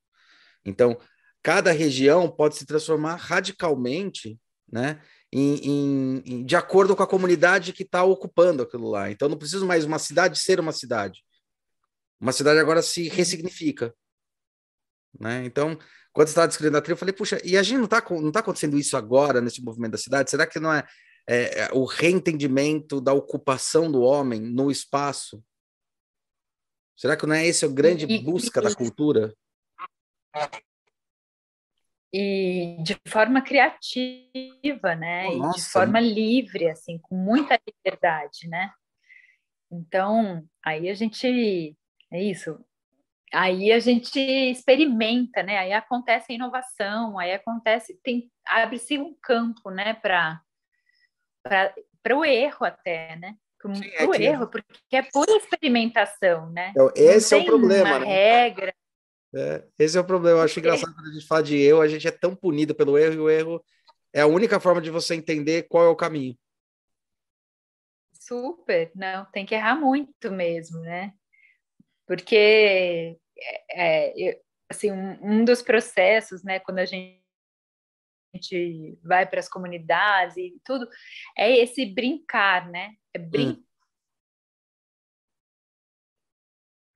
Então, 0.65 0.99
cada 1.43 1.71
região 1.73 2.31
pode 2.31 2.57
se 2.57 2.67
transformar 2.67 3.17
radicalmente, 3.17 4.39
né? 4.71 5.01
Em, 5.31 6.23
em, 6.25 6.45
de 6.45 6.57
acordo 6.57 6.97
com 6.97 7.03
a 7.03 7.07
comunidade 7.07 7.75
que 7.75 7.83
está 7.83 8.03
ocupando 8.03 8.63
aquilo 8.63 8.89
lá. 8.89 9.11
Então, 9.11 9.29
não 9.29 9.37
precisa 9.37 9.65
mais 9.67 9.85
uma 9.85 9.99
cidade 9.99 10.39
ser 10.39 10.59
uma 10.59 10.73
cidade. 10.73 11.23
Uma 12.19 12.33
cidade 12.33 12.59
agora 12.59 12.81
se 12.81 13.09
ressignifica. 13.09 13.95
Né? 15.21 15.45
Então, 15.45 15.79
quando 16.13 16.29
estava 16.29 16.49
descrevendo 16.49 16.79
a 16.79 16.81
trilha, 16.81 16.95
eu 16.95 16.99
falei, 16.99 17.15
puxa, 17.15 17.41
e 17.45 17.57
a 17.57 17.63
gente 17.63 17.79
não 17.79 17.85
está 17.85 18.03
não 18.11 18.33
tá 18.33 18.41
acontecendo 18.41 18.79
isso 18.79 18.97
agora, 18.97 19.41
nesse 19.41 19.63
movimento 19.63 19.93
da 19.93 19.99
cidade? 19.99 20.31
Será 20.31 20.47
que 20.47 20.59
não 20.59 20.73
é, 20.73 20.85
é, 21.29 21.61
é 21.61 21.71
o 21.73 21.85
reentendimento 21.85 23.01
da 23.01 23.13
ocupação 23.13 23.91
do 23.91 24.01
homem 24.01 24.41
no 24.41 24.71
espaço? 24.71 25.43
Será 26.99 27.17
que 27.17 27.27
não 27.27 27.35
é 27.37 27.47
esse 27.47 27.65
a 27.65 27.69
grande 27.69 28.07
busca 28.19 28.61
da 28.61 28.75
cultura? 28.75 29.33
E 32.13 32.77
de 32.83 32.99
forma 33.07 33.41
criativa, 33.41 34.97
né? 34.97 35.29
Oh, 35.29 35.49
e 35.49 35.55
de 35.55 35.63
forma 35.71 36.01
livre, 36.01 36.69
assim, 36.69 36.99
com 36.99 37.15
muita 37.15 37.57
liberdade, 37.65 38.49
né? 38.49 38.73
Então, 39.71 40.45
aí 40.65 40.91
a 40.91 40.95
gente 40.95 41.77
é 42.11 42.21
isso. 42.21 42.59
Aí 43.33 43.71
a 43.71 43.79
gente 43.79 44.19
experimenta, 44.19 45.41
né? 45.41 45.57
Aí 45.57 45.73
acontece 45.73 46.33
a 46.33 46.35
inovação, 46.35 47.17
aí 47.17 47.33
acontece, 47.33 47.97
tem 48.03 48.29
abre-se 48.45 48.99
um 48.99 49.15
campo, 49.23 49.71
né, 49.71 49.95
para 49.95 50.43
para 52.03 52.17
o 52.17 52.25
erro 52.25 52.67
até, 52.67 53.15
né? 53.17 53.37
O 53.67 54.15
é 54.15 54.23
erro, 54.23 54.47
porque 54.47 54.97
é 54.97 55.03
pura 55.03 55.33
experimentação, 55.37 56.51
né? 56.51 56.71
Então, 56.71 56.91
esse 56.95 57.35
é 57.35 57.39
o 57.39 57.45
problema, 57.45 57.97
uma 57.97 57.99
né? 58.01 58.07
regra. 58.07 58.75
É, 59.35 59.65
esse 59.79 59.99
é 59.99 60.01
o 60.01 60.05
problema. 60.05 60.39
Eu 60.39 60.43
acho 60.43 60.59
engraçado 60.59 60.95
quando 60.95 61.09
a 61.09 61.13
gente 61.13 61.27
fala 61.27 61.43
de 61.43 61.57
erro, 61.57 61.81
a 61.81 61.89
gente 61.89 62.07
é 62.07 62.11
tão 62.11 62.35
punido 62.35 62.75
pelo 62.75 62.97
erro 62.97 63.15
e 63.15 63.19
o 63.19 63.31
erro 63.31 63.65
é 64.13 64.21
a 64.21 64.27
única 64.27 64.59
forma 64.61 64.81
de 64.81 64.91
você 64.91 65.15
entender 65.15 65.65
qual 65.69 65.85
é 65.85 65.89
o 65.89 65.97
caminho. 65.97 66.37
Super, 68.13 68.91
não, 68.95 69.25
tem 69.27 69.45
que 69.47 69.55
errar 69.55 69.75
muito 69.75 70.31
mesmo, 70.31 70.81
né? 70.81 71.13
Porque 72.07 73.19
é, 73.71 74.29
é 74.29 74.41
assim, 74.69 74.93
um, 74.93 75.19
um, 75.23 75.45
dos 75.45 75.63
processos, 75.63 76.43
né, 76.43 76.59
quando 76.61 76.79
a 76.79 76.85
gente 76.85 77.19
vai 79.03 79.27
para 79.27 79.41
as 79.41 79.49
comunidades 79.49 80.37
e 80.37 80.61
tudo, 80.65 80.87
é 81.37 81.51
esse 81.59 81.87
brincar, 81.87 82.69
né? 82.69 82.93
É 83.19 83.27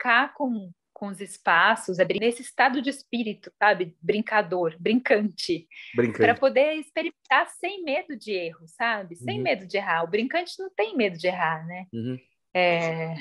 brincar 0.02 0.28
hum. 0.28 0.32
com, 0.34 0.72
com 0.92 1.08
os 1.08 1.20
espaços, 1.20 1.98
é 1.98 2.04
nesse 2.04 2.42
estado 2.42 2.80
de 2.80 2.90
espírito, 2.90 3.52
sabe? 3.58 3.96
Brincador, 4.00 4.76
brincante. 4.78 5.66
brincante. 5.94 6.18
Para 6.18 6.34
poder 6.34 6.74
experimentar 6.74 7.48
sem 7.48 7.82
medo 7.82 8.16
de 8.16 8.32
erro, 8.32 8.66
sabe? 8.66 9.16
Sem 9.16 9.38
uhum. 9.38 9.42
medo 9.42 9.66
de 9.66 9.76
errar. 9.76 10.04
O 10.04 10.08
brincante 10.08 10.54
não 10.58 10.70
tem 10.70 10.96
medo 10.96 11.18
de 11.18 11.26
errar, 11.26 11.66
né? 11.66 11.86
Uhum. 11.92 12.18
É, 12.54 13.14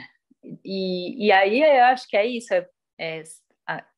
e, 0.63 1.27
e 1.27 1.31
aí 1.31 1.61
eu 1.61 1.85
acho 1.85 2.07
que 2.07 2.17
é 2.17 2.25
isso, 2.25 2.53
é, 2.53 2.65
é 2.99 3.23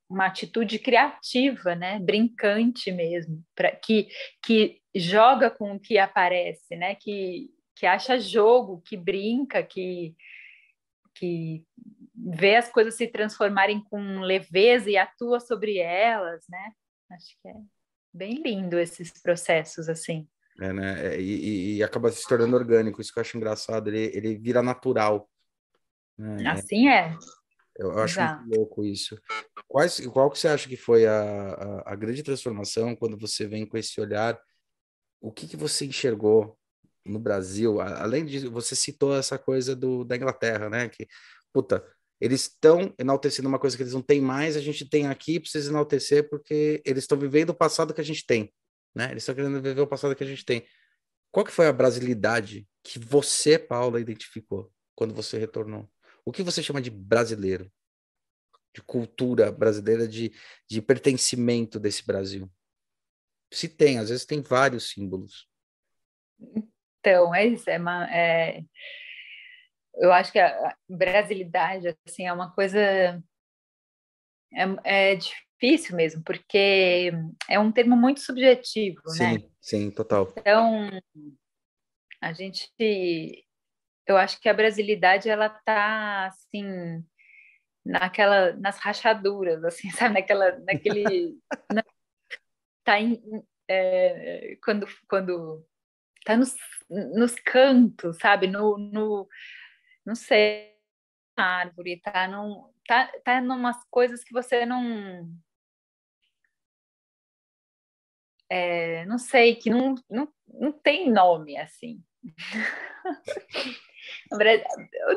uma 0.10 0.28
atitude 0.28 0.80
criativa, 0.80 1.76
né? 1.76 2.00
Brincante 2.00 2.92
mesmo, 2.92 3.44
para 3.56 3.72
que, 3.72 4.08
que 4.44 4.80
joga 4.96 5.50
com 5.50 5.74
o 5.74 5.80
que 5.80 5.98
aparece, 5.98 6.76
né? 6.76 6.96
Que, 6.96 7.50
que 7.76 7.86
acha 7.86 8.20
jogo, 8.20 8.82
que 8.82 8.96
brinca, 8.96 9.64
que, 9.64 10.16
que 11.16 11.66
vê 12.16 12.56
as 12.56 12.70
coisas 12.70 12.96
se 12.96 13.08
transformarem 13.08 13.84
com 13.86 14.20
leveza 14.20 14.90
e 14.90 14.98
atua 14.98 15.40
sobre 15.40 15.78
elas, 15.78 16.44
né? 16.50 16.72
Acho 17.12 17.36
que 17.42 17.48
é 17.48 17.56
bem 18.14 18.42
lindo 18.42 18.80
esses 18.80 19.12
processos 19.22 19.90
assim. 19.90 20.28
É, 20.62 20.72
né? 20.72 21.08
É, 21.08 21.22
e, 21.22 21.78
e, 21.78 21.84
acaba 21.84 22.12
se 22.12 22.28
tornando 22.28 22.56
orgânico, 22.56 23.02
isso 23.02 23.12
que 23.12 23.20
eu 23.20 23.22
acho 23.22 23.38
engraçado, 23.38 23.90
ele, 23.90 24.12
ele 24.16 24.38
vira 24.38 24.62
natural. 24.62 25.30
Né? 26.18 26.48
Assim 26.48 26.88
é. 26.88 27.18
Eu 27.76 27.98
acho 27.98 28.20
Exato. 28.20 28.42
muito 28.42 28.56
louco 28.56 28.86
isso. 28.86 29.20
Quais, 29.68 30.06
qual 30.08 30.30
que 30.30 30.38
você 30.38 30.48
acha 30.48 30.70
que 30.70 30.78
foi 30.78 31.08
a, 31.08 31.22
a, 31.22 31.94
a, 31.94 31.96
grande 31.96 32.22
transformação 32.22 32.96
quando 32.96 33.18
você 33.18 33.48
vem 33.48 33.66
com 33.66 33.78
esse 33.78 34.00
olhar? 34.00 34.40
O 35.20 35.32
que, 35.32 35.48
que 35.48 35.58
você 35.58 35.86
enxergou 35.86 36.56
no 37.06 37.20
Brasil? 37.20 37.80
Além 37.82 38.26
de 38.26 38.48
você 38.48 38.76
citou 38.76 39.16
essa 39.16 39.38
coisa 39.38 39.76
do, 39.76 40.04
da 40.04 40.16
Inglaterra, 40.16 40.70
né? 40.70 40.90
Que, 40.90 41.08
puta, 41.52 41.86
eles 42.20 42.44
estão 42.44 42.94
enaltecendo 42.98 43.50
uma 43.50 43.60
coisa 43.60 43.76
que 43.76 43.84
eles 43.84 43.94
não 43.94 44.02
têm 44.02 44.22
mais, 44.22 44.56
a 44.56 44.62
gente 44.62 44.88
tem 44.88 45.08
aqui, 45.08 45.40
precisa 45.40 45.70
enaltecer 45.70 46.30
porque 46.30 46.82
eles 46.86 47.04
estão 47.04 47.18
vivendo 47.18 47.50
o 47.50 47.54
passado 47.54 47.94
que 47.94 48.02
a 48.02 48.04
gente 48.04 48.26
tem, 48.26 48.54
né? 48.96 49.12
Eles 49.12 49.24
estão 49.24 49.36
querendo 49.36 49.62
viver 49.62 49.82
o 49.82 49.88
passado 49.88 50.16
que 50.16 50.24
a 50.24 50.28
gente 50.28 50.46
tem. 50.46 50.66
Qual 51.32 51.46
que 51.46 51.52
foi 51.52 51.68
a 51.68 51.74
brasilidade 51.74 52.68
que 52.84 53.00
você, 53.00 53.58
Paula, 53.58 54.00
identificou 54.00 54.72
quando 54.96 55.14
você 55.14 55.38
retornou? 55.38 55.90
O 56.24 56.32
que 56.32 56.44
você 56.44 56.64
chama 56.64 56.82
de 56.82 56.90
brasileiro? 56.90 57.72
De 58.74 58.82
cultura 58.82 59.52
brasileira, 59.52 60.08
de, 60.08 60.32
de 60.70 60.82
pertencimento 60.82 61.80
desse 61.80 62.06
Brasil? 62.06 62.50
Se 63.52 63.68
tem, 63.68 64.00
às 64.00 64.10
vezes 64.10 64.26
tem 64.26 64.42
vários 64.42 64.90
símbolos. 64.90 65.48
Então, 67.04 67.36
é 67.36 67.46
isso. 67.46 67.70
É, 67.70 67.78
uma, 67.78 68.10
é... 68.10 68.64
Eu 69.96 70.14
acho 70.14 70.32
que 70.32 70.40
a 70.40 70.76
brasilidade 70.90 71.96
assim, 72.08 72.26
é 72.26 72.32
uma 72.32 72.50
coisa. 72.54 72.80
É, 74.54 75.12
é 75.12 75.16
difícil 75.16 75.96
mesmo, 75.96 76.24
porque 76.24 77.12
é 77.50 77.60
um 77.60 77.72
termo 77.72 77.98
muito 77.98 78.22
subjetivo, 78.22 79.02
sim, 79.10 79.24
né? 79.24 79.44
Sim, 79.62 79.92
total. 79.92 80.34
Então, 80.38 80.90
a 82.22 82.32
gente 82.32 83.46
eu 84.08 84.18
acho 84.18 84.40
que 84.40 84.50
a 84.50 84.54
brasilidade 84.54 85.30
ela 85.30 85.50
tá 85.50 86.28
assim 86.28 87.04
naquela 87.86 88.54
nas 88.54 88.78
rachaduras 88.78 89.64
assim 89.64 89.90
sabe 89.92 90.16
naquela 90.16 90.58
naquele 90.60 91.38
na, 91.72 91.84
tá 92.84 93.00
em, 93.00 93.22
é, 93.68 94.58
quando 94.64 94.88
quando 95.08 95.66
tá 96.24 96.38
nos, 96.38 96.56
nos 96.90 97.36
cantos 97.36 98.18
sabe? 98.18 98.48
No, 98.48 98.78
no 98.78 99.28
não 100.06 100.16
sei 100.16 100.74
árvore 101.36 102.00
tá 102.02 102.28
num 102.28 102.72
tá 102.88 103.12
tá 103.24 103.42
numas 103.42 103.78
coisas 103.90 104.24
que 104.24 104.34
você 104.34 104.66
não 104.66 105.28
é, 108.50 109.06
não 109.06 109.18
sei 109.18 109.56
que 109.56 109.70
não, 109.70 109.96
não, 110.10 110.32
não 110.48 110.72
tem 110.72 111.12
nome 111.12 111.58
assim. 111.58 112.04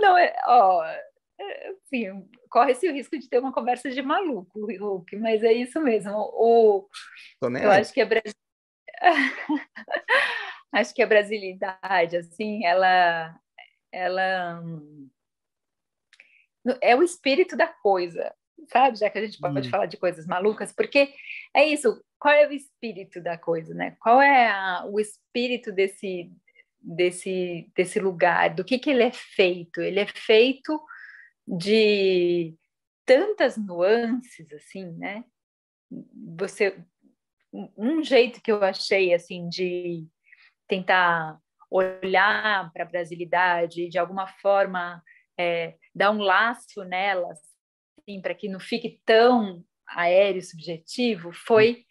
Não, 0.01 0.17
é, 0.17 0.35
ó, 0.47 0.83
assim, 1.83 2.07
corre-se 2.51 2.89
o 2.89 2.93
risco 2.93 3.19
de 3.19 3.29
ter 3.29 3.39
uma 3.39 3.53
conversa 3.53 3.91
de 3.91 4.03
maluco, 4.03 4.67
Hulk, 4.67 5.17
mas 5.17 5.43
é 5.43 5.53
isso 5.53 5.81
mesmo. 5.81 6.13
O, 6.13 6.89
eu 7.43 7.71
acho 7.71 7.93
que 7.93 8.01
a 8.01 8.07
acho 10.81 10.95
que 10.95 11.03
a 11.03 11.07
brasilidade, 11.07 12.17
assim, 12.17 12.65
ela, 12.65 13.39
ela 13.93 14.63
é 16.81 16.95
o 16.97 17.03
espírito 17.03 17.57
da 17.57 17.67
coisa, 17.67 18.35
sabe? 18.71 18.99
Já 18.99 19.11
que 19.11 19.19
a 19.19 19.25
gente 19.25 19.39
pode 19.39 19.69
hum. 19.69 19.71
falar 19.71 19.87
de 19.87 19.97
coisas 19.97 20.27
malucas, 20.27 20.73
porque 20.73 21.13
é 21.55 21.65
isso. 21.67 22.03
Qual 22.19 22.35
é 22.35 22.47
o 22.49 22.53
espírito 22.53 23.21
da 23.21 23.37
coisa, 23.37 23.75
né? 23.75 23.97
Qual 24.01 24.21
é 24.21 24.49
a, 24.49 24.85
o 24.87 24.99
espírito 24.99 25.71
desse 25.71 26.33
desse, 26.87 27.69
desse 27.75 27.99
lugar, 27.99 28.55
do 28.55 28.65
que, 28.65 28.79
que 28.79 28.91
ele 28.91 29.03
é 29.03 29.11
feito. 29.11 29.81
Ele 29.81 29.99
é 29.99 30.07
feito 30.07 30.81
de 31.47 32.55
tantas 33.05 33.57
nuances, 33.57 34.53
assim, 34.53 34.93
né? 34.93 35.25
Você, 36.37 36.79
um 37.77 38.03
jeito 38.03 38.41
que 38.41 38.53
eu 38.53 38.63
achei, 38.63 39.13
assim, 39.13 39.49
de 39.49 40.07
tentar 40.69 41.39
olhar 41.71 42.71
para 42.73 42.85
a 42.85 42.89
brasilidade, 42.89 43.89
de 43.89 43.99
alguma 43.99 44.27
forma 44.27 45.03
é, 45.39 45.75
dar 45.95 46.11
um 46.11 46.19
laço 46.19 46.85
nelas, 46.85 47.39
assim, 48.01 48.21
para 48.21 48.35
que 48.35 48.49
não 48.49 48.61
fique 48.61 49.01
tão 49.05 49.65
aéreo 49.89 50.43
subjetivo, 50.43 51.33
foi 51.33 51.85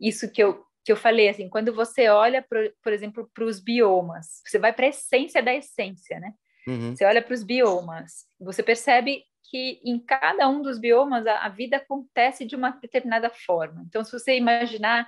isso 0.00 0.30
que 0.30 0.42
eu 0.42 0.66
que 0.84 0.92
eu 0.92 0.96
falei 0.96 1.28
assim, 1.28 1.50
quando 1.50 1.70
você 1.74 2.08
olha, 2.08 2.40
pro, 2.40 2.72
por 2.82 2.94
exemplo, 2.94 3.30
para 3.34 3.44
os 3.44 3.60
biomas, 3.60 4.40
você 4.42 4.58
vai 4.58 4.72
para 4.72 4.86
a 4.86 4.88
essência 4.88 5.42
da 5.42 5.54
essência, 5.54 6.18
né? 6.18 6.32
Uhum. 6.66 6.96
Você 6.96 7.04
olha 7.04 7.20
para 7.20 7.34
os 7.34 7.42
biomas, 7.42 8.24
você 8.40 8.62
percebe 8.62 9.22
que 9.50 9.82
em 9.84 9.98
cada 9.98 10.48
um 10.48 10.62
dos 10.62 10.78
biomas 10.78 11.26
a, 11.26 11.44
a, 11.44 11.48
vida 11.50 11.76
acontece 11.76 12.46
de 12.46 12.56
uma 12.56 12.70
determinada 12.70 13.28
forma. 13.28 13.84
Então, 13.86 14.02
se 14.02 14.10
você 14.10 14.34
imaginar 14.34 15.06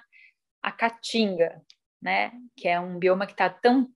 a 0.63 0.71
caatinga, 0.71 1.63
né, 2.03 2.33
que 2.57 2.69
é 2.69 2.79
um 2.81 2.99
bioma 2.99 3.27
que 3.27 3.33
está 3.33 3.49
tão 3.49 3.91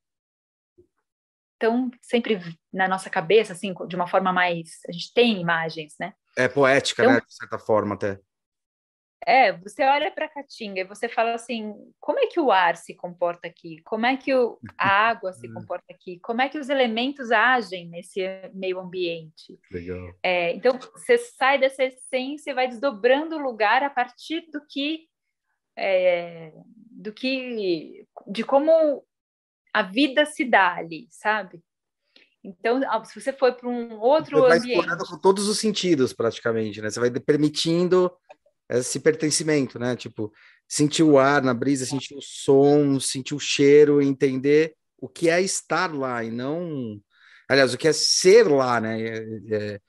tão 1.58 1.90
sempre 2.02 2.38
na 2.72 2.86
nossa 2.86 3.08
cabeça, 3.08 3.52
assim, 3.52 3.72
de 3.88 3.96
uma 3.96 4.06
forma 4.06 4.32
mais 4.32 4.80
a 4.88 4.92
gente 4.92 5.12
tem 5.14 5.40
imagens, 5.40 5.94
né? 5.98 6.12
É 6.36 6.48
poética, 6.48 7.02
então, 7.02 7.14
né, 7.14 7.20
de 7.20 7.34
certa 7.34 7.58
forma 7.58 7.94
até 7.94 8.18
É, 9.26 9.52
você 9.52 9.82
olha 9.84 10.10
para 10.10 10.26
a 10.26 10.28
Caatinga 10.28 10.80
e 10.80 10.84
você 10.84 11.08
fala 11.08 11.32
assim, 11.32 11.72
como 11.98 12.18
é 12.18 12.26
que 12.26 12.38
o 12.38 12.50
ar 12.50 12.76
se 12.76 12.92
comporta 12.94 13.46
aqui? 13.48 13.80
Como 13.84 14.04
é 14.04 14.16
que 14.16 14.34
o, 14.34 14.58
a 14.76 14.88
água 15.08 15.32
se 15.32 15.48
hum. 15.48 15.54
comporta 15.54 15.86
aqui? 15.90 16.18
Como 16.20 16.42
é 16.42 16.48
que 16.48 16.58
os 16.58 16.68
elementos 16.68 17.30
agem 17.30 17.88
nesse 17.88 18.20
meio 18.52 18.78
ambiente? 18.78 19.58
Legal. 19.70 20.12
É, 20.22 20.52
então, 20.52 20.78
você 20.78 21.16
sai 21.16 21.58
dessa 21.58 21.84
essência 21.84 22.50
e 22.50 22.54
vai 22.54 22.68
desdobrando 22.68 23.36
o 23.36 23.42
lugar 23.42 23.82
a 23.82 23.90
partir 23.90 24.42
do 24.52 24.60
que... 24.68 25.08
É, 25.76 26.52
do 26.90 27.12
que... 27.12 28.06
de 28.26 28.44
como 28.44 29.04
a 29.72 29.82
vida 29.82 30.24
se 30.24 30.44
dá 30.44 30.74
ali, 30.76 31.08
sabe? 31.10 31.60
Então, 32.44 32.80
se 33.04 33.20
você 33.20 33.32
for 33.32 33.54
para 33.54 33.68
um 33.68 33.98
outro 33.98 34.38
você 34.38 34.48
vai 34.48 34.58
ambiente... 34.58 34.78
explorando 34.78 35.04
com 35.06 35.18
todos 35.18 35.48
os 35.48 35.58
sentidos, 35.58 36.12
praticamente, 36.12 36.82
né? 36.82 36.90
Você 36.90 37.00
vai 37.00 37.10
permitindo 37.10 38.12
esse 38.68 39.00
pertencimento, 39.00 39.78
né? 39.78 39.96
Tipo, 39.96 40.30
sentir 40.68 41.02
o 41.02 41.18
ar 41.18 41.42
na 41.42 41.54
brisa, 41.54 41.86
sentir 41.86 42.14
o 42.14 42.22
som, 42.22 43.00
sentir 43.00 43.34
o 43.34 43.40
cheiro, 43.40 44.02
entender 44.02 44.74
o 44.98 45.08
que 45.08 45.28
é 45.28 45.40
estar 45.40 45.92
lá 45.94 46.22
e 46.22 46.30
não. 46.30 47.00
Aliás, 47.48 47.72
o 47.72 47.78
que 47.78 47.88
é 47.88 47.92
ser 47.92 48.46
lá, 48.46 48.78
né? 48.78 49.00
É, 49.00 49.24
é, 49.50 49.80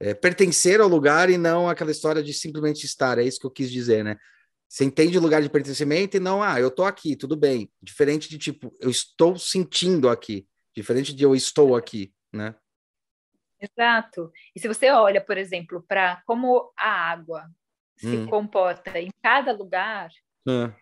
é 0.00 0.14
pertencer 0.14 0.80
ao 0.80 0.88
lugar 0.88 1.30
e 1.30 1.38
não 1.38 1.68
aquela 1.68 1.90
história 1.90 2.22
de 2.22 2.34
simplesmente 2.34 2.84
estar. 2.84 3.18
É 3.18 3.24
isso 3.24 3.40
que 3.40 3.46
eu 3.46 3.50
quis 3.50 3.70
dizer, 3.70 4.04
né? 4.04 4.16
Você 4.72 4.86
entende 4.86 5.18
o 5.18 5.20
lugar 5.20 5.42
de 5.42 5.50
pertencimento 5.50 6.16
e 6.16 6.20
não, 6.20 6.42
ah, 6.42 6.58
eu 6.58 6.70
tô 6.70 6.82
aqui, 6.82 7.14
tudo 7.14 7.36
bem. 7.36 7.70
Diferente 7.82 8.26
de 8.26 8.38
tipo, 8.38 8.74
eu 8.80 8.88
estou 8.88 9.36
sentindo 9.36 10.08
aqui. 10.08 10.48
Diferente 10.74 11.14
de 11.14 11.22
eu 11.22 11.34
estou 11.34 11.76
aqui, 11.76 12.10
né? 12.32 12.54
Exato. 13.60 14.32
E 14.56 14.58
se 14.58 14.66
você 14.66 14.90
olha, 14.90 15.20
por 15.20 15.36
exemplo, 15.36 15.84
para 15.86 16.22
como 16.24 16.72
a 16.74 16.88
água 16.88 17.50
se 17.98 18.16
hum. 18.16 18.26
comporta 18.26 18.98
em 18.98 19.10
cada 19.22 19.52
lugar, 19.52 20.10
é. 20.48 20.72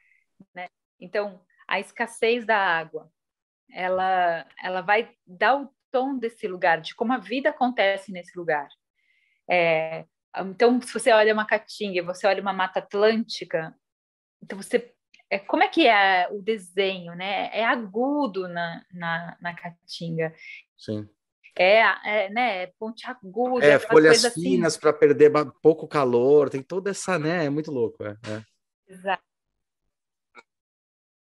né? 0.54 0.68
Então, 1.00 1.44
a 1.66 1.80
escassez 1.80 2.46
da 2.46 2.56
água, 2.56 3.10
ela, 3.72 4.46
ela 4.62 4.82
vai 4.82 5.12
dar 5.26 5.62
o 5.62 5.74
tom 5.90 6.16
desse 6.16 6.46
lugar, 6.46 6.80
de 6.80 6.94
como 6.94 7.12
a 7.12 7.18
vida 7.18 7.50
acontece 7.50 8.12
nesse 8.12 8.38
lugar. 8.38 8.68
É, 9.50 10.06
então, 10.38 10.80
se 10.80 10.92
você 10.92 11.12
olha 11.12 11.32
uma 11.32 11.46
caatinga, 11.46 12.02
você 12.02 12.26
olha 12.26 12.40
uma 12.40 12.52
mata 12.52 12.78
atlântica, 12.78 13.74
então 14.42 14.60
você 14.60 14.94
é, 15.30 15.38
como 15.38 15.62
é 15.62 15.68
que 15.68 15.86
é 15.86 16.28
o 16.32 16.42
desenho, 16.42 17.14
né? 17.14 17.50
É 17.56 17.64
agudo 17.64 18.48
na, 18.48 18.84
na, 18.92 19.36
na 19.40 19.54
caatinga. 19.54 20.34
Sim. 20.76 21.08
É, 21.56 21.82
é, 22.04 22.30
né, 22.30 22.66
pontiaguda. 22.78 23.64
É, 23.64 23.78
folhas 23.78 24.24
assim. 24.24 24.42
finas 24.42 24.72
assim. 24.72 24.80
para 24.80 24.92
perder 24.92 25.30
pouco 25.62 25.86
calor, 25.86 26.50
tem 26.50 26.62
toda 26.62 26.90
essa, 26.90 27.18
né? 27.18 27.44
É 27.44 27.50
muito 27.50 27.70
louco. 27.70 28.02
É, 28.04 28.10
é. 28.10 28.92
Exato. 28.92 29.29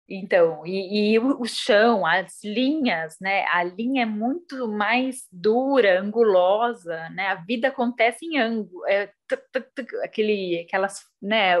Então, 0.07 0.63
e, 0.65 1.13
e 1.13 1.19
o, 1.19 1.45
chão, 1.45 2.05
as 2.05 2.43
linhas, 2.43 3.17
né? 3.19 3.43
A 3.47 3.63
linha 3.63 4.03
é 4.03 4.05
muito 4.05 4.67
mais 4.67 5.27
dura, 5.31 5.99
angulosa, 5.99 7.09
né? 7.09 7.29
A 7.29 7.35
vida 7.35 7.69
acontece 7.69 8.23
em 8.23 8.37
ângulo, 8.37 8.85
é, 8.87 9.11
aquele, 10.03 10.63
aquelas, 10.67 11.01
né? 11.19 11.57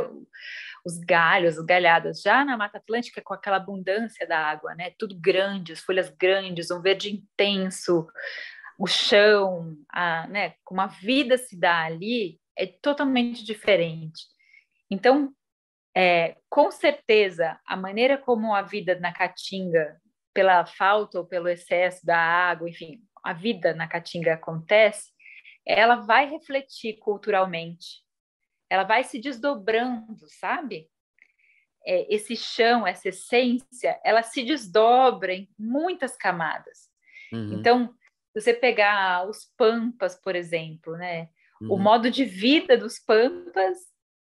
Os 0.85 0.99
galhos, 0.99 1.57
as 1.57 1.65
galhadas. 1.65 2.21
Já 2.21 2.45
na 2.45 2.55
Mata 2.55 2.77
Atlântica, 2.77 3.19
com 3.19 3.33
aquela 3.33 3.57
abundância 3.57 4.27
da 4.27 4.37
água, 4.37 4.75
né? 4.75 4.91
Tudo 4.99 5.19
grande, 5.19 5.73
as 5.73 5.79
folhas 5.79 6.09
grandes, 6.09 6.69
um 6.69 6.81
verde 6.81 7.11
intenso, 7.11 8.07
o 8.77 8.85
chão, 8.85 9.75
a, 9.91 10.27
né? 10.27 10.53
Como 10.63 10.81
a 10.81 10.87
vida 10.87 11.35
se 11.35 11.59
dá 11.59 11.83
ali, 11.83 12.39
é 12.55 12.67
totalmente 12.67 13.43
diferente. 13.43 14.23
Então, 14.89 15.33
é, 15.95 16.35
com 16.49 16.69
certeza, 16.71 17.57
a 17.65 17.77
maneira 17.77 18.17
como 18.17 18.53
a 18.53 18.61
vida 18.61 18.99
na 18.99 19.13
Caatinga, 19.13 19.99
pela 20.33 20.65
falta 20.65 21.17
ou 21.17 21.25
pelo 21.25 21.47
excesso 21.47 22.05
da 22.05 22.17
água, 22.17 22.69
enfim, 22.69 23.01
a 23.23 23.31
vida 23.31 23.73
na 23.73 23.87
Caatinga 23.87 24.33
acontece, 24.33 25.09
ela 25.65 25.95
vai 25.95 26.29
refletir 26.29 26.97
culturalmente, 26.97 28.03
ela 28.69 28.83
vai 28.83 29.05
se 29.05 29.19
desdobrando, 29.19 30.27
sabe? 30.27 30.89
É, 31.87 32.13
esse 32.13 32.35
chão, 32.35 32.85
essa 32.85 33.09
essência, 33.09 33.99
ela 34.03 34.21
se 34.21 34.43
desdobra 34.43 35.33
em 35.33 35.49
muitas 35.57 36.17
camadas. 36.17 36.89
Uhum. 37.31 37.53
Então, 37.53 37.95
se 38.33 38.41
você 38.41 38.53
pegar 38.53 39.27
os 39.29 39.45
pampas, 39.57 40.15
por 40.15 40.35
exemplo, 40.35 40.97
né? 40.97 41.29
Uhum. 41.61 41.73
O 41.73 41.77
modo 41.77 42.11
de 42.11 42.25
vida 42.25 42.77
dos 42.77 42.99
pampas 42.99 43.77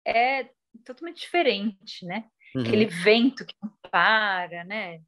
é 0.06 0.48
totalmente 0.84 1.20
diferente, 1.20 2.04
né? 2.04 2.24
Uhum. 2.54 2.62
Aquele 2.62 2.86
vento 2.86 3.44
que 3.44 3.54
não 3.62 3.72
para, 3.90 4.64
né? 4.64 5.00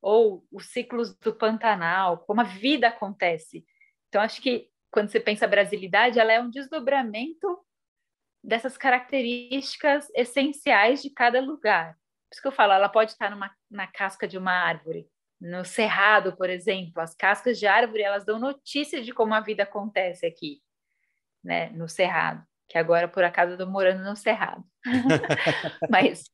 Ou 0.00 0.46
os 0.50 0.66
ciclos 0.66 1.14
do 1.16 1.34
Pantanal, 1.34 2.18
como 2.18 2.40
a 2.40 2.44
vida 2.44 2.88
acontece. 2.88 3.64
Então, 4.08 4.20
acho 4.20 4.40
que 4.40 4.70
quando 4.90 5.08
você 5.08 5.18
pensa 5.18 5.44
a 5.44 5.48
brasilidade, 5.48 6.20
ela 6.20 6.32
é 6.32 6.40
um 6.40 6.50
desdobramento 6.50 7.58
dessas 8.42 8.76
características 8.76 10.08
essenciais 10.14 11.02
de 11.02 11.10
cada 11.10 11.40
lugar. 11.40 11.94
Por 11.94 12.34
isso 12.34 12.42
que 12.42 12.48
eu 12.48 12.52
falo, 12.52 12.72
ela 12.72 12.88
pode 12.88 13.12
estar 13.12 13.30
numa, 13.30 13.50
na 13.70 13.86
casca 13.86 14.28
de 14.28 14.36
uma 14.36 14.52
árvore, 14.52 15.08
no 15.40 15.64
cerrado, 15.64 16.36
por 16.36 16.50
exemplo. 16.50 17.02
As 17.02 17.14
cascas 17.14 17.58
de 17.58 17.66
árvore, 17.66 18.02
elas 18.02 18.24
dão 18.24 18.38
notícia 18.38 19.02
de 19.02 19.12
como 19.12 19.34
a 19.34 19.40
vida 19.40 19.62
acontece 19.62 20.26
aqui, 20.26 20.62
né, 21.42 21.70
no 21.70 21.88
cerrado 21.88 22.46
que 22.74 22.78
agora 22.78 23.06
por 23.06 23.22
acaso 23.22 23.52
eu 23.52 23.54
estou 23.54 23.70
morando 23.70 24.02
no 24.02 24.16
Cerrado. 24.16 24.64
Mas 25.88 26.24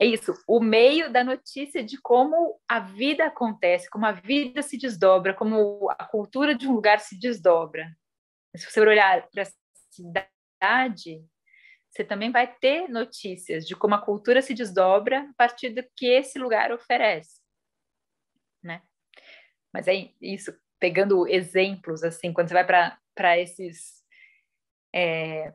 é 0.00 0.04
isso, 0.04 0.34
o 0.48 0.58
meio 0.58 1.12
da 1.12 1.22
notícia 1.22 1.84
de 1.84 1.96
como 1.96 2.60
a 2.68 2.80
vida 2.80 3.26
acontece, 3.26 3.88
como 3.88 4.04
a 4.04 4.10
vida 4.10 4.62
se 4.62 4.76
desdobra, 4.76 5.32
como 5.32 5.88
a 5.92 6.04
cultura 6.06 6.56
de 6.56 6.66
um 6.66 6.72
lugar 6.72 6.98
se 6.98 7.16
desdobra. 7.16 7.96
Se 8.56 8.68
você 8.68 8.80
olhar 8.80 9.28
para 9.30 9.44
a 9.44 9.52
cidade, 9.92 11.24
você 11.88 12.02
também 12.02 12.32
vai 12.32 12.52
ter 12.52 12.88
notícias 12.88 13.64
de 13.64 13.76
como 13.76 13.94
a 13.94 14.04
cultura 14.04 14.42
se 14.42 14.54
desdobra 14.54 15.20
a 15.20 15.34
partir 15.34 15.70
do 15.70 15.84
que 15.96 16.06
esse 16.06 16.36
lugar 16.36 16.72
oferece, 16.72 17.40
né? 18.60 18.82
Mas 19.72 19.86
é 19.86 20.10
isso, 20.20 20.52
pegando 20.80 21.28
exemplos 21.28 22.02
assim, 22.02 22.32
quando 22.32 22.48
você 22.48 22.54
vai 22.54 22.66
para 23.14 23.38
esses 23.38 24.03
é, 24.94 25.52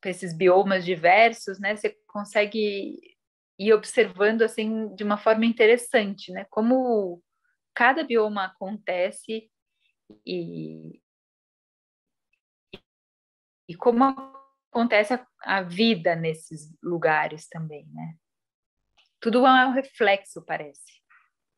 para 0.00 0.10
esses 0.10 0.32
biomas 0.32 0.84
diversos, 0.84 1.58
né, 1.60 1.76
você 1.76 1.90
consegue 2.06 2.98
ir 3.58 3.72
observando 3.74 4.42
assim 4.42 4.94
de 4.94 5.04
uma 5.04 5.18
forma 5.18 5.44
interessante, 5.44 6.32
né, 6.32 6.46
como 6.48 7.22
cada 7.74 8.02
bioma 8.02 8.46
acontece 8.46 9.50
e, 10.24 11.02
e 13.68 13.74
como 13.76 14.04
acontece 14.70 15.14
a, 15.14 15.26
a 15.42 15.62
vida 15.62 16.16
nesses 16.16 16.74
lugares 16.82 17.46
também, 17.48 17.86
né? 17.92 18.16
Tudo 19.20 19.44
é 19.46 19.66
um 19.66 19.72
reflexo, 19.72 20.44
parece. 20.44 21.02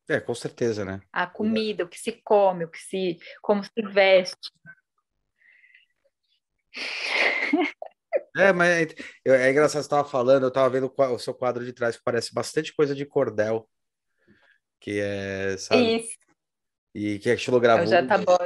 É, 0.09 0.19
com 0.19 0.35
certeza, 0.35 0.85
né? 0.85 1.01
A 1.13 1.27
comida, 1.27 1.85
o 1.85 1.89
que 1.89 1.99
se 1.99 2.13
come, 2.23 2.65
o 2.65 2.71
que 2.71 2.79
se, 2.79 3.19
como 3.43 3.63
se 3.63 3.83
veste. 3.83 4.51
É, 8.37 8.53
mas 8.53 8.93
é, 9.25 9.31
é 9.31 9.51
engraçado, 9.51 9.83
você 9.83 9.87
estava 9.87 10.09
falando, 10.09 10.45
eu 10.45 10.49
estava 10.49 10.69
vendo 10.71 10.93
o 10.97 11.19
seu 11.19 11.35
quadro 11.35 11.65
de 11.65 11.73
trás, 11.73 11.97
que 11.97 12.03
parece 12.03 12.33
bastante 12.33 12.75
coisa 12.75 12.95
de 12.95 13.05
cordel. 13.05 13.69
Que 14.81 15.01
é, 15.01 15.57
sabe? 15.59 15.97
Isso. 15.97 16.17
E 16.95 17.19
que 17.19 17.31
é 17.31 17.35
estilo 17.35 17.61
gravura. 17.61 17.87
já 17.87 18.07
tá 18.07 18.19
bom. 18.19 18.37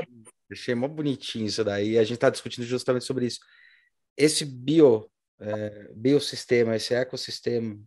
Achei 0.51 0.75
mó 0.75 0.89
bonitinho 0.89 1.47
isso 1.47 1.65
daí. 1.65 1.93
E 1.93 1.99
a 1.99 2.03
gente 2.03 2.15
está 2.15 2.29
discutindo 2.29 2.65
justamente 2.65 3.05
sobre 3.05 3.27
isso. 3.27 3.41
Esse 4.17 4.45
bio, 4.45 5.11
é, 5.41 5.93
biosistema, 5.95 6.77
esse 6.77 6.95
ecossistema, 6.95 7.79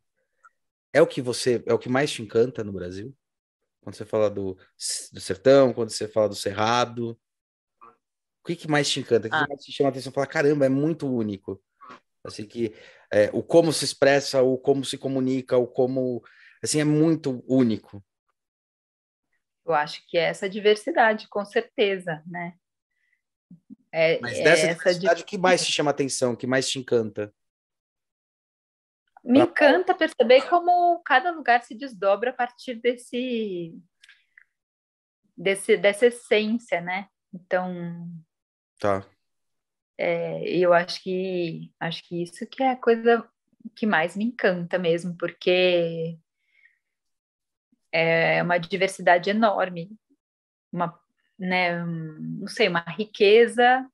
é 0.94 1.02
o 1.02 1.08
que 1.08 1.22
você, 1.22 1.64
é 1.66 1.74
o 1.74 1.80
que 1.80 1.90
mais 1.90 2.12
te 2.12 2.22
encanta 2.22 2.64
no 2.64 2.72
Brasil? 2.72 3.16
Quando 3.82 3.96
você 3.96 4.06
fala 4.06 4.30
do, 4.30 4.58
do 5.12 5.22
sertão, 5.22 5.74
quando 5.74 5.90
você 5.90 6.08
fala 6.08 6.30
do 6.30 6.36
cerrado, 6.36 7.12
o 7.12 7.18
que, 8.48 8.56
que 8.56 8.68
mais 8.68 8.90
te 8.90 9.00
encanta? 9.00 9.28
O 9.28 9.30
que, 9.30 9.36
ah. 9.36 9.44
que 9.44 9.50
mais 9.50 9.64
te 9.64 9.72
chama 9.72 9.90
a 9.90 9.92
atenção? 9.92 10.12
Fala, 10.12 10.26
caramba, 10.26 10.66
é 10.66 10.70
muito 10.70 11.08
único. 11.08 11.62
Assim 12.24 12.46
que 12.46 12.74
é, 13.12 13.30
o 13.34 13.44
como 13.44 13.72
se 13.72 13.86
expressa, 13.86 14.42
o 14.42 14.58
como 14.58 14.84
se 14.84 14.98
comunica, 14.98 15.58
o 15.58 15.68
como, 15.68 16.24
assim, 16.64 16.80
é 16.80 16.84
muito 16.84 17.44
único. 17.48 18.04
Eu 19.66 19.74
acho 19.74 20.06
que 20.08 20.18
é 20.18 20.24
essa 20.24 20.50
diversidade, 20.50 21.28
com 21.28 21.44
certeza, 21.46 22.24
né? 22.26 22.54
É, 23.92 24.20
Mas 24.20 24.38
dessa 24.38 24.68
é 24.68 24.74
diversidade, 24.74 25.24
o 25.24 25.26
que 25.26 25.38
mais 25.38 25.66
te 25.66 25.72
chama 25.72 25.90
a 25.90 25.94
atenção, 25.94 26.34
o 26.34 26.38
que 26.38 26.48
mais 26.48 26.70
te 26.70 26.80
encanta? 26.80 27.34
Me 29.24 29.40
encanta 29.40 29.94
perceber 29.94 30.48
como 30.50 31.02
cada 31.04 31.32
lugar 31.32 31.62
se 31.64 31.76
desdobra 31.76 32.30
a 32.30 32.34
partir 32.34 32.76
desse, 32.76 33.78
desse 35.36 35.76
dessa 35.76 36.06
essência, 36.06 36.80
né? 36.80 37.10
Então, 37.34 38.10
Tá. 38.80 39.06
É, 39.98 40.48
eu 40.48 40.74
acho 40.74 41.02
que 41.02 41.74
acho 41.80 42.08
que 42.08 42.22
isso 42.22 42.46
que 42.46 42.62
é 42.62 42.72
a 42.72 42.76
coisa 42.76 43.28
que 43.76 43.86
mais 43.86 44.16
me 44.16 44.26
encanta 44.26 44.78
mesmo, 44.78 45.18
porque 45.18 46.18
é 47.92 48.44
uma 48.44 48.58
diversidade 48.58 49.30
enorme, 49.30 49.90
uma, 50.72 51.00
né, 51.38 51.84
não 51.84 52.48
sei, 52.48 52.68
uma 52.68 52.82
riqueza 52.82 53.90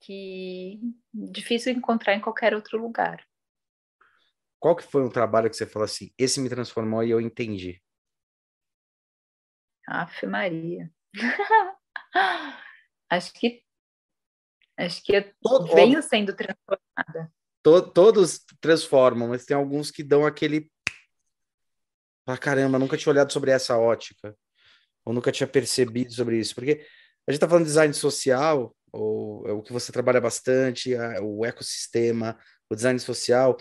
que 0.00 0.80
difícil 1.12 1.72
encontrar 1.72 2.14
em 2.14 2.20
qualquer 2.20 2.54
outro 2.54 2.80
lugar. 2.80 3.22
Qual 4.58 4.74
que 4.74 4.82
foi 4.82 5.02
um 5.02 5.10
trabalho 5.10 5.50
que 5.50 5.56
você 5.56 5.66
falou 5.66 5.84
assim, 5.84 6.10
esse 6.18 6.40
me 6.40 6.48
transformou 6.48 7.02
e 7.02 7.10
eu 7.10 7.20
entendi? 7.20 7.82
Ave 9.86 10.26
Maria. 10.26 10.90
acho 13.10 13.32
que 13.32 13.62
acho 14.78 15.02
que 15.02 15.14
eu 15.14 15.24
Todo, 15.42 15.74
venho 15.74 16.02
sendo 16.02 16.34
transformada. 16.34 17.32
To, 17.62 17.82
todos 17.82 18.44
transformam, 18.60 19.28
mas 19.28 19.44
tem 19.44 19.54
alguns 19.54 19.90
que 19.90 20.02
dão 20.02 20.24
aquele 20.24 20.70
ah, 22.26 22.38
caramba, 22.38 22.78
nunca 22.78 22.96
tinha 22.96 23.12
olhado 23.12 23.32
sobre 23.32 23.50
essa 23.50 23.76
ótica, 23.76 24.36
ou 25.04 25.12
nunca 25.12 25.32
tinha 25.32 25.46
percebido 25.46 26.12
sobre 26.12 26.38
isso, 26.38 26.54
porque 26.54 26.86
a 27.26 27.32
gente 27.32 27.36
está 27.36 27.48
falando 27.48 27.64
de 27.64 27.70
design 27.70 27.92
social, 27.92 28.74
ou 28.92 29.48
é 29.48 29.52
o 29.52 29.62
que 29.62 29.72
você 29.72 29.90
trabalha 29.90 30.20
bastante, 30.20 30.94
a, 30.94 31.20
o 31.22 31.44
ecossistema, 31.44 32.38
o 32.68 32.74
design 32.74 32.98
social, 33.00 33.56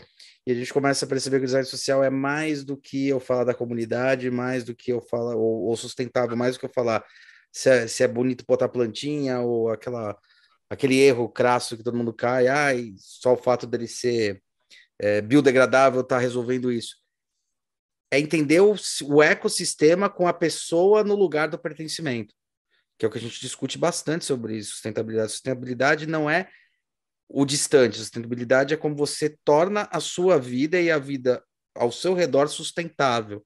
e 0.45 0.52
a 0.52 0.56
gente 0.56 0.74
começa 0.74 1.06
a 1.06 1.08
perceber 1.08 1.38
que 1.38 1.43
o 1.43 1.47
design 1.47 1.66
social 1.66 2.04
é 2.04 2.10
mais 2.10 2.64
do 2.64 2.78
que 2.78 3.08
eu 3.08 3.20
falar 3.20 3.43
da 3.43 3.54
comunidade, 3.54 4.30
mais 4.30 4.64
do 4.64 4.76
que 4.76 4.91
eu 4.91 5.02
falar, 5.02 5.36
ou, 5.36 5.64
ou 5.64 5.76
sustentável, 5.76 6.38
mais 6.38 6.56
do 6.56 6.60
que 6.60 6.66
eu 6.66 6.74
falar 6.74 7.04
se 7.52 7.70
é, 7.70 7.88
se 7.88 8.04
é 8.04 8.08
bonito 8.08 8.45
botar 8.47 8.70
plantinha, 8.70 9.39
ou 9.39 9.70
aquela, 9.70 10.18
aquele 10.70 11.00
erro 11.00 11.30
crasso 11.30 11.78
que 11.78 11.84
todo 11.84 11.97
mundo 11.97 12.14
cai, 12.14 12.47
ai, 12.47 12.93
só 12.97 13.34
o 13.34 13.38
fato 13.38 13.68
dele 13.68 13.88
ser 13.88 14.41
é, 15.00 15.22
biodegradável 15.22 16.02
está 16.02 16.18
resolvendo 16.18 16.72
isso 16.72 17.00
é 18.12 18.20
entender 18.20 18.60
o, 18.62 18.76
o 19.04 19.24
ecossistema 19.24 20.10
com 20.10 20.28
a 20.28 20.34
pessoa 20.34 21.04
no 21.04 21.16
lugar 21.16 21.47
do 21.47 21.60
pertencimento, 21.60 22.34
que 22.97 23.06
é 23.06 23.08
o 23.08 23.12
que 23.12 23.18
a 23.18 23.22
gente 23.22 23.39
discute 23.39 23.78
bastante 23.78 24.26
sobre 24.26 24.62
sustentabilidade. 24.64 25.32
Sustentabilidade 25.32 26.08
não 26.08 26.30
é 26.30 26.50
o 27.28 27.45
distante, 27.45 27.97
sustentabilidade 27.97 28.74
é 28.74 28.78
como 28.78 28.95
você 28.95 29.38
torna 29.43 29.88
a 29.91 30.00
sua 30.00 30.39
vida 30.39 30.82
e 30.82 30.89
a 30.89 30.97
vida 30.97 31.43
ao 31.76 31.91
seu 31.91 32.16
redor 32.16 32.47
sustentável. 32.47 33.45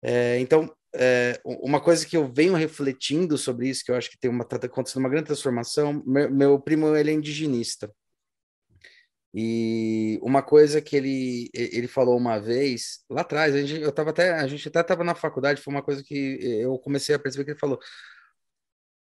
É, 0.00 0.38
então, 0.38 0.74
é, 0.98 1.40
uma 1.44 1.80
coisa 1.80 2.06
que 2.06 2.16
eu 2.16 2.30
venho 2.30 2.54
refletindo 2.54 3.38
sobre 3.38 3.68
isso, 3.68 3.84
que 3.84 3.90
eu 3.90 3.96
acho 3.96 4.10
que 4.10 4.18
tem 4.18 4.30
uma 4.30 4.44
tá 4.44 4.56
acontecendo 4.56 5.00
uma 5.00 5.08
grande 5.08 5.26
transformação. 5.26 6.02
Meu, 6.06 6.30
meu 6.30 6.60
primo 6.60 6.94
ele 6.96 7.10
é 7.10 7.14
indigenista 7.14 7.90
e 9.34 10.18
uma 10.22 10.42
coisa 10.42 10.80
que 10.80 10.96
ele, 10.96 11.50
ele 11.52 11.86
falou 11.86 12.16
uma 12.16 12.38
vez, 12.38 13.04
lá 13.10 13.20
atrás, 13.20 13.54
a 13.54 13.60
gente, 13.60 13.82
eu 13.82 13.92
tava 13.92 14.10
até, 14.10 14.32
a 14.32 14.46
gente 14.46 14.66
até 14.68 14.80
estava 14.80 15.04
na 15.04 15.14
faculdade, 15.14 15.60
foi 15.60 15.72
uma 15.72 15.82
coisa 15.82 16.02
que 16.02 16.38
eu 16.42 16.78
comecei 16.78 17.14
a 17.14 17.18
perceber 17.18 17.44
que 17.44 17.50
ele 17.52 17.58
falou. 17.58 17.78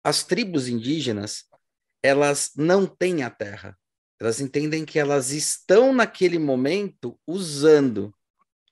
As 0.05 0.25
tribos 0.25 0.69
indígenas, 0.69 1.45
elas 2.03 2.53
não 2.57 2.87
têm 2.87 3.23
a 3.23 3.31
terra. 3.31 3.77
Elas 4.21 4.41
entendem 4.41 4.85
que 4.85 4.99
elas 4.99 5.33
estão 5.33 5.93
naquele 5.93 6.39
momento 6.39 7.19
usando 7.27 8.15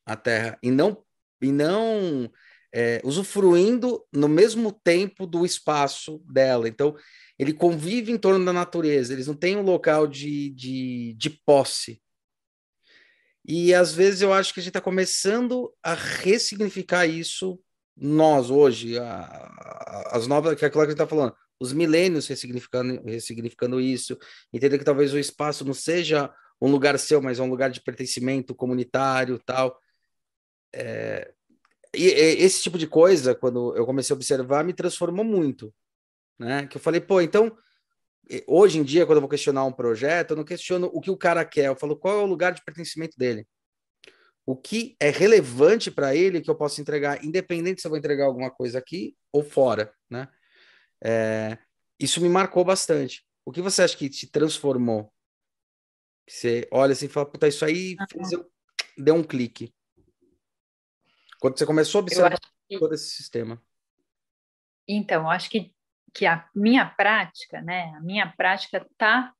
a 0.07 0.17
terra 0.17 0.59
e 0.63 0.71
não, 0.71 1.05
e 1.43 1.51
não 1.51 2.31
é, 2.73 3.01
usufruindo 3.05 4.05
no 4.13 4.29
mesmo 4.29 4.73
tempo 4.73 5.27
do 5.27 5.45
espaço 5.45 6.23
dela. 6.25 6.69
Então, 6.69 6.97
ele 7.39 7.53
convive 7.53 8.13
em 8.13 8.19
torno 8.19 8.45
da 8.45 8.53
natureza, 8.53 9.13
eles 9.13 9.27
não 9.27 9.35
têm 9.35 9.57
um 9.57 9.63
local 9.63 10.07
de, 10.07 10.51
de, 10.51 11.15
de 11.17 11.31
posse. 11.31 12.03
E 13.45 13.73
às 13.75 13.95
vezes 13.95 14.21
eu 14.21 14.33
acho 14.33 14.53
que 14.53 14.61
a 14.61 14.63
gente 14.63 14.71
está 14.71 14.81
começando 14.81 15.73
a 15.83 15.95
ressignificar 15.95 17.07
isso 17.07 17.59
nós 17.97 18.51
hoje, 18.51 18.99
a, 18.99 19.23
a, 19.23 20.17
as 20.17 20.27
novas, 20.27 20.55
que 20.59 20.65
é 20.65 20.69
aquilo 20.69 20.83
que 20.83 20.87
a 20.87 20.91
gente 20.91 21.01
está 21.01 21.07
falando, 21.07 21.35
os 21.59 21.73
milênios 21.73 22.27
ressignificando, 22.27 23.03
ressignificando 23.05 23.81
isso, 23.81 24.19
entender 24.53 24.79
que 24.79 24.85
talvez 24.85 25.13
o 25.13 25.19
espaço 25.19 25.65
não 25.65 25.75
seja 25.75 26.33
um 26.61 26.71
lugar 26.71 26.99
seu, 26.99 27.21
mas 27.21 27.39
é 27.39 27.43
um 27.43 27.51
lugar 27.51 27.71
de 27.71 27.81
pertencimento 27.81 28.55
comunitário 28.55 29.39
tal. 29.39 29.79
É, 30.75 31.33
e, 31.95 32.07
esse 32.07 32.63
tipo 32.63 32.79
de 32.79 32.87
coisa, 32.87 33.35
quando 33.35 33.77
eu 33.77 33.85
comecei 33.87 34.13
a 34.15 34.17
observar, 34.17 34.65
me 34.65 34.73
transformou 34.73 35.25
muito 35.25 35.73
né? 36.41 36.67
Que 36.67 36.79
eu 36.79 36.81
falei, 36.81 37.01
pô, 37.01 37.21
então 37.21 37.55
hoje 38.47 38.79
em 38.79 38.83
dia, 38.83 39.05
quando 39.05 39.17
eu 39.17 39.21
vou 39.21 39.29
questionar 39.29 39.65
um 39.65 39.73
projeto, 39.73 40.31
eu 40.31 40.37
não 40.37 40.45
questiono 40.45 40.91
o 40.93 41.01
que 41.01 41.11
o 41.11 41.17
cara 41.17 41.45
quer, 41.45 41.67
eu 41.67 41.77
falo 41.77 41.97
qual 41.97 42.21
é 42.21 42.23
o 42.23 42.27
lugar 42.27 42.53
de 42.53 42.65
pertencimento 42.65 43.19
dele. 43.19 43.47
O 44.47 44.57
que 44.57 44.97
é 44.99 45.11
relevante 45.11 45.91
para 45.91 46.17
ele 46.17 46.41
que 46.41 46.49
eu 46.49 46.55
posso 46.55 46.81
entregar, 46.81 47.23
independente 47.25 47.81
se 47.81 47.87
eu 47.87 47.91
vou 47.91 47.99
entregar 47.99 48.25
alguma 48.25 48.51
coisa 48.51 48.79
aqui 48.79 49.15
ou 49.31 49.43
fora, 49.45 49.93
né? 50.09 50.29
É, 51.05 51.59
isso 51.99 52.21
me 52.21 52.29
marcou 52.29 52.65
bastante. 52.65 53.25
O 53.45 53.53
que 53.53 53.61
você 53.61 53.83
acha 53.83 53.97
que 53.97 54.09
te 54.09 54.27
transformou? 54.31 55.13
Você 56.27 56.67
olha 56.73 56.93
assim 56.93 57.07
e 57.07 57.09
fala, 57.09 57.27
puta, 57.27 57.49
isso 57.49 57.65
aí 57.65 57.97
fez 58.11 58.33
eu... 58.33 58.49
deu 58.97 59.15
um 59.15 59.23
clique. 59.23 59.75
Quando 61.41 61.59
você 61.59 61.67
começou 61.67 62.01
a 62.01 62.03
observar 62.03 62.39
que... 62.69 62.79
todo 62.79 62.95
esse 62.95 63.11
sistema. 63.11 63.61
Então, 64.87 65.23
eu 65.23 65.31
acho 65.31 65.51
que 65.51 65.75
que 66.13 66.27
a 66.27 66.45
minha 66.55 66.85
prática, 66.85 67.61
né, 67.61 67.93
a 67.97 68.01
minha 68.01 68.27
prática 68.37 68.79
está 68.79 69.33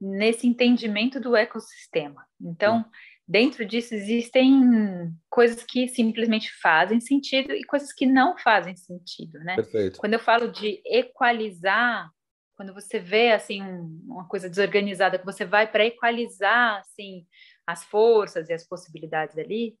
nesse 0.00 0.46
entendimento 0.46 1.20
do 1.20 1.34
ecossistema. 1.36 2.26
Então, 2.40 2.84
dentro 3.26 3.64
disso 3.64 3.94
existem 3.94 5.14
coisas 5.30 5.64
que 5.64 5.88
simplesmente 5.88 6.50
fazem 6.60 7.00
sentido 7.00 7.52
e 7.52 7.64
coisas 7.64 7.92
que 7.92 8.06
não 8.06 8.36
fazem 8.36 8.76
sentido, 8.76 9.38
né? 9.40 9.56
Perfeito. 9.56 9.98
Quando 9.98 10.14
eu 10.14 10.18
falo 10.18 10.50
de 10.50 10.82
equalizar, 10.84 12.10
quando 12.56 12.74
você 12.74 12.98
vê 12.98 13.32
assim 13.32 13.62
um, 13.62 14.00
uma 14.06 14.28
coisa 14.28 14.48
desorganizada, 14.48 15.18
que 15.18 15.24
você 15.24 15.44
vai 15.44 15.70
para 15.70 15.86
equalizar 15.86 16.80
assim 16.80 17.26
as 17.66 17.82
forças 17.84 18.48
e 18.50 18.52
as 18.52 18.66
possibilidades 18.66 19.38
ali, 19.38 19.76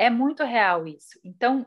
é 0.00 0.08
muito 0.08 0.42
real 0.44 0.86
isso. 0.86 1.20
Então, 1.22 1.66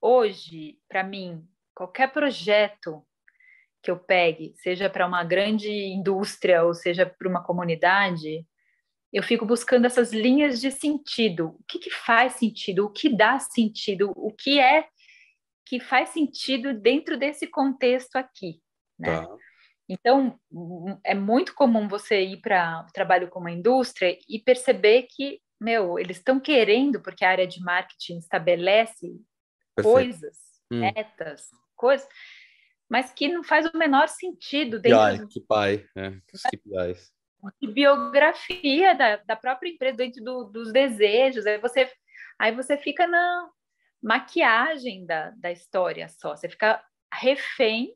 hoje, 0.00 0.78
para 0.88 1.04
mim, 1.04 1.46
qualquer 1.74 2.10
projeto 2.10 3.06
que 3.82 3.90
eu 3.90 3.98
pegue, 3.98 4.54
seja 4.56 4.88
para 4.88 5.06
uma 5.06 5.22
grande 5.22 5.70
indústria 5.70 6.64
ou 6.64 6.72
seja 6.72 7.04
para 7.04 7.28
uma 7.28 7.44
comunidade, 7.44 8.46
eu 9.12 9.22
fico 9.22 9.44
buscando 9.44 9.84
essas 9.84 10.14
linhas 10.14 10.62
de 10.62 10.70
sentido. 10.70 11.56
O 11.60 11.64
que, 11.68 11.78
que 11.78 11.90
faz 11.90 12.32
sentido? 12.32 12.86
O 12.86 12.90
que 12.90 13.14
dá 13.14 13.38
sentido? 13.38 14.12
O 14.16 14.32
que 14.32 14.58
é 14.58 14.88
que 15.66 15.78
faz 15.78 16.08
sentido 16.08 16.72
dentro 16.72 17.18
desse 17.18 17.46
contexto 17.46 18.16
aqui, 18.16 18.62
né? 18.98 19.20
Tá. 19.20 19.36
Então, 19.88 20.40
é 21.04 21.14
muito 21.14 21.54
comum 21.54 21.86
você 21.86 22.20
ir 22.20 22.40
para 22.40 22.86
o 22.88 22.92
trabalho 22.92 23.28
com 23.28 23.40
uma 23.40 23.52
indústria 23.52 24.18
e 24.28 24.38
perceber 24.38 25.02
que, 25.02 25.40
meu, 25.60 25.98
eles 25.98 26.18
estão 26.18 26.38
querendo, 26.38 27.00
porque 27.00 27.24
a 27.24 27.30
área 27.30 27.46
de 27.46 27.60
marketing 27.60 28.18
estabelece 28.18 29.18
Perfeito. 29.74 29.94
coisas, 29.94 30.38
hum. 30.70 30.80
metas, 30.80 31.48
coisas, 31.74 32.06
mas 32.88 33.12
que 33.12 33.28
não 33.28 33.42
faz 33.42 33.66
o 33.66 33.76
menor 33.76 34.08
sentido 34.08 34.78
dentro 34.78 34.92
que 35.28 35.40
pai, 35.40 35.86
né? 35.94 36.20
De 37.60 37.68
biografia 37.72 38.94
da, 38.94 39.16
da 39.16 39.36
própria 39.36 39.70
empresa, 39.70 39.96
dentro 39.96 40.22
do, 40.22 40.44
dos 40.44 40.72
desejos, 40.72 41.46
aí 41.46 41.58
você, 41.58 41.90
aí 42.38 42.54
você 42.54 42.76
fica 42.76 43.06
na 43.06 43.48
maquiagem 44.02 45.06
da, 45.06 45.30
da 45.30 45.50
história 45.50 46.08
só, 46.08 46.36
você 46.36 46.48
fica 46.48 46.82
refém 47.12 47.94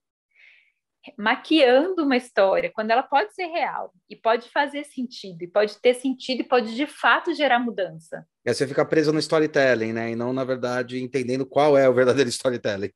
maquiando 1.16 2.05
uma 2.05 2.16
história, 2.16 2.70
quando 2.72 2.90
ela 2.90 3.03
pode 3.03 3.34
ser 3.34 3.46
real 3.46 3.92
e 4.09 4.14
pode 4.14 4.51
fazer 4.51 4.84
sentido, 4.84 5.42
e 5.42 5.48
pode 5.48 5.80
ter 5.80 5.94
sentido 5.94 6.40
e 6.40 6.44
pode 6.44 6.74
de 6.74 6.86
fato 6.86 7.34
gerar 7.34 7.59
mudança. 7.59 8.26
E 8.44 8.51
aí 8.51 8.55
você 8.55 8.66
fica 8.66 8.84
preso 8.84 9.12
no 9.12 9.18
storytelling, 9.18 9.92
né? 9.92 10.11
E 10.11 10.16
não, 10.16 10.32
na 10.32 10.44
verdade, 10.44 11.03
entendendo 11.03 11.46
qual 11.46 11.76
é 11.76 11.88
o 11.88 11.94
verdadeiro 11.94 12.28
storytelling. 12.28 12.92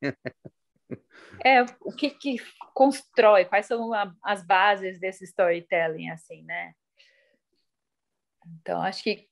É, 1.45 1.63
o 1.81 1.93
que, 1.93 2.11
que 2.11 2.37
constrói, 2.73 3.45
quais 3.45 3.67
são 3.67 3.93
a, 3.93 4.13
as 4.23 4.47
bases 4.47 4.99
desse 4.99 5.25
storytelling, 5.25 6.09
assim, 6.09 6.43
né? 6.45 6.73
Então, 8.61 8.81
acho 8.83 9.03
que 9.03 9.27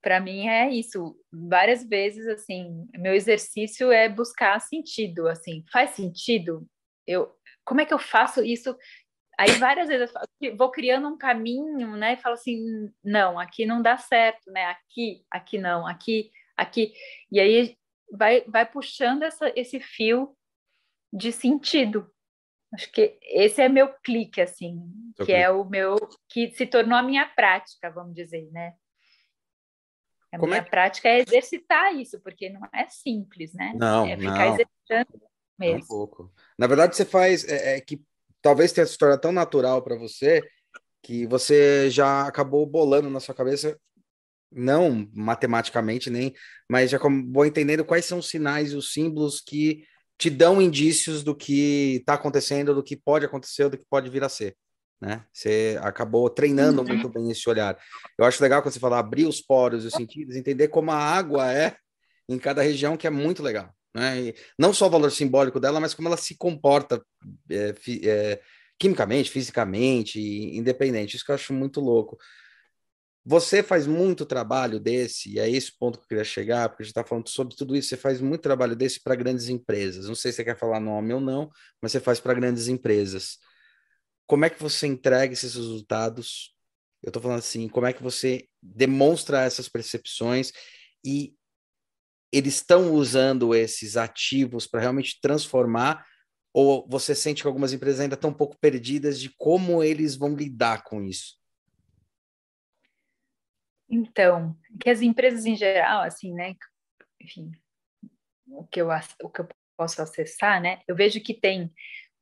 para 0.00 0.20
mim 0.20 0.48
é 0.48 0.68
isso. 0.70 1.16
Várias 1.32 1.84
vezes, 1.84 2.26
assim, 2.26 2.88
meu 2.94 3.14
exercício 3.14 3.92
é 3.92 4.08
buscar 4.08 4.60
sentido, 4.60 5.28
assim, 5.28 5.64
faz 5.72 5.90
sentido? 5.90 6.66
Eu, 7.06 7.32
como 7.64 7.80
é 7.80 7.86
que 7.86 7.94
eu 7.94 7.98
faço 7.98 8.42
isso? 8.44 8.76
Aí 9.38 9.52
várias 9.52 9.88
vezes 9.88 10.12
eu 10.40 10.56
vou 10.56 10.70
criando 10.70 11.08
um 11.08 11.16
caminho, 11.16 11.96
né? 11.96 12.14
E 12.14 12.16
falo 12.16 12.34
assim, 12.34 12.92
não, 13.02 13.38
aqui 13.38 13.64
não 13.66 13.80
dá 13.82 13.96
certo, 13.96 14.50
né? 14.50 14.66
Aqui, 14.66 15.24
aqui 15.30 15.58
não, 15.58 15.86
aqui, 15.86 16.30
aqui. 16.56 16.92
E 17.30 17.40
aí 17.40 17.76
vai, 18.12 18.42
vai 18.42 18.70
puxando 18.70 19.22
essa, 19.22 19.52
esse 19.56 19.80
fio 19.80 20.36
de 21.12 21.32
sentido, 21.32 22.12
Acho 22.72 22.90
que 22.90 23.18
esse 23.22 23.60
é 23.60 23.68
meu 23.68 23.92
clique, 24.02 24.40
assim, 24.40 24.80
Seu 25.14 25.26
que 25.26 25.32
é 25.32 25.36
clique. 25.36 25.46
é 25.46 25.50
o 25.50 25.64
meu, 25.64 25.96
que 26.28 26.50
se 26.52 26.64
tornou 26.66 26.96
a 26.96 27.02
minha 27.02 27.26
prática, 27.28 27.90
vamos 27.90 28.14
dizer, 28.14 28.50
né? 28.50 28.74
A 30.32 30.38
Como 30.38 30.52
minha 30.52 30.62
é? 30.62 30.64
prática 30.64 31.06
é 31.06 31.18
exercitar 31.18 31.94
isso, 31.94 32.18
porque 32.22 32.48
não 32.48 32.66
é 32.72 32.88
simples, 32.88 33.52
né? 33.52 33.74
Não, 33.76 34.06
é 34.06 34.16
ficar 34.16 34.46
não. 34.46 34.54
exercitando 34.54 35.22
mesmo. 35.58 35.84
Um 35.84 35.86
pouco. 35.86 36.32
Na 36.58 36.66
verdade, 36.66 36.96
você 36.96 37.04
faz, 37.04 37.44
é, 37.44 37.76
é 37.76 37.80
que 37.80 38.02
talvez 38.40 38.72
tenha 38.72 38.86
se 38.86 38.98
tornado 38.98 39.20
tão 39.20 39.32
natural 39.32 39.82
para 39.82 39.96
você 39.96 40.42
que 41.02 41.26
você 41.26 41.90
já 41.90 42.26
acabou 42.26 42.64
bolando 42.64 43.10
na 43.10 43.20
sua 43.20 43.34
cabeça, 43.34 43.76
não 44.50 45.08
matematicamente 45.12 46.10
nem, 46.10 46.34
mas 46.68 46.90
já 46.90 46.96
acabou 46.96 47.44
entendendo 47.44 47.84
quais 47.84 48.04
são 48.04 48.18
os 48.18 48.28
sinais 48.28 48.72
e 48.72 48.76
os 48.76 48.92
símbolos 48.92 49.40
que 49.40 49.84
te 50.18 50.30
dão 50.30 50.62
indícios 50.62 51.24
do 51.24 51.34
que 51.34 51.96
está 51.96 52.14
acontecendo, 52.14 52.74
do 52.74 52.82
que 52.82 52.96
pode 52.96 53.24
acontecer, 53.24 53.68
do 53.68 53.78
que 53.78 53.84
pode 53.88 54.08
vir 54.08 54.22
a 54.22 54.28
ser. 54.28 54.56
Né? 55.00 55.24
Você 55.32 55.76
acabou 55.82 56.30
treinando 56.30 56.80
uhum. 56.80 56.86
muito 56.86 57.08
bem 57.08 57.28
esse 57.28 57.48
olhar. 57.50 57.76
Eu 58.16 58.24
acho 58.24 58.40
legal 58.40 58.62
quando 58.62 58.72
você 58.72 58.78
fala 58.78 59.00
abrir 59.00 59.26
os 59.26 59.40
poros 59.40 59.82
e 59.82 59.88
os 59.88 59.92
sentidos, 59.92 60.36
entender 60.36 60.68
como 60.68 60.92
a 60.92 60.96
água 60.96 61.52
é 61.52 61.74
em 62.28 62.38
cada 62.38 62.62
região, 62.62 62.96
que 62.96 63.06
é 63.06 63.10
muito 63.10 63.42
legal. 63.42 63.74
Né? 63.94 64.32
Não 64.58 64.72
só 64.72 64.86
o 64.86 64.90
valor 64.90 65.10
simbólico 65.10 65.60
dela, 65.60 65.80
mas 65.80 65.94
como 65.94 66.08
ela 66.08 66.16
se 66.16 66.36
comporta 66.36 67.04
é, 67.50 67.74
é, 68.04 68.40
quimicamente, 68.78 69.30
fisicamente, 69.30 70.20
independente. 70.20 71.16
Isso 71.16 71.24
que 71.24 71.30
eu 71.30 71.34
acho 71.34 71.52
muito 71.52 71.80
louco. 71.80 72.18
Você 73.24 73.62
faz 73.62 73.86
muito 73.86 74.26
trabalho 74.26 74.80
desse, 74.80 75.34
e 75.34 75.38
é 75.38 75.48
esse 75.48 75.78
ponto 75.78 75.98
que 75.98 76.04
eu 76.04 76.08
queria 76.08 76.24
chegar, 76.24 76.68
porque 76.68 76.82
a 76.82 76.84
gente 76.84 76.90
está 76.90 77.04
falando 77.04 77.28
sobre 77.28 77.54
tudo 77.54 77.76
isso. 77.76 77.88
Você 77.88 77.96
faz 77.96 78.20
muito 78.20 78.40
trabalho 78.40 78.74
desse 78.74 79.00
para 79.00 79.14
grandes 79.14 79.48
empresas. 79.48 80.08
Não 80.08 80.14
sei 80.16 80.32
se 80.32 80.36
você 80.36 80.44
quer 80.44 80.58
falar 80.58 80.80
nome 80.80 81.14
ou 81.14 81.20
não, 81.20 81.48
mas 81.80 81.92
você 81.92 82.00
faz 82.00 82.18
para 82.18 82.34
grandes 82.34 82.66
empresas. 82.66 83.38
Como 84.26 84.44
é 84.44 84.50
que 84.50 84.60
você 84.60 84.88
entrega 84.88 85.32
esses 85.32 85.54
resultados? 85.54 86.52
Eu 87.02 87.10
estou 87.10 87.22
falando 87.22 87.38
assim, 87.38 87.68
como 87.68 87.86
é 87.86 87.92
que 87.92 88.02
você 88.02 88.48
demonstra 88.60 89.42
essas 89.42 89.68
percepções 89.68 90.52
e 91.04 91.34
eles 92.32 92.54
estão 92.54 92.92
usando 92.92 93.54
esses 93.54 93.96
ativos 93.96 94.66
para 94.66 94.80
realmente 94.80 95.20
transformar? 95.20 96.06
Ou 96.52 96.86
você 96.88 97.14
sente 97.14 97.42
que 97.42 97.48
algumas 97.48 97.72
empresas 97.72 98.00
ainda 98.00 98.14
estão 98.14 98.30
um 98.30 98.34
pouco 98.34 98.58
perdidas 98.58 99.20
de 99.20 99.30
como 99.36 99.82
eles 99.82 100.16
vão 100.16 100.34
lidar 100.34 100.82
com 100.84 101.02
isso? 101.02 101.36
Então, 103.88 104.56
que 104.80 104.88
as 104.88 105.02
empresas 105.02 105.44
em 105.44 105.54
geral, 105.54 106.02
assim, 106.02 106.32
né, 106.32 106.54
enfim, 107.20 107.52
o 108.46 108.64
que 108.64 108.80
eu, 108.80 108.88
o 109.22 109.28
que 109.28 109.42
eu 109.42 109.48
posso 109.76 110.00
acessar, 110.00 110.62
né, 110.62 110.80
eu 110.88 110.96
vejo 110.96 111.20
que 111.20 111.34
tem 111.34 111.70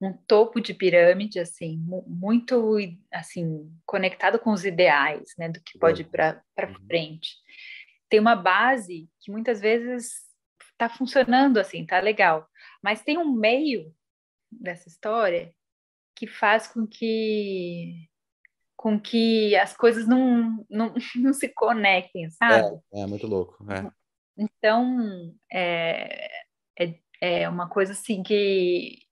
um 0.00 0.12
topo 0.12 0.61
de 0.61 0.72
pirâmide, 0.72 1.38
assim, 1.38 1.76
muito, 2.06 2.76
assim, 3.12 3.70
conectado 3.84 4.38
com 4.38 4.50
os 4.50 4.64
ideais, 4.64 5.34
né, 5.38 5.48
do 5.48 5.61
que 5.61 5.78
pode 5.78 6.02
ir 6.02 6.06
para 6.06 6.42
uhum. 6.58 6.86
frente. 6.86 7.36
Tem 8.11 8.20
uma 8.20 8.36
base 8.36 9.08
que 9.20 9.30
muitas 9.30 9.61
vezes 9.61 10.28
está 10.72 10.88
funcionando, 10.88 11.58
assim, 11.58 11.86
tá 11.86 12.00
legal, 12.00 12.46
mas 12.82 13.02
tem 13.02 13.16
um 13.16 13.32
meio 13.32 13.94
dessa 14.50 14.88
história 14.88 15.54
que 16.14 16.26
faz 16.26 16.66
com 16.66 16.86
que 16.86 18.08
com 18.76 18.98
que 18.98 19.54
as 19.56 19.76
coisas 19.76 20.08
não, 20.08 20.64
não, 20.70 20.94
não 21.16 21.34
se 21.34 21.50
conectem, 21.50 22.30
sabe? 22.30 22.80
É, 22.94 23.02
é 23.02 23.06
muito 23.06 23.26
louco. 23.26 23.62
É. 23.70 23.90
Então, 24.38 25.34
é, 25.52 26.30
é, 26.78 26.94
é 27.20 27.48
uma 27.48 27.68
coisa 27.68 27.92
assim 27.92 28.22
que 28.22 29.02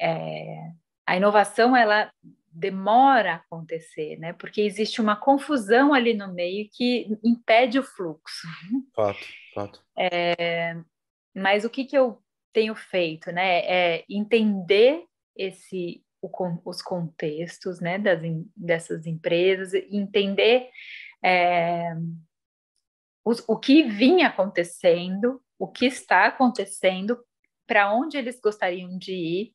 é, 0.00 0.72
a 1.06 1.16
inovação, 1.16 1.76
ela 1.76 2.12
demora 2.54 3.32
a 3.32 3.36
acontecer, 3.36 4.16
né? 4.18 4.32
Porque 4.32 4.60
existe 4.60 5.00
uma 5.00 5.16
confusão 5.16 5.92
ali 5.92 6.14
no 6.14 6.32
meio 6.32 6.68
que 6.72 7.06
impede 7.22 7.78
o 7.78 7.82
fluxo. 7.82 8.46
Fato, 8.94 9.26
fato. 9.54 9.82
É, 9.96 10.76
mas 11.34 11.64
o 11.64 11.70
que, 11.70 11.84
que 11.84 11.96
eu 11.96 12.22
tenho 12.52 12.74
feito, 12.74 13.32
né? 13.32 13.58
É 13.66 14.04
entender 14.08 15.04
esse 15.36 16.04
o, 16.22 16.30
os 16.64 16.80
contextos 16.80 17.80
né, 17.80 17.98
das, 17.98 18.20
dessas 18.56 19.06
empresas, 19.06 19.74
entender 19.74 20.70
é, 21.22 21.94
os, 23.24 23.44
o 23.46 23.58
que 23.58 23.82
vinha 23.82 24.28
acontecendo, 24.28 25.42
o 25.58 25.68
que 25.68 25.86
está 25.86 26.26
acontecendo, 26.26 27.18
para 27.66 27.92
onde 27.92 28.16
eles 28.16 28.40
gostariam 28.40 28.96
de 28.98 29.12
ir. 29.12 29.54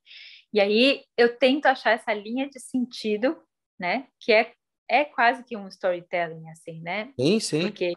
E 0.53 0.59
aí 0.59 1.03
eu 1.17 1.37
tento 1.37 1.67
achar 1.67 1.91
essa 1.91 2.13
linha 2.13 2.49
de 2.49 2.59
sentido, 2.59 3.41
né? 3.79 4.07
Que 4.19 4.31
é, 4.31 4.53
é 4.89 5.05
quase 5.05 5.43
que 5.43 5.55
um 5.55 5.67
storytelling, 5.67 6.49
assim, 6.49 6.81
né? 6.81 7.13
Sim, 7.19 7.39
sim. 7.39 7.61
Porque 7.61 7.95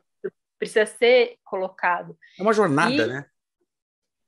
precisa 0.58 0.86
ser 0.86 1.38
colocado. 1.44 2.16
É 2.38 2.42
uma 2.42 2.52
jornada, 2.52 2.92
e, 2.92 3.06
né? 3.06 3.26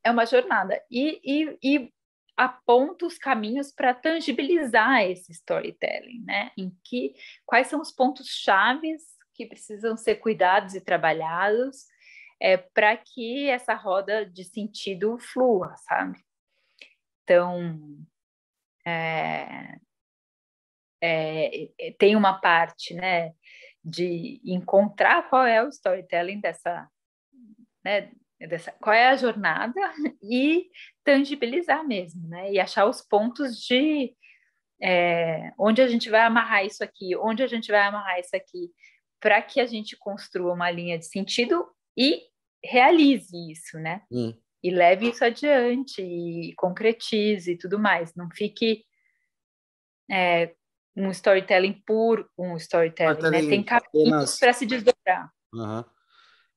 É 0.03 0.11
uma 0.11 0.27
jornada. 0.27 0.83
E, 0.91 1.21
e, 1.23 1.59
e 1.63 1.93
aponta 2.37 3.07
os 3.07 3.17
caminhos 3.17 3.73
para 3.73 3.95
tangibilizar 3.95 5.03
esse 5.03 5.31
storytelling, 5.33 6.25
né? 6.25 6.51
Em 6.59 6.77
que 6.83 7.15
quais 7.47 7.69
são 7.69 7.81
os 7.81 7.93
pontos 7.93 8.27
chaves 8.27 9.03
que 9.35 9.47
precisam 9.47 9.97
ser 9.97 10.17
cuidados 10.17 10.75
e 10.75 10.81
trabalhados 10.81 11.87
é, 12.41 12.57
para 12.57 12.97
que 12.97 13.49
essa 13.49 13.75
roda 13.75 14.25
de 14.27 14.45
sentido 14.45 15.19
flua, 15.19 15.75
sabe? 15.77 16.19
Então, 17.23 17.79
é, 18.87 19.77
é, 21.03 21.71
é 21.79 21.93
tem 21.99 22.17
uma 22.17 22.41
parte, 22.41 22.95
né, 22.95 23.33
de 23.85 24.41
encontrar 24.45 25.29
qual 25.29 25.45
é 25.45 25.63
o 25.63 25.69
storytelling 25.69 26.41
dessa, 26.41 26.89
né, 27.85 28.11
dessa, 28.41 28.73
qual 28.73 28.95
é 28.95 29.09
a 29.09 29.17
jornada 29.17 29.81
e 30.23 30.71
tangibilizar 31.05 31.87
mesmo, 31.87 32.27
né? 32.29 32.53
E 32.53 32.59
achar 32.59 32.87
os 32.87 33.03
pontos 33.03 33.59
de 33.61 34.15
é, 34.83 35.53
onde 35.59 35.81
a 35.81 35.89
gente 35.89 36.11
vai 36.11 36.21
amarrar 36.21 36.65
isso 36.65 36.83
aqui, 36.83 37.17
onde 37.17 37.43
a 37.43 37.47
gente 37.47 37.71
vai 37.71 37.83
amarrar 37.83 38.19
isso 38.21 38.35
aqui, 38.35 38.71
para 39.21 39.41
que 39.41 39.61
a 39.61 39.67
gente 39.67 39.97
construa 39.97 40.53
uma 40.53 40.71
linha 40.71 40.99
de 40.99 41.07
sentido 41.07 41.67
e 41.97 42.23
realize 42.63 43.35
isso, 43.51 43.79
né? 43.79 44.03
Hum. 44.11 44.35
E 44.65 44.71
leve 44.71 45.11
isso 45.11 45.23
adiante 45.23 46.01
e 46.01 46.55
concretize 46.57 47.53
e 47.53 47.59
tudo 47.59 47.79
mais. 47.79 48.15
Não 48.15 48.31
fique 48.31 48.83
é, 50.11 50.55
um 50.97 51.11
storytelling 51.11 51.83
puro, 51.87 52.27
um 52.39 52.57
storytelling, 52.57 53.21
né? 53.31 53.43
Tem 53.43 53.63
caminhos 53.63 54.39
para 54.39 54.55
se 54.55 54.65
desdobrar. 54.65 55.31
Uhum. 55.53 55.85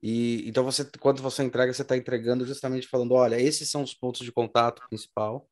E 0.01 0.47
então 0.47 0.64
você, 0.64 0.89
quando 1.01 1.22
você 1.22 1.43
entrega, 1.43 1.74
você 1.74 1.82
está 1.82 1.97
entregando 1.97 2.45
justamente 2.45 2.88
falando, 2.88 3.14
olha, 3.14 3.38
esses 3.38 3.70
são 3.70 3.84
os 3.84 3.93
pontos 3.93 4.22
de 4.22 4.32
contato 4.32 4.88
principal 4.88 5.49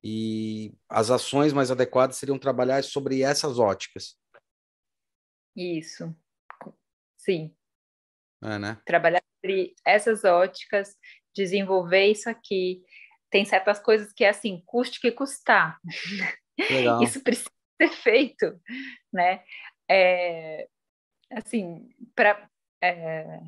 e 0.00 0.72
as 0.88 1.10
ações 1.10 1.52
mais 1.52 1.72
adequadas 1.72 2.16
seriam 2.16 2.38
trabalhar 2.38 2.84
sobre 2.84 3.22
essas 3.22 3.58
óticas. 3.58 4.16
Isso, 5.56 6.14
sim. 7.16 7.52
É, 8.40 8.58
né? 8.60 8.80
Trabalhar 8.84 9.22
sobre 9.40 9.74
essas 9.84 10.22
óticas, 10.22 10.94
desenvolver 11.34 12.06
isso 12.06 12.28
aqui. 12.28 12.82
Tem 13.30 13.44
certas 13.44 13.80
coisas 13.80 14.12
que 14.12 14.24
é 14.24 14.28
assim, 14.28 14.62
custe 14.66 15.00
que 15.00 15.10
custar. 15.10 15.78
Legal. 16.70 17.02
isso 17.02 17.20
precisa 17.20 17.50
ser 17.80 17.90
feito, 17.90 18.60
né? 19.12 19.42
É, 19.90 20.68
assim, 21.32 21.88
para 22.14 22.48
é, 22.82 23.40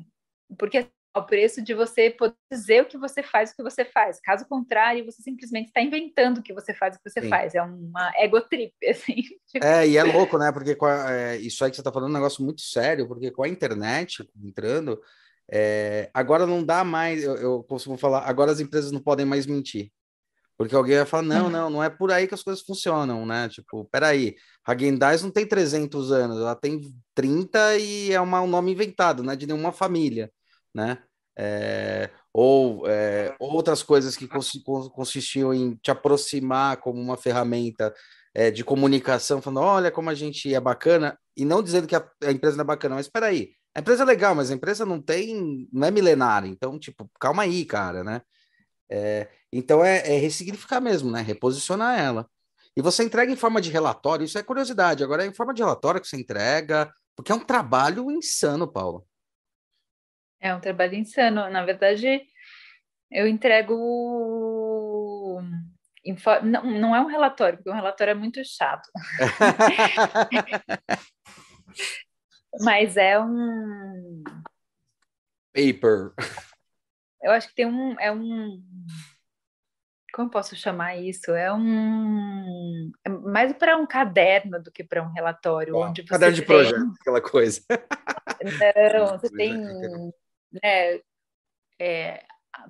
porque 0.57 0.89
ao 1.17 1.25
preço 1.25 1.61
de 1.61 1.73
você 1.73 2.11
poder 2.11 2.35
dizer 2.51 2.83
o 2.83 2.85
que 2.85 2.97
você 2.97 3.23
faz, 3.23 3.51
o 3.51 3.55
que 3.55 3.63
você 3.63 3.83
faz. 3.83 4.19
Caso 4.21 4.45
contrário, 4.47 5.03
você 5.03 5.21
simplesmente 5.21 5.67
está 5.67 5.81
inventando 5.81 6.37
o 6.37 6.43
que 6.43 6.53
você 6.53 6.73
faz, 6.73 6.95
o 6.95 6.99
que 6.99 7.09
você 7.09 7.21
Sim. 7.21 7.29
faz. 7.29 7.55
É 7.55 7.61
uma 7.61 8.11
ego 8.15 8.39
trip, 8.41 8.73
assim. 8.87 9.15
Tipo... 9.47 9.65
É, 9.65 9.87
e 9.87 9.97
é 9.97 10.03
louco, 10.03 10.37
né? 10.37 10.51
Porque 10.51 10.77
a, 10.79 11.11
é, 11.11 11.37
isso 11.37 11.63
aí 11.63 11.71
que 11.71 11.75
você 11.75 11.81
está 11.81 11.91
falando 11.91 12.09
é 12.09 12.11
um 12.11 12.19
negócio 12.19 12.43
muito 12.43 12.61
sério, 12.61 13.07
porque 13.07 13.31
com 13.31 13.43
a 13.43 13.49
internet 13.49 14.29
entrando, 14.43 15.01
é, 15.51 16.09
agora 16.13 16.45
não 16.45 16.63
dá 16.63 16.83
mais, 16.83 17.23
eu, 17.23 17.35
eu 17.35 17.63
costumo 17.63 17.97
falar, 17.97 18.27
agora 18.27 18.51
as 18.51 18.59
empresas 18.59 18.91
não 18.91 19.01
podem 19.01 19.25
mais 19.25 19.45
mentir. 19.45 19.91
Porque 20.57 20.75
alguém 20.75 20.97
vai 20.97 21.05
falar, 21.05 21.23
não, 21.23 21.45
uhum. 21.45 21.51
não, 21.51 21.69
não 21.69 21.83
é 21.83 21.89
por 21.89 22.11
aí 22.11 22.27
que 22.27 22.33
as 22.33 22.41
coisas 22.41 22.63
funcionam, 22.63 23.25
né? 23.25 23.47
Tipo, 23.47 23.85
peraí, 23.85 24.35
a 24.65 24.75
Gendais 24.75 25.21
não 25.21 25.29
tem 25.29 25.45
300 25.45 26.11
anos, 26.11 26.39
ela 26.39 26.55
tem 26.55 26.81
30 27.13 27.77
e 27.77 28.11
é 28.11 28.19
uma, 28.19 28.41
um 28.41 28.47
nome 28.47 28.71
inventado, 28.71 29.21
não 29.21 29.31
é 29.31 29.35
de 29.35 29.45
nenhuma 29.45 29.71
família, 29.71 30.31
né? 30.73 30.97
É, 31.37 32.09
ou 32.33 32.87
é, 32.87 33.35
outras 33.39 33.83
coisas 33.83 34.17
que 34.17 34.27
consistiam 34.27 35.53
em 35.53 35.75
te 35.75 35.91
aproximar 35.91 36.77
como 36.77 36.99
uma 36.99 37.15
ferramenta 37.15 37.93
é, 38.33 38.49
de 38.49 38.63
comunicação, 38.63 39.41
falando, 39.41 39.63
olha 39.63 39.91
como 39.91 40.09
a 40.09 40.15
gente 40.15 40.51
é 40.53 40.59
bacana, 40.59 41.17
e 41.35 41.45
não 41.45 41.61
dizendo 41.61 41.87
que 41.87 41.95
a, 41.95 42.03
a 42.23 42.31
empresa 42.31 42.57
não 42.57 42.63
é 42.63 42.65
bacana, 42.65 42.95
mas 42.95 43.05
espera 43.05 43.27
aí, 43.27 43.51
a 43.77 43.79
empresa 43.79 44.01
é 44.01 44.05
legal, 44.07 44.33
mas 44.33 44.49
a 44.49 44.55
empresa 44.55 44.87
não 44.87 44.99
tem, 44.99 45.69
não 45.71 45.87
é 45.87 45.91
milenária, 45.91 46.47
então, 46.47 46.79
tipo, 46.79 47.07
calma 47.19 47.43
aí, 47.43 47.63
cara, 47.63 48.03
né? 48.03 48.23
É, 48.89 49.27
então 49.53 49.85
é, 49.85 49.99
é 49.99 50.17
ressignificar 50.17 50.81
mesmo, 50.81 51.11
né? 51.11 51.21
Reposicionar 51.21 51.99
ela. 51.99 52.27
E 52.75 52.81
você 52.81 53.03
entrega 53.03 53.31
em 53.31 53.35
forma 53.35 53.61
de 53.61 53.69
relatório, 53.69 54.25
isso 54.25 54.39
é 54.39 54.41
curiosidade. 54.41 55.03
Agora 55.03 55.23
é 55.23 55.27
em 55.27 55.33
forma 55.33 55.53
de 55.53 55.61
relatório 55.61 56.01
que 56.01 56.07
você 56.07 56.17
entrega, 56.17 56.91
porque 57.15 57.31
é 57.31 57.35
um 57.35 57.39
trabalho 57.39 58.09
insano, 58.09 58.67
Paulo. 58.67 59.05
É 60.39 60.55
um 60.55 60.59
trabalho 60.59 60.95
insano. 60.95 61.47
Na 61.47 61.63
verdade, 61.63 62.23
eu 63.11 63.27
entrego. 63.27 63.75
Não, 66.41 66.63
não 66.63 66.95
é 66.95 67.01
um 67.01 67.07
relatório, 67.07 67.59
porque 67.59 67.69
um 67.69 67.75
relatório 67.75 68.09
é 68.09 68.15
muito 68.15 68.41
chato. 68.43 68.89
Mas 72.61 72.97
é 72.97 73.19
um. 73.19 74.23
Paper. 75.53 76.13
Eu 77.21 77.31
acho 77.31 77.47
que 77.49 77.55
tem 77.55 77.65
um. 77.65 77.99
É 77.99 78.11
um 78.11 78.63
como 80.17 80.31
posso 80.31 80.55
chamar 80.55 80.95
isso? 80.95 81.31
É 81.31 81.53
um 81.53 82.91
é 83.05 83.09
mais 83.09 83.53
para 83.53 83.77
um 83.77 83.85
caderno 83.85 84.59
do 84.59 84.71
que 84.71 84.83
para 84.83 85.03
um 85.03 85.11
relatório, 85.11 85.75
ah, 85.77 85.87
onde 85.87 86.03
caderno 86.03 86.35
de 86.35 86.41
tem... 86.41 86.47
projeto, 86.47 86.93
aquela 86.99 87.21
coisa. 87.21 87.61
Não, 88.97 89.19
você 89.19 89.29
tem, 89.29 89.53
né, 90.51 90.99
é, 91.79 92.23
a, 92.51 92.67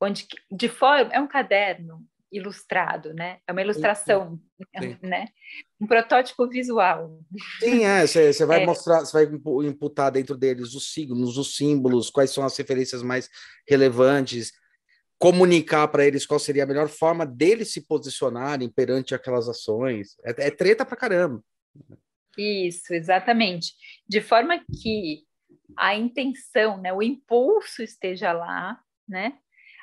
onde 0.00 0.26
de 0.50 0.68
fora 0.68 1.08
é 1.12 1.20
um 1.20 1.28
caderno 1.28 2.04
ilustrado, 2.30 3.14
né? 3.14 3.38
É 3.46 3.52
uma 3.52 3.62
ilustração, 3.62 4.38
sim, 4.76 4.90
sim. 4.90 4.98
né? 5.02 5.26
Um 5.80 5.86
protótipo 5.86 6.46
visual. 6.48 7.18
Sim, 7.60 7.84
é. 7.84 8.06
Você 8.06 8.44
vai 8.44 8.62
é. 8.62 8.66
mostrar, 8.66 9.00
você 9.00 9.12
vai 9.12 9.66
imputar 9.66 10.10
dentro 10.10 10.36
deles 10.36 10.74
os 10.74 10.92
signos, 10.92 11.36
os 11.36 11.56
símbolos, 11.56 12.10
quais 12.10 12.30
são 12.30 12.44
as 12.44 12.56
referências 12.56 13.02
mais 13.02 13.28
relevantes 13.68 14.52
comunicar 15.18 15.88
para 15.88 16.06
eles 16.06 16.24
qual 16.24 16.38
seria 16.38 16.62
a 16.62 16.66
melhor 16.66 16.88
forma 16.88 17.26
deles 17.26 17.72
se 17.72 17.80
posicionarem 17.86 18.68
perante 18.68 19.14
aquelas 19.14 19.48
ações. 19.48 20.16
É, 20.24 20.46
é 20.46 20.50
treta 20.50 20.84
para 20.84 20.96
caramba. 20.96 21.42
Isso, 22.36 22.94
exatamente. 22.94 23.74
De 24.08 24.20
forma 24.20 24.62
que 24.80 25.24
a 25.76 25.94
intenção, 25.96 26.80
né, 26.80 26.92
o 26.92 27.02
impulso 27.02 27.82
esteja 27.82 28.32
lá, 28.32 28.80
né? 29.08 29.36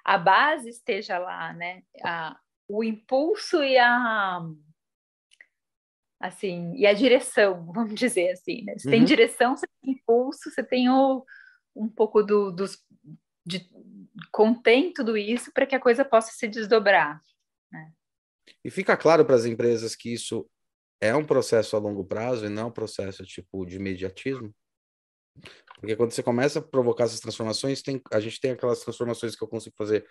A 0.06 0.18
base 0.20 0.70
esteja 0.70 1.18
lá, 1.18 1.52
né? 1.52 1.82
A, 2.04 2.40
o 2.70 2.84
impulso 2.84 3.64
e 3.64 3.78
a 3.78 4.40
assim, 6.20 6.74
e 6.76 6.86
a 6.88 6.94
direção, 6.94 7.66
vamos 7.74 7.96
dizer 7.96 8.32
assim, 8.32 8.64
né? 8.64 8.78
Você 8.78 8.88
uhum. 8.88 8.92
tem 8.92 9.04
direção, 9.04 9.58
você 9.58 9.68
tem 9.82 9.94
impulso, 9.94 10.50
você 10.50 10.64
tem 10.64 10.90
o, 10.90 11.26
um 11.76 11.90
pouco 11.90 12.24
do, 12.24 12.52
dos, 12.52 12.84
de, 13.46 13.70
contém 14.32 14.94
tudo 14.94 15.18
isso 15.18 15.52
para 15.52 15.66
que 15.66 15.76
a 15.76 15.80
coisa 15.80 16.06
possa 16.06 16.32
se 16.32 16.48
desdobrar. 16.48 17.22
Né? 17.72 17.92
E 18.64 18.70
fica 18.70 18.96
claro 18.96 19.26
para 19.26 19.36
as 19.36 19.46
empresas 19.46 19.96
que 19.96 20.14
isso 20.14 20.50
é 21.02 21.16
um 21.16 21.26
processo 21.26 21.76
a 21.76 21.80
longo 21.80 22.06
prazo 22.06 22.46
e 22.46 22.50
não 22.50 22.70
um 22.70 22.72
processo 22.72 23.24
tipo 23.24 23.66
de 23.66 23.76
imediatismo? 23.76 24.54
Porque 25.80 25.96
quando 25.96 26.12
você 26.12 26.24
começa 26.24 26.60
a 26.60 26.62
provocar 26.62 27.04
essas 27.04 27.20
transformações, 27.20 27.82
tem, 27.82 28.02
a 28.12 28.20
gente 28.20 28.40
tem 28.40 28.52
aquelas 28.52 28.80
transformações 28.80 29.36
que 29.36 29.44
eu 29.44 29.48
consigo 29.48 29.76
fazer 29.78 30.06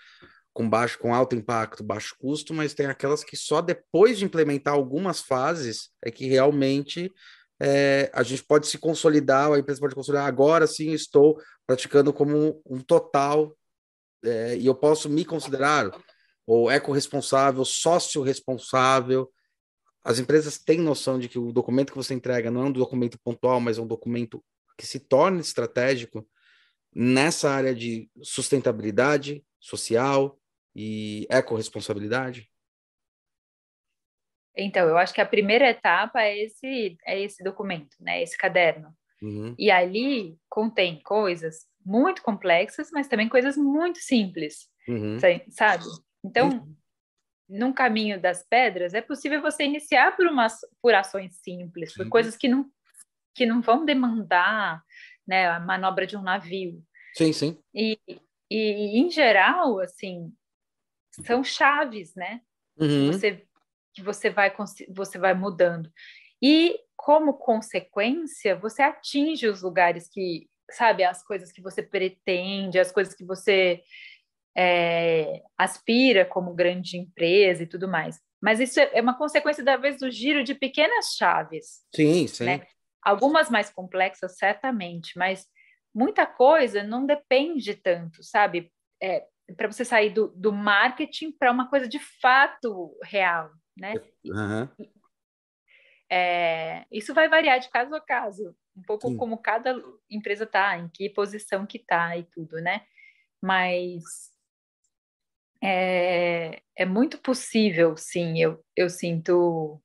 com 0.53 0.69
baixo, 0.69 0.99
com 0.99 1.15
alto 1.15 1.35
impacto, 1.35 1.83
baixo 1.83 2.15
custo, 2.19 2.55
mas 2.55 2.75
tem 2.75 2.87
aquelas 2.87 3.25
que 3.25 3.37
só 3.37 3.61
depois 3.61 4.19
de 4.19 4.25
implementar 4.25 4.75
algumas 4.75 5.21
fases 5.21 5.91
é 6.05 6.11
que 6.11 6.27
realmente 6.27 7.13
é, 7.61 8.11
a 8.15 8.23
gente 8.23 8.45
pode 8.45 8.67
se 8.67 8.79
consolidar, 8.79 9.51
a 9.51 9.59
empresa 9.59 9.81
pode 9.81 9.95
consolidar. 9.95 10.27
Agora 10.27 10.67
sim 10.67 10.93
estou 10.93 11.41
praticando 11.67 12.13
como 12.13 12.63
um 12.67 12.81
total 12.81 13.57
é, 14.25 14.57
e 14.57 14.67
eu 14.67 14.75
posso 14.75 15.09
me 15.09 15.25
considerar 15.25 15.91
ou 16.47 16.71
eco-responsável, 16.71 17.65
sócio-responsável. 17.65 19.31
As 20.05 20.19
empresas 20.19 20.59
têm 20.59 20.79
noção 20.79 21.19
de 21.19 21.29
que 21.29 21.39
o 21.39 21.53
documento 21.53 21.91
que 21.91 21.97
você 21.97 22.13
entrega 22.13 22.51
não 22.51 22.63
é 22.63 22.65
um 22.67 22.73
documento 22.73 23.19
pontual, 23.25 23.61
mas 23.61 23.79
é 23.79 23.81
um 23.81 23.87
documento 23.87 24.45
que 24.77 24.87
se 24.87 25.01
torne 25.01 25.41
estratégico 25.41 26.29
nessa 26.95 27.51
área 27.51 27.75
de 27.75 28.11
sustentabilidade 28.23 29.45
social 29.59 30.39
e 30.75 31.27
eco-responsabilidade? 31.31 32.51
Então, 34.57 34.89
eu 34.89 34.97
acho 34.97 35.13
que 35.13 35.21
a 35.21 35.27
primeira 35.27 35.69
etapa 35.69 36.23
é 36.23 36.39
esse, 36.39 36.97
é 37.05 37.21
esse 37.21 37.43
documento, 37.43 37.97
né? 37.99 38.23
Esse 38.23 38.39
caderno. 38.39 38.95
Uhum. 39.21 39.55
E 39.59 39.71
ali 39.71 40.37
contém 40.49 41.03
coisas 41.03 41.67
muito 41.85 42.23
complexas, 42.23 42.91
mas 42.93 43.09
também 43.09 43.29
coisas 43.29 43.57
muito 43.57 43.99
simples, 43.99 44.69
uhum. 44.89 45.19
sabe? 45.51 45.85
Então, 46.25 46.51
uhum. 46.51 46.77
num 47.49 47.73
caminho 47.73 48.21
das 48.21 48.47
pedras, 48.49 48.95
é 48.95 49.01
possível 49.01 49.43
você 49.43 49.65
iniciar 49.65 50.17
por 50.17 50.27
umas 50.27 50.61
por 50.81 50.95
ações 50.95 51.37
simples, 51.43 51.93
por 51.95 52.09
coisas 52.09 52.37
que 52.37 52.49
não 52.49 52.71
que 53.35 53.47
não 53.47 53.61
vão 53.61 53.85
demandar, 53.85 54.83
né, 55.27 55.49
a 55.49 55.61
manobra 55.61 56.07
de 56.07 56.17
um 56.17 56.23
navio. 56.23 56.83
Sim, 57.17 57.33
sim. 57.33 57.59
E, 57.75 57.99
e 58.51 58.99
em 58.99 59.11
geral, 59.11 59.81
assim, 59.81 60.33
são 61.25 61.43
chaves, 61.43 62.15
né? 62.15 62.41
Uhum. 62.79 63.13
Você 63.13 63.47
que 63.95 64.03
você 64.03 64.29
vai 64.29 64.53
você 64.89 65.19
vai 65.19 65.35
mudando. 65.35 65.91
E 66.43 66.79
como 66.97 67.35
consequência, 67.35 68.57
você 68.57 68.83
atinge 68.83 69.47
os 69.47 69.63
lugares 69.63 70.09
que 70.09 70.49
sabe, 70.71 71.05
as 71.05 71.23
coisas 71.23 71.53
que 71.53 71.61
você 71.61 71.83
pretende, 71.83 72.79
as 72.79 72.91
coisas 72.91 73.15
que 73.15 73.25
você 73.25 73.83
é, 74.57 75.43
aspira 75.57 76.25
como 76.25 76.55
grande 76.55 76.97
empresa 76.97 77.63
e 77.63 77.67
tudo 77.67 77.89
mais. 77.89 78.21
Mas 78.41 78.61
isso 78.61 78.79
é 78.79 79.01
uma 79.01 79.17
consequência, 79.17 79.65
da 79.65 79.77
vez, 79.77 79.99
do 79.99 80.11
giro 80.11 80.45
de 80.45 80.55
pequenas 80.55 81.15
chaves. 81.17 81.83
Sim, 81.95 82.27
sim. 82.27 82.45
Né? 82.45 82.67
Algumas 83.05 83.51
mais 83.51 83.71
complexas, 83.71 84.39
certamente, 84.39 85.19
mas 85.19 85.47
muita 85.95 86.27
coisa 86.27 86.83
não 86.83 87.07
depende 87.07 87.75
tanto, 87.75 88.23
sabe? 88.23 88.73
É, 89.03 89.27
para 89.57 89.71
você 89.71 89.85
sair 89.85 90.11
do, 90.11 90.29
do 90.29 90.53
marketing 90.53 91.31
para 91.33 91.53
uma 91.53 91.69
coisa 91.69 91.87
de 91.87 91.99
fato 92.21 92.97
real, 93.05 93.51
né? 93.79 93.95
Uhum. 94.25 94.69
É, 96.11 96.87
isso 96.91 97.13
vai 97.13 97.29
variar 97.29 97.59
de 97.61 97.69
caso 97.71 97.95
a 97.95 98.01
caso, 98.01 98.57
um 98.77 98.83
pouco 98.83 99.09
sim. 99.09 99.17
como 99.17 99.39
cada 99.39 99.77
empresa 100.11 100.45
está, 100.45 100.79
em 100.79 100.89
que 100.89 101.11
posição 101.11 101.67
que 101.67 101.79
está 101.79 102.17
e 102.17 102.25
tudo, 102.25 102.61
né? 102.61 102.87
Mas 103.43 104.03
é, 105.63 106.63
é 106.77 106.85
muito 106.85 107.19
possível, 107.19 107.97
sim, 107.97 108.41
eu, 108.41 108.65
eu 108.77 108.89
sinto, 108.89 109.81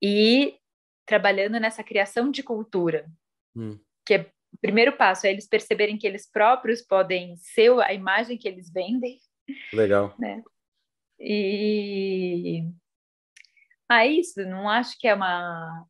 ir 0.00 0.58
trabalhando 1.06 1.58
nessa 1.60 1.84
criação 1.84 2.30
de 2.30 2.42
cultura, 2.42 3.10
hum. 3.54 3.78
que 4.04 4.14
é 4.14 4.30
o 4.52 4.58
primeiro 4.58 4.96
passo 4.96 5.26
é 5.26 5.32
eles 5.32 5.48
perceberem 5.48 5.98
que 5.98 6.06
eles 6.06 6.30
próprios 6.30 6.80
podem 6.80 7.36
ser 7.36 7.72
a 7.80 7.92
imagem 7.92 8.38
que 8.38 8.46
eles 8.46 8.72
vendem. 8.72 9.18
Legal. 9.72 10.14
Né? 10.16 10.44
E 11.18 12.64
aí, 13.88 14.20
isso 14.20 14.40
não 14.46 14.68
acho 14.68 14.96
que 14.98 15.08
é 15.08 15.14
uma 15.14 15.84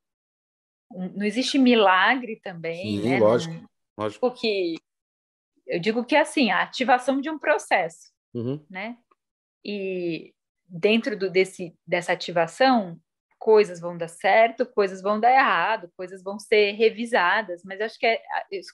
não 0.91 1.27
existe 1.27 1.59
milagre 1.59 2.41
também, 2.43 3.01
Sim, 3.01 3.09
né? 3.09 3.19
lógico, 3.19 3.55
não, 3.55 3.69
lógico. 3.99 4.21
Porque 4.21 4.77
eu 5.67 5.81
digo 5.81 6.05
que 6.05 6.15
é 6.15 6.21
assim, 6.21 6.51
a 6.51 6.63
ativação 6.63 7.21
de 7.21 7.29
um 7.29 7.39
processo, 7.39 8.13
uhum. 8.33 8.65
né? 8.71 8.97
E 9.65 10.33
dentro 10.69 11.19
do, 11.19 11.31
desse, 11.31 11.77
dessa 11.87 12.13
ativação, 12.13 13.01
coisas 13.45 13.79
vão 13.79 13.95
dar 13.99 14.09
certo, 14.09 14.65
coisas 14.65 15.03
vão 15.03 15.21
dar 15.21 15.31
errado, 15.31 15.91
coisas 15.99 16.23
vão 16.23 16.39
ser 16.39 16.73
revisadas, 16.73 17.63
mas 17.63 17.79
acho 17.79 17.99
que 17.99 18.07
é 18.07 18.23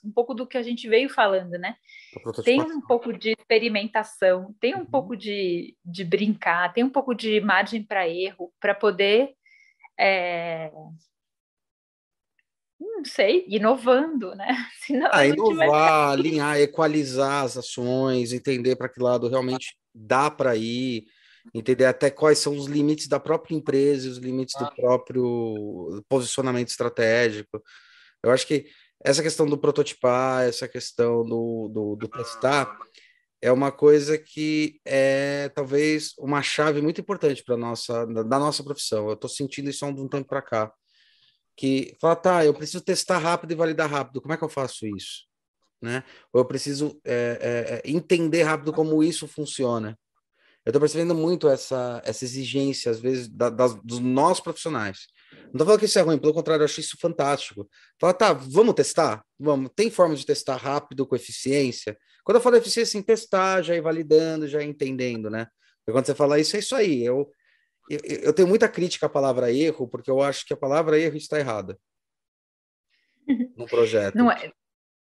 um 0.05 0.12
pouco 0.12 0.33
do 0.33 0.47
que 0.47 0.57
a 0.57 0.62
gente 0.62 0.89
veio 0.89 1.11
falando, 1.11 1.59
né? 1.59 1.75
Tem 2.45 2.61
um 2.61 2.81
pouco 2.81 3.12
de 3.12 3.31
experimentação, 3.31 4.55
tem 4.61 4.77
um 4.77 4.79
uhum. 4.79 4.87
pouco 4.87 5.16
de, 5.16 5.77
de 5.85 6.05
brincar, 6.05 6.73
tem 6.73 6.85
um 6.85 6.89
pouco 6.89 7.16
de 7.16 7.41
margem 7.41 7.83
para 7.83 8.09
erro, 8.09 8.53
para 8.61 8.73
poder 8.73 9.35
é, 9.99 10.71
não 12.79 13.05
sei, 13.05 13.45
inovando, 13.49 14.37
né? 14.37 14.57
Senão 14.87 15.11
ah, 15.12 15.27
inovar, 15.27 15.66
vai... 15.66 16.12
alinhar, 16.12 16.61
equalizar 16.61 17.43
as 17.43 17.57
ações, 17.57 18.33
entender 18.33 18.77
para 18.77 18.89
que 18.89 19.03
lado 19.03 19.29
realmente 19.29 19.75
dá 19.93 20.31
para 20.31 20.55
ir, 20.55 21.07
entender 21.55 21.84
até 21.84 22.11
quais 22.11 22.38
são 22.38 22.57
os 22.57 22.66
limites 22.66 23.09
da 23.09 23.20
própria 23.20 23.55
empresa, 23.55 24.09
os 24.09 24.18
limites 24.18 24.55
do 24.59 24.70
próprio 24.74 26.03
posicionamento 26.09 26.68
estratégico. 26.68 27.62
Eu 28.22 28.30
acho 28.30 28.47
que 28.47 28.66
essa 29.03 29.22
questão 29.22 29.47
do 29.47 29.59
prototipar, 29.59 30.43
essa 30.43 30.68
questão 30.68 31.24
do, 31.24 31.68
do, 31.68 31.97
do 31.97 32.09
testar, 32.09 32.78
é 33.43 33.51
uma 33.51 33.72
coisa 33.72 34.18
que 34.18 34.80
é 34.84 35.49
talvez 35.55 36.12
uma 36.18 36.43
chave 36.43 36.82
muito 36.82 37.01
importante 37.01 37.43
para 37.43 37.57
nossa 37.57 38.07
da 38.07 38.38
nossa 38.38 38.62
profissão. 38.62 39.09
Eu 39.09 39.14
estou 39.14 39.30
sentindo 39.30 39.70
isso 39.70 39.84
há 39.84 39.88
um 39.88 40.09
tempo 40.09 40.28
para 40.28 40.43
cá 40.43 40.72
que 41.57 41.97
fala, 42.01 42.16
tá, 42.16 42.45
eu 42.45 42.55
preciso 42.55 42.82
testar 42.82 43.18
rápido 43.18 43.53
e 43.53 43.55
validar 43.55 43.91
rápido. 43.91 44.20
Como 44.22 44.32
é 44.32 44.36
que 44.36 44.45
eu 44.45 44.49
faço 44.49 44.86
isso? 44.86 45.30
né? 45.80 46.05
Ou 46.32 46.41
eu 46.41 46.45
preciso 46.45 47.01
é, 47.05 47.80
é, 47.84 47.91
entender 47.91 48.43
rápido 48.43 48.72
como 48.72 49.03
isso 49.03 49.26
funciona. 49.26 49.99
Eu 50.71 50.73
estou 50.73 50.81
percebendo 50.81 51.16
muito 51.16 51.49
essa, 51.49 52.01
essa 52.05 52.25
exigência, 52.25 52.93
às 52.93 53.01
vezes, 53.01 53.27
da, 53.27 53.51
das, 53.51 53.75
dos 53.83 53.99
nós 53.99 54.39
profissionais. 54.39 55.09
Não 55.33 55.53
estou 55.53 55.66
falando 55.66 55.81
que 55.81 55.87
isso 55.87 55.99
é 55.99 56.03
ruim, 56.03 56.16
pelo 56.16 56.33
contrário, 56.33 56.62
eu 56.62 56.64
acho 56.64 56.79
isso 56.79 56.97
fantástico. 57.01 57.68
Fala, 58.01 58.14
tá, 58.14 58.33
vamos 58.33 58.75
testar? 58.75 59.25
Vamos. 59.37 59.73
Tem 59.75 59.91
forma 59.91 60.14
de 60.14 60.25
testar 60.25 60.55
rápido, 60.55 61.05
com 61.05 61.16
eficiência? 61.16 61.99
Quando 62.23 62.37
eu 62.37 62.41
falo 62.41 62.55
eficiência, 62.55 62.97
em 62.97 63.03
testar, 63.03 63.62
já 63.62 63.75
ir 63.75 63.81
validando, 63.81 64.47
já 64.47 64.62
ir 64.62 64.68
entendendo, 64.68 65.29
né? 65.29 65.49
Porque 65.79 65.91
quando 65.91 66.07
você 66.07 66.14
fala 66.14 66.39
isso, 66.39 66.55
é 66.55 66.61
isso 66.61 66.77
aí. 66.77 67.05
Eu, 67.05 67.29
eu, 67.91 67.99
eu 68.05 68.33
tenho 68.33 68.47
muita 68.47 68.68
crítica 68.68 69.07
à 69.07 69.09
palavra 69.09 69.53
erro, 69.53 69.89
porque 69.89 70.09
eu 70.11 70.23
acho 70.23 70.47
que 70.47 70.53
a 70.55 70.57
palavra 70.57 70.97
erro 71.01 71.16
está 71.16 71.37
errada 71.37 71.77
no 73.57 73.66
projeto. 73.66 74.14
Não 74.14 74.31
é, 74.31 74.53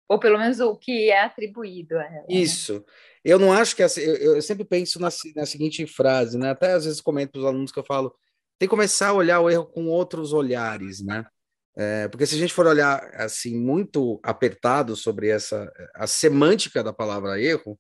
ou 0.10 0.20
pelo 0.20 0.38
menos 0.38 0.60
o 0.60 0.76
que 0.76 1.10
é 1.10 1.24
atribuído 1.24 1.98
a 1.98 2.04
ela. 2.04 2.12
Né? 2.12 2.26
Isso. 2.28 2.84
Eu 3.24 3.40
não 3.40 3.54
acho 3.54 3.76
que. 3.76 3.84
Assim, 3.84 4.02
eu, 4.02 4.36
eu 4.36 4.42
sempre 4.42 4.66
penso 4.66 5.00
na, 5.00 5.10
na 5.36 5.46
seguinte 5.46 5.86
frase, 5.88 6.38
né? 6.38 6.52
Até 6.52 6.74
às 6.74 6.86
vezes 6.86 7.02
comento 7.02 7.32
para 7.32 7.40
os 7.40 7.46
alunos 7.46 7.72
que 7.72 7.80
eu 7.80 7.86
falo: 7.86 8.14
tem 8.60 8.68
que 8.68 8.72
começar 8.72 9.10
a 9.10 9.14
olhar 9.14 9.40
o 9.40 9.50
erro 9.50 9.66
com 9.66 9.88
outros 9.88 10.34
olhares, 10.34 11.04
né? 11.04 11.26
É, 11.76 12.08
porque 12.08 12.26
se 12.26 12.36
a 12.36 12.38
gente 12.38 12.54
for 12.54 12.68
olhar 12.68 13.04
assim 13.16 13.58
muito 13.58 14.20
apertado 14.24 14.96
sobre 14.96 15.30
essa 15.30 15.72
a 15.96 16.06
semântica 16.06 16.84
da 16.84 16.94
palavra 16.94 17.42
erro, 17.42 17.80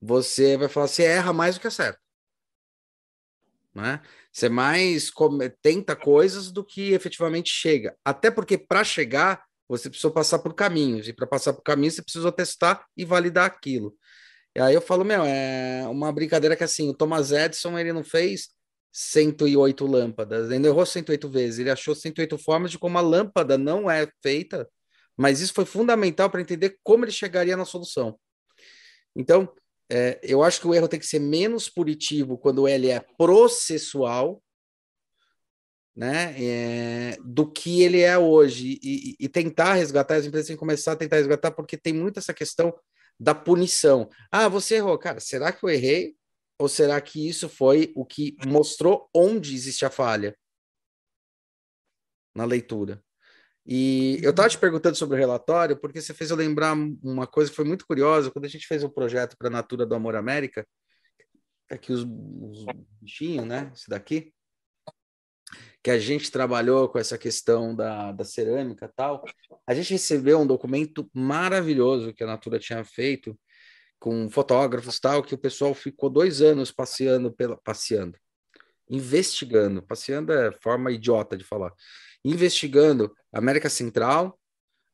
você 0.00 0.56
vai 0.56 0.68
falar 0.68 0.88
você 0.88 1.04
erra 1.04 1.32
mais 1.32 1.54
do 1.54 1.60
que 1.60 1.66
acerta. 1.66 2.00
Né? 3.74 4.00
Você 4.32 4.48
mais 4.48 5.10
come, 5.10 5.48
tenta 5.62 5.94
coisas 5.94 6.50
do 6.50 6.64
que 6.64 6.92
efetivamente 6.92 7.50
chega. 7.50 7.96
Até 8.04 8.30
porque 8.30 8.58
para 8.58 8.82
chegar, 8.82 9.44
você 9.68 9.88
precisou 9.88 10.10
passar 10.10 10.40
por 10.40 10.54
caminhos, 10.54 11.06
e 11.08 11.12
para 11.12 11.26
passar 11.26 11.52
por 11.52 11.62
caminhos, 11.62 11.94
você 11.94 12.02
precisou 12.02 12.32
testar 12.32 12.84
e 12.96 13.04
validar 13.04 13.46
aquilo. 13.46 13.96
E 14.58 14.60
aí 14.60 14.74
eu 14.74 14.82
falo, 14.82 15.04
meu, 15.04 15.22
é 15.24 15.86
uma 15.86 16.10
brincadeira 16.10 16.56
que 16.56 16.64
assim, 16.64 16.88
o 16.88 16.92
Thomas 16.92 17.30
Edison 17.30 17.78
ele 17.78 17.92
não 17.92 18.02
fez 18.02 18.48
108 18.90 19.86
lâmpadas, 19.86 20.50
ele 20.50 20.66
errou 20.66 20.84
108 20.84 21.28
vezes, 21.28 21.60
ele 21.60 21.70
achou 21.70 21.94
108 21.94 22.36
formas 22.38 22.72
de 22.72 22.76
como 22.76 22.98
a 22.98 23.00
lâmpada 23.00 23.56
não 23.56 23.88
é 23.88 24.10
feita, 24.20 24.68
mas 25.16 25.40
isso 25.40 25.54
foi 25.54 25.64
fundamental 25.64 26.28
para 26.28 26.40
entender 26.40 26.76
como 26.82 27.04
ele 27.04 27.12
chegaria 27.12 27.56
na 27.56 27.64
solução. 27.64 28.18
Então, 29.14 29.48
é, 29.88 30.18
eu 30.24 30.42
acho 30.42 30.60
que 30.60 30.66
o 30.66 30.74
erro 30.74 30.88
tem 30.88 30.98
que 30.98 31.06
ser 31.06 31.20
menos 31.20 31.68
punitivo 31.68 32.36
quando 32.36 32.66
ele 32.66 32.90
é 32.90 32.98
processual, 33.16 34.42
né, 35.94 36.34
é, 36.36 37.16
do 37.24 37.48
que 37.48 37.82
ele 37.84 38.00
é 38.00 38.18
hoje 38.18 38.80
e, 38.82 39.14
e, 39.20 39.28
tentar 39.28 39.74
resgatar, 39.74 40.16
as 40.16 40.26
empresas 40.26 40.48
têm 40.48 40.56
que 40.56 40.60
começar 40.60 40.92
a 40.92 40.96
tentar 40.96 41.14
resgatar, 41.14 41.52
porque 41.52 41.76
tem 41.76 41.92
muito 41.92 42.18
essa 42.18 42.34
questão 42.34 42.74
da 43.18 43.34
punição. 43.34 44.08
Ah, 44.30 44.48
você 44.48 44.76
errou, 44.76 44.98
cara, 44.98 45.20
será 45.20 45.52
que 45.52 45.64
eu 45.64 45.68
errei? 45.70 46.16
Ou 46.58 46.68
será 46.68 47.00
que 47.00 47.28
isso 47.28 47.48
foi 47.48 47.92
o 47.94 48.04
que 48.04 48.36
mostrou 48.46 49.08
onde 49.14 49.54
existe 49.54 49.84
a 49.84 49.90
falha 49.90 50.36
na 52.34 52.44
leitura? 52.44 53.02
E 53.64 54.18
eu 54.22 54.30
estava 54.30 54.48
te 54.48 54.58
perguntando 54.58 54.96
sobre 54.96 55.16
o 55.16 55.18
relatório, 55.18 55.78
porque 55.78 56.00
você 56.00 56.14
fez 56.14 56.30
eu 56.30 56.36
lembrar 56.36 56.74
uma 57.02 57.26
coisa 57.26 57.50
que 57.50 57.56
foi 57.56 57.66
muito 57.66 57.86
curiosa, 57.86 58.30
quando 58.30 58.46
a 58.46 58.48
gente 58.48 58.66
fez 58.66 58.82
o 58.82 58.86
um 58.86 58.90
projeto 58.90 59.36
para 59.36 59.48
a 59.48 59.50
Natura 59.50 59.84
do 59.84 59.94
Amor 59.94 60.16
América, 60.16 60.66
aqui 61.70 61.92
os, 61.92 62.02
os 62.02 62.64
bichinhos, 63.00 63.46
né? 63.46 63.70
Esse 63.74 63.88
daqui 63.88 64.32
que 65.82 65.90
a 65.90 65.98
gente 65.98 66.30
trabalhou 66.30 66.88
com 66.88 66.98
essa 66.98 67.16
questão 67.16 67.74
da, 67.74 68.12
da 68.12 68.24
cerâmica 68.24 68.90
tal, 68.94 69.24
a 69.66 69.74
gente 69.74 69.92
recebeu 69.92 70.40
um 70.40 70.46
documento 70.46 71.08
maravilhoso 71.14 72.12
que 72.12 72.24
a 72.24 72.26
Natura 72.26 72.58
tinha 72.58 72.84
feito 72.84 73.38
com 73.98 74.28
fotógrafos 74.30 74.98
tal, 75.00 75.22
que 75.22 75.34
o 75.34 75.38
pessoal 75.38 75.74
ficou 75.74 76.10
dois 76.10 76.40
anos 76.40 76.70
passeando 76.70 77.32
pela 77.32 77.56
passeando, 77.56 78.16
investigando, 78.88 79.82
passeando 79.82 80.32
é 80.32 80.52
forma 80.52 80.90
idiota 80.92 81.36
de 81.36 81.44
falar, 81.44 81.72
investigando 82.24 83.14
América 83.32 83.68
Central, 83.68 84.38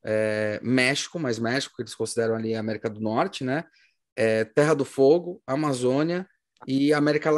é, 0.04 0.60
México, 0.62 1.18
mas 1.18 1.38
México 1.38 1.76
que 1.76 1.82
eles 1.82 1.94
consideram 1.94 2.34
ali 2.34 2.54
a 2.54 2.60
América 2.60 2.90
do 2.90 3.00
Norte, 3.00 3.42
né? 3.42 3.64
É, 4.16 4.44
Terra 4.44 4.74
do 4.74 4.84
Fogo, 4.84 5.42
Amazônia 5.46 6.28
e 6.66 6.92
América, 6.92 7.30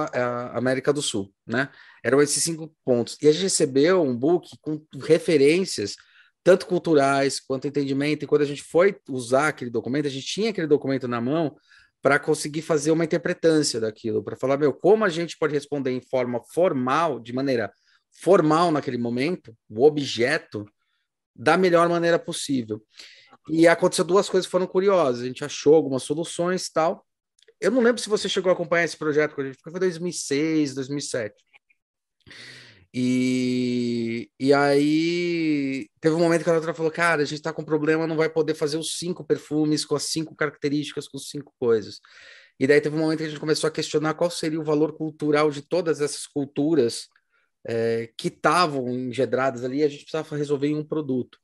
América 0.55 0.93
do 0.93 1.03
Sul, 1.03 1.33
né? 1.47 1.69
Eram 2.03 2.23
esses 2.23 2.43
cinco 2.43 2.75
pontos. 2.85 3.17
E 3.21 3.29
a 3.29 3.33
gente 3.33 3.43
recebeu 3.43 4.03
um 4.03 4.17
book 4.17 4.49
com 4.61 4.81
referências, 5.03 5.97
tanto 6.45 6.67
culturais 6.67 7.41
quanto 7.41 7.67
entendimento. 7.67 8.25
E 8.25 8.27
quando 8.27 8.43
a 8.43 8.47
gente 8.47 8.63
foi 8.63 8.97
usar 9.09 9.49
aquele 9.49 9.71
documento, 9.71 10.07
a 10.07 10.11
gente 10.11 10.27
tinha 10.27 10.51
aquele 10.51 10.67
documento 10.67 11.09
na 11.09 11.21
mão 11.21 11.57
para 12.01 12.19
conseguir 12.19 12.63
fazer 12.63 12.93
uma 12.93 13.05
interpretância 13.05 13.81
daquilo, 13.81 14.23
para 14.23 14.37
falar, 14.37 14.57
meu, 14.57 14.73
como 14.73 15.05
a 15.05 15.09
gente 15.09 15.37
pode 15.37 15.53
responder 15.53 15.91
em 15.91 16.01
forma 16.01 16.41
formal, 16.53 17.19
de 17.19 17.33
maneira 17.33 17.73
formal 18.21 18.71
naquele 18.71 18.97
momento, 18.97 19.57
o 19.69 19.85
objeto, 19.85 20.65
da 21.35 21.57
melhor 21.57 21.89
maneira 21.89 22.19
possível. 22.19 22.83
E 23.49 23.67
aconteceu 23.67 24.05
duas 24.05 24.29
coisas 24.29 24.47
que 24.47 24.51
foram 24.51 24.67
curiosas. 24.67 25.23
A 25.23 25.27
gente 25.27 25.45
achou 25.45 25.75
algumas 25.75 26.03
soluções 26.03 26.69
tal, 26.71 27.05
eu 27.61 27.71
não 27.71 27.83
lembro 27.83 28.01
se 28.01 28.09
você 28.09 28.29
chegou 28.29 28.51
a 28.51 28.53
acompanhar 28.53 28.85
esse 28.85 28.97
projeto 28.97 29.35
com 29.35 29.41
a 29.41 29.45
gente, 29.47 29.59
foi 29.63 29.73
2006, 29.73 30.75
2007. 30.75 31.35
E, 32.95 34.31
e 34.41 34.55
aí 34.55 35.89
teve 36.01 36.15
um 36.15 36.19
momento 36.19 36.43
que 36.43 36.49
a 36.51 36.53
doutora 36.55 36.75
falou: 36.75 36.91
Cara, 36.91 37.23
a 37.23 37.25
gente 37.27 37.39
está 37.39 37.53
com 37.53 37.65
problema, 37.65 38.07
não 38.07 38.17
vai 38.17 38.29
poder 38.31 38.55
fazer 38.55 38.79
os 38.79 38.99
cinco 38.99 39.25
perfumes 39.25 39.85
com 39.85 39.95
as 39.95 40.05
cinco 40.05 40.35
características, 40.35 41.07
com 41.09 41.19
cinco 41.19 41.53
coisas. 41.59 42.01
E 42.59 42.67
daí 42.67 42.81
teve 42.81 42.97
um 42.97 43.01
momento 43.01 43.19
que 43.19 43.25
a 43.25 43.29
gente 43.29 43.41
começou 43.41 43.69
a 43.69 43.71
questionar 43.71 44.15
qual 44.15 44.31
seria 44.31 44.61
o 44.61 44.65
valor 44.65 44.97
cultural 44.97 45.51
de 45.51 45.63
todas 45.63 46.01
essas 46.01 46.27
culturas 46.27 47.09
é, 47.67 48.11
que 48.17 48.29
estavam 48.29 48.89
engedradas 48.89 49.65
ali, 49.65 49.83
a 49.83 49.89
gente 49.89 50.05
precisava 50.05 50.37
resolver 50.37 50.69
em 50.69 50.77
um 50.77 50.85
produto. 50.85 51.39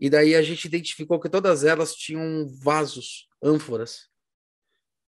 E 0.00 0.08
daí 0.08 0.34
a 0.34 0.42
gente 0.42 0.64
identificou 0.64 1.20
que 1.20 1.28
todas 1.28 1.64
elas 1.64 1.94
tinham 1.94 2.48
vasos, 2.48 3.28
ânforas, 3.42 4.08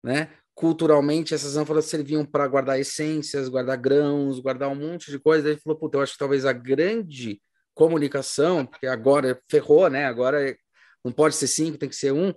né? 0.02 0.30
Culturalmente, 0.54 1.34
essas 1.34 1.56
ânforas 1.56 1.86
serviam 1.86 2.24
para 2.24 2.46
guardar 2.46 2.78
essências, 2.78 3.48
guardar 3.48 3.76
grãos, 3.78 4.38
guardar 4.38 4.68
um 4.68 4.74
monte 4.74 5.10
de 5.10 5.18
coisa. 5.18 5.48
Ele 5.48 5.60
falou: 5.60 5.78
Puta, 5.78 5.96
eu 5.96 6.02
acho 6.02 6.12
que 6.12 6.18
talvez 6.18 6.44
a 6.44 6.52
grande 6.52 7.40
comunicação, 7.74 8.66
porque 8.66 8.86
agora 8.86 9.40
ferrou, 9.50 9.88
né? 9.88 10.04
Agora 10.04 10.56
não 11.04 11.10
pode 11.10 11.36
ser 11.36 11.46
cinco, 11.46 11.78
tem 11.78 11.88
que 11.88 11.96
ser 11.96 12.12
um. 12.12 12.34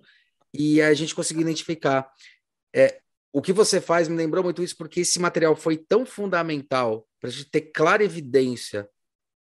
E 0.54 0.82
a 0.82 0.94
gente 0.94 1.14
conseguiu 1.14 1.42
identificar. 1.42 2.10
É, 2.74 3.00
o 3.34 3.42
que 3.42 3.52
você 3.52 3.82
faz 3.82 4.08
me 4.08 4.16
lembrou 4.16 4.44
muito 4.44 4.64
isso, 4.64 4.78
porque 4.78 5.02
esse 5.02 5.20
material 5.20 5.56
foi 5.58 5.76
tão 5.76 6.06
fundamental 6.06 7.06
para 7.20 7.30
a 7.30 7.34
gente 7.34 7.50
ter 7.50 7.62
clara 7.62 8.02
evidência 8.02 8.88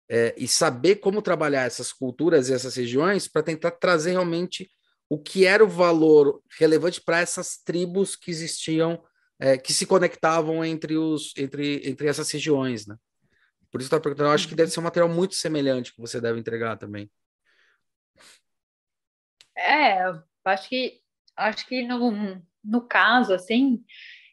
é, 0.08 0.32
e 0.36 0.46
saber 0.46 0.96
como 0.96 1.20
trabalhar 1.20 1.64
essas 1.64 1.92
culturas 1.92 2.48
e 2.48 2.52
essas 2.52 2.76
regiões 2.76 3.26
para 3.26 3.42
tentar 3.42 3.72
trazer 3.72 4.12
realmente 4.12 4.70
o 5.10 5.18
que 5.18 5.44
era 5.44 5.64
o 5.64 5.68
valor 5.68 6.40
relevante 6.56 7.00
para 7.00 7.18
essas 7.18 7.56
tribos 7.58 8.14
que 8.14 8.30
existiam, 8.30 9.02
é, 9.40 9.58
que 9.58 9.72
se 9.72 9.84
conectavam 9.84 10.64
entre, 10.64 10.96
os, 10.96 11.36
entre, 11.36 11.82
entre 11.84 12.06
essas 12.06 12.30
regiões, 12.30 12.86
né? 12.86 12.96
Por 13.72 13.80
isso 13.80 13.88
estou 13.88 14.00
perguntando, 14.00 14.28
eu 14.28 14.34
acho 14.34 14.46
que 14.46 14.54
deve 14.54 14.70
ser 14.70 14.78
um 14.78 14.84
material 14.84 15.08
muito 15.08 15.34
semelhante 15.34 15.92
que 15.92 16.00
você 16.00 16.20
deve 16.20 16.38
entregar 16.38 16.76
também. 16.76 17.10
É, 19.56 19.98
acho 20.44 20.68
que 20.68 21.00
acho 21.36 21.66
que 21.66 21.82
no, 21.82 22.40
no 22.62 22.86
caso, 22.86 23.34
assim, 23.34 23.84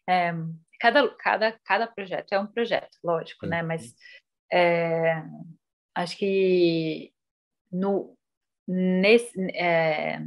é, 0.08 0.32
cada, 0.80 1.10
cada, 1.16 1.60
cada 1.66 1.88
projeto 1.88 2.34
é 2.34 2.40
um 2.40 2.48
projeto, 2.48 2.98
lógico, 3.04 3.48
né? 3.48 3.64
Mas 3.64 3.96
é, 4.52 5.24
acho 5.96 6.18
que 6.18 7.12
no, 7.72 8.16
nesse, 8.68 9.40
é, 9.56 10.22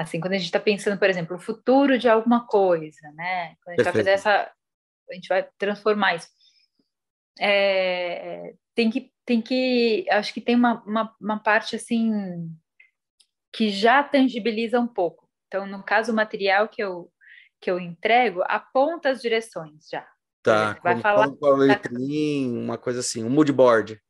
Assim, 0.00 0.18
quando 0.18 0.32
a 0.32 0.36
gente 0.38 0.46
está 0.46 0.58
pensando, 0.58 0.98
por 0.98 1.10
exemplo, 1.10 1.36
o 1.36 1.40
futuro 1.40 1.98
de 1.98 2.08
alguma 2.08 2.46
coisa, 2.46 3.12
né? 3.12 3.54
Quando 3.62 3.74
a 3.74 3.76
gente 3.76 3.84
vai 3.84 3.92
fazer 3.92 4.10
essa. 4.10 4.50
A 5.10 5.14
gente 5.14 5.28
vai 5.28 5.46
transformar 5.58 6.14
isso. 6.14 6.28
É, 7.38 8.54
tem 8.74 8.90
que. 8.90 9.12
Tem 9.26 9.42
que 9.42 10.06
acho 10.10 10.32
que 10.32 10.40
tem 10.40 10.56
uma, 10.56 10.82
uma, 10.84 11.14
uma 11.20 11.38
parte 11.38 11.76
assim 11.76 12.50
que 13.52 13.68
já 13.68 14.02
tangibiliza 14.02 14.80
um 14.80 14.88
pouco. 14.88 15.28
Então, 15.46 15.66
no 15.66 15.84
caso, 15.84 16.12
o 16.12 16.16
material 16.16 16.66
que 16.66 16.82
eu, 16.82 17.12
que 17.60 17.70
eu 17.70 17.78
entrego 17.78 18.42
aponta 18.46 19.10
as 19.10 19.20
direções 19.20 19.86
já. 19.88 20.08
Tá, 20.42 20.78
vai 20.82 20.94
como, 20.94 21.02
falar 21.02 21.30
como 21.36 22.64
uma 22.64 22.78
coisa 22.78 23.00
assim, 23.00 23.22
um 23.22 23.30
mood 23.30 23.52
board. 23.52 24.00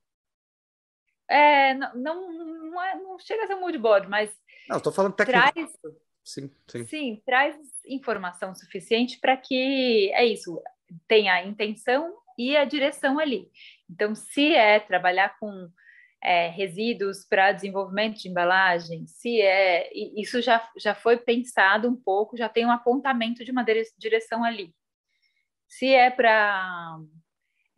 É, 1.29 1.75
não, 1.75 1.95
não, 1.97 2.33
não, 2.33 2.83
é, 2.83 2.95
não 2.95 3.19
chega 3.19 3.45
a 3.45 3.47
ser 3.49 3.57
um 3.57 3.61
mood 3.61 3.77
board, 3.77 4.09
mas 4.09 4.31
não, 4.71 4.79
estou 4.79 4.93
falando 4.93 5.15
técnico. 5.15 5.41
Traz, 5.41 5.71
sim, 6.25 6.51
sim. 6.69 6.87
sim, 6.87 7.23
traz 7.27 7.57
informação 7.87 8.55
suficiente 8.55 9.19
para 9.19 9.37
que 9.37 10.11
é 10.15 10.25
isso, 10.25 10.63
tenha 11.09 11.35
a 11.35 11.45
intenção 11.45 12.17
e 12.39 12.57
a 12.57 12.65
direção 12.65 13.19
ali. 13.19 13.51
Então, 13.89 14.15
se 14.15 14.55
é 14.55 14.79
trabalhar 14.79 15.39
com 15.39 15.69
é, 16.23 16.49
resíduos 16.49 17.25
para 17.25 17.53
desenvolvimento 17.53 18.19
de 18.19 18.29
embalagem, 18.29 19.07
se 19.07 19.41
é 19.41 19.91
isso 19.93 20.41
já, 20.41 20.67
já 20.79 20.95
foi 20.95 21.17
pensado 21.17 21.89
um 21.89 21.97
pouco, 21.97 22.37
já 22.37 22.49
tem 22.49 22.65
um 22.65 22.71
apontamento 22.71 23.45
de 23.45 23.51
uma 23.51 23.65
direção 23.99 24.45
ali. 24.45 24.75
Se 25.69 25.87
é 25.87 26.11
para 26.11 26.99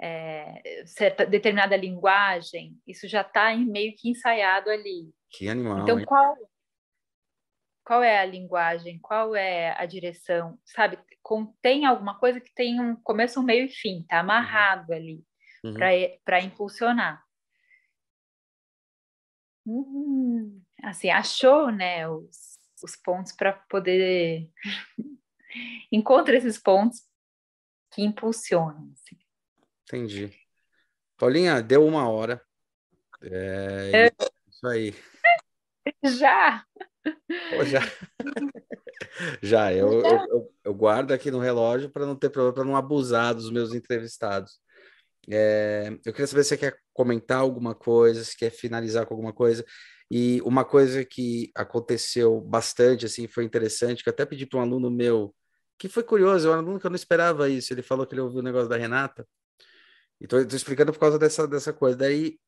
é, 0.00 0.82
certa 0.86 1.24
determinada 1.24 1.76
linguagem, 1.76 2.76
isso 2.86 3.06
já 3.06 3.20
está 3.20 3.54
meio 3.56 3.94
que 3.96 4.10
ensaiado 4.10 4.70
ali. 4.70 5.12
Que 5.30 5.48
animal. 5.48 5.82
Então, 5.82 5.98
hein? 5.98 6.04
qual 6.04 6.36
qual 7.84 8.02
é 8.02 8.18
a 8.18 8.24
linguagem, 8.24 8.98
qual 8.98 9.34
é 9.34 9.74
a 9.78 9.84
direção, 9.86 10.58
sabe? 10.64 10.98
Contém 11.22 11.84
alguma 11.84 12.18
coisa 12.18 12.40
que 12.40 12.52
tem 12.54 12.80
um 12.80 12.96
começo, 12.96 13.40
um 13.40 13.42
meio 13.42 13.66
e 13.66 13.70
fim, 13.70 14.04
tá 14.08 14.20
amarrado 14.20 14.92
ali 14.92 15.24
uhum. 15.64 15.74
para 16.24 16.40
impulsionar. 16.40 17.24
Hum, 19.66 20.60
assim, 20.82 21.10
achou, 21.10 21.70
né, 21.70 22.08
os, 22.08 22.58
os 22.82 22.96
pontos 22.96 23.32
para 23.32 23.52
poder 23.52 24.50
encontra 25.90 26.36
esses 26.36 26.58
pontos 26.58 27.02
que 27.92 28.02
impulsionam. 28.02 28.92
Assim. 28.92 29.18
Entendi. 29.84 30.32
Paulinha, 31.16 31.62
deu 31.62 31.86
uma 31.86 32.08
hora. 32.08 32.42
É, 33.22 34.06
é... 34.06 34.12
Isso 34.48 34.66
aí. 34.66 34.94
Já. 36.18 36.64
Já. 37.64 37.80
já, 39.42 39.72
eu, 39.72 39.92
eu, 39.92 40.04
eu, 40.04 40.52
eu, 40.64 40.74
guardo 40.74 41.12
aqui 41.12 41.30
no 41.30 41.38
relógio 41.38 41.90
para 41.90 42.06
não 42.06 42.16
ter 42.16 42.30
problema, 42.30 42.54
para 42.54 42.64
não 42.64 42.76
abusar 42.76 43.34
dos 43.34 43.50
meus 43.50 43.74
entrevistados. 43.74 44.60
É, 45.30 45.96
eu 46.04 46.12
queria 46.12 46.26
saber 46.26 46.42
se 46.42 46.50
você 46.50 46.56
quer 46.56 46.76
comentar 46.92 47.38
alguma 47.38 47.74
coisa, 47.74 48.24
se 48.24 48.36
quer 48.36 48.50
finalizar 48.50 49.06
com 49.06 49.14
alguma 49.14 49.32
coisa. 49.32 49.64
E 50.10 50.42
uma 50.42 50.64
coisa 50.64 51.04
que 51.04 51.50
aconteceu 51.54 52.40
bastante, 52.40 53.06
assim, 53.06 53.26
foi 53.26 53.44
interessante, 53.44 54.02
que 54.02 54.08
eu 54.08 54.12
até 54.12 54.26
pedi 54.26 54.44
para 54.44 54.58
um 54.58 54.62
aluno 54.62 54.90
meu, 54.90 55.34
que 55.78 55.88
foi 55.88 56.02
curioso, 56.02 56.48
é 56.48 56.50
um 56.50 56.58
aluno 56.58 56.78
que 56.78 56.86
eu 56.86 56.90
não 56.90 56.96
esperava 56.96 57.48
isso. 57.48 57.72
Ele 57.72 57.82
falou 57.82 58.06
que 58.06 58.14
ele 58.14 58.20
ouviu 58.20 58.40
o 58.40 58.42
negócio 58.42 58.68
da 58.68 58.76
Renata. 58.76 59.26
E 60.20 60.26
tô, 60.26 60.44
tô 60.46 60.54
explicando 60.54 60.92
por 60.92 61.00
causa 61.00 61.18
dessa, 61.18 61.46
dessa 61.48 61.72
coisa. 61.72 61.96
Daí 61.96 62.38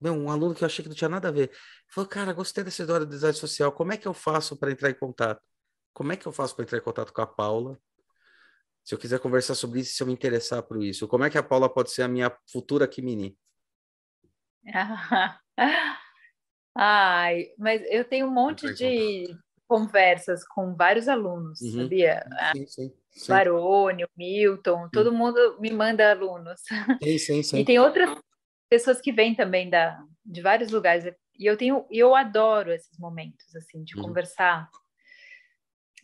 meu, 0.00 0.14
um 0.14 0.30
aluno 0.30 0.54
que 0.54 0.64
eu 0.64 0.66
achei 0.66 0.82
que 0.82 0.88
não 0.88 0.96
tinha 0.96 1.08
nada 1.08 1.28
a 1.28 1.32
ver. 1.32 1.50
Falou, 1.88 2.08
cara, 2.08 2.32
gostei 2.32 2.64
dessa 2.64 2.82
história 2.82 3.04
do 3.04 3.10
design 3.10 3.36
social. 3.36 3.70
Como 3.72 3.92
é 3.92 3.96
que 3.96 4.08
eu 4.08 4.14
faço 4.14 4.56
para 4.56 4.70
entrar 4.70 4.90
em 4.90 4.94
contato? 4.94 5.42
Como 5.92 6.12
é 6.12 6.16
que 6.16 6.26
eu 6.26 6.32
faço 6.32 6.54
para 6.54 6.64
entrar 6.64 6.78
em 6.78 6.82
contato 6.82 7.12
com 7.12 7.20
a 7.20 7.26
Paula? 7.26 7.78
Se 8.82 8.94
eu 8.94 8.98
quiser 8.98 9.20
conversar 9.20 9.54
sobre 9.54 9.80
isso, 9.80 9.94
se 9.94 10.02
eu 10.02 10.06
me 10.06 10.12
interessar 10.12 10.62
por 10.62 10.82
isso, 10.82 11.06
como 11.06 11.24
é 11.24 11.30
que 11.30 11.36
a 11.36 11.42
Paula 11.42 11.68
pode 11.68 11.90
ser 11.90 12.02
a 12.02 12.08
minha 12.08 12.34
futura 12.50 12.88
Kimini? 12.88 13.36
Ai, 16.74 17.48
mas 17.58 17.82
eu 17.90 18.04
tenho 18.04 18.26
um 18.26 18.30
monte 18.30 18.72
de 18.72 19.36
conversas 19.66 20.46
com 20.46 20.74
vários 20.74 21.08
alunos, 21.08 21.60
uhum. 21.60 21.82
sabia? 21.82 22.24
Sim, 22.56 22.66
sim, 22.66 22.92
sim. 23.10 23.28
Barone, 23.28 24.06
Milton, 24.16 24.88
todo 24.90 25.12
mundo 25.12 25.58
me 25.60 25.70
manda 25.70 26.10
alunos. 26.10 26.60
Sim, 27.02 27.18
sim, 27.18 27.42
sim. 27.44 27.58
E 27.58 27.64
tem 27.64 27.78
outras 27.78 28.10
pessoas 28.70 29.00
que 29.00 29.12
vêm 29.12 29.34
também 29.34 29.68
da, 29.68 30.00
de 30.24 30.40
vários 30.40 30.70
lugares. 30.70 31.04
E 31.36 31.44
eu 31.44 31.56
tenho, 31.56 31.84
eu 31.90 32.14
adoro 32.14 32.72
esses 32.72 32.96
momentos, 32.98 33.54
assim, 33.56 33.82
de 33.82 33.96
uhum. 33.96 34.04
conversar. 34.04 34.70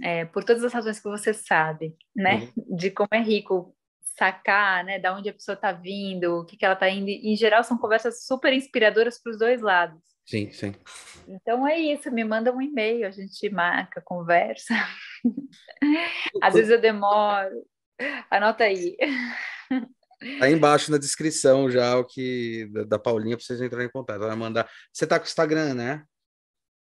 É, 0.02 0.26
por 0.26 0.44
todas 0.44 0.62
as 0.62 0.74
razões 0.74 0.98
que 0.98 1.08
você 1.08 1.32
sabe, 1.32 1.96
né? 2.14 2.50
Uhum. 2.56 2.76
De 2.76 2.90
como 2.90 3.08
é 3.12 3.22
rico 3.22 3.74
sacar, 4.18 4.84
né? 4.84 4.98
Da 4.98 5.16
onde 5.16 5.30
a 5.30 5.32
pessoa 5.32 5.54
está 5.54 5.72
vindo, 5.72 6.40
o 6.40 6.44
que, 6.44 6.56
que 6.56 6.64
ela 6.64 6.74
está 6.74 6.90
indo. 6.90 7.08
Em 7.08 7.34
geral, 7.36 7.64
são 7.64 7.78
conversas 7.78 8.26
super 8.26 8.52
inspiradoras 8.52 9.18
para 9.22 9.30
os 9.30 9.38
dois 9.38 9.62
lados. 9.62 10.02
Sim, 10.26 10.50
sim. 10.50 10.74
Então 11.28 11.66
é 11.66 11.78
isso, 11.78 12.10
me 12.10 12.24
manda 12.24 12.52
um 12.52 12.60
e-mail, 12.60 13.06
a 13.06 13.10
gente 13.10 13.48
marca, 13.48 14.02
conversa. 14.04 14.74
Às 16.42 16.54
vezes 16.54 16.70
eu 16.70 16.80
demoro. 16.80 17.64
Anota 18.28 18.64
aí. 18.64 18.96
Tá 20.18 20.46
aí 20.46 20.52
embaixo 20.52 20.90
na 20.90 20.98
descrição 20.98 21.70
já 21.70 21.96
o 21.98 22.04
que 22.04 22.66
da, 22.72 22.84
da 22.84 22.98
Paulinha 22.98 23.36
para 23.36 23.44
vocês 23.44 23.60
entrarem 23.60 23.86
em 23.86 23.90
contato. 23.90 24.22
Ela 24.22 24.34
mandar. 24.34 24.68
Você 24.92 25.06
tá 25.06 25.18
com 25.18 25.24
o 25.24 25.28
Instagram, 25.28 25.74
né? 25.74 26.04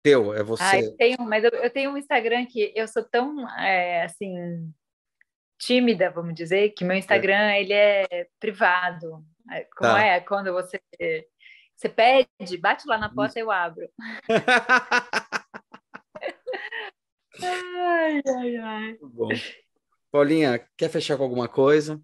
Teu, 0.04 0.34
é 0.34 0.44
você. 0.44 0.64
Ah, 0.64 0.82
eu 0.82 0.96
tenho, 0.98 1.18
mas 1.22 1.44
eu, 1.44 1.50
eu, 1.52 1.70
tenho 1.70 1.92
um 1.92 1.98
Instagram 1.98 2.46
que 2.46 2.72
eu 2.76 2.88
sou 2.88 3.04
tão 3.04 3.50
é, 3.58 4.04
assim 4.04 4.72
tímida, 5.58 6.12
vamos 6.12 6.36
dizer, 6.36 6.72
que 6.72 6.84
meu 6.84 6.98
Instagram 6.98 7.52
é. 7.52 7.62
ele 7.62 7.74
é 7.74 8.28
privado. 8.40 9.24
É, 9.50 9.62
como 9.76 9.92
tá. 9.92 10.04
é 10.04 10.20
quando 10.20 10.52
você 10.52 10.80
você 11.76 11.90
pede, 11.90 12.58
bate 12.58 12.88
lá 12.88 12.98
na 12.98 13.10
porta 13.10 13.40
e 13.40 13.42
eu 13.42 13.52
abro. 13.52 13.90
ai, 17.42 18.22
ai, 18.26 18.56
ai. 18.58 18.98
Bom. 19.02 19.30
Paulinha, 20.12 20.66
quer 20.78 20.90
fechar 20.90 21.18
com 21.18 21.24
alguma 21.24 21.48
coisa? 21.48 22.00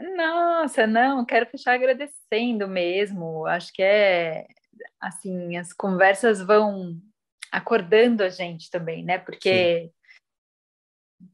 Nossa, 0.00 0.86
não, 0.86 1.24
quero 1.24 1.46
fechar 1.46 1.74
agradecendo 1.74 2.66
mesmo. 2.66 3.46
Acho 3.46 3.72
que 3.72 3.82
é 3.82 4.46
assim, 4.98 5.56
as 5.56 5.72
conversas 5.72 6.40
vão 6.40 6.98
acordando 7.52 8.22
a 8.22 8.30
gente 8.30 8.70
também, 8.70 9.04
né? 9.04 9.18
Porque 9.18 9.92
Sim. 11.20 11.28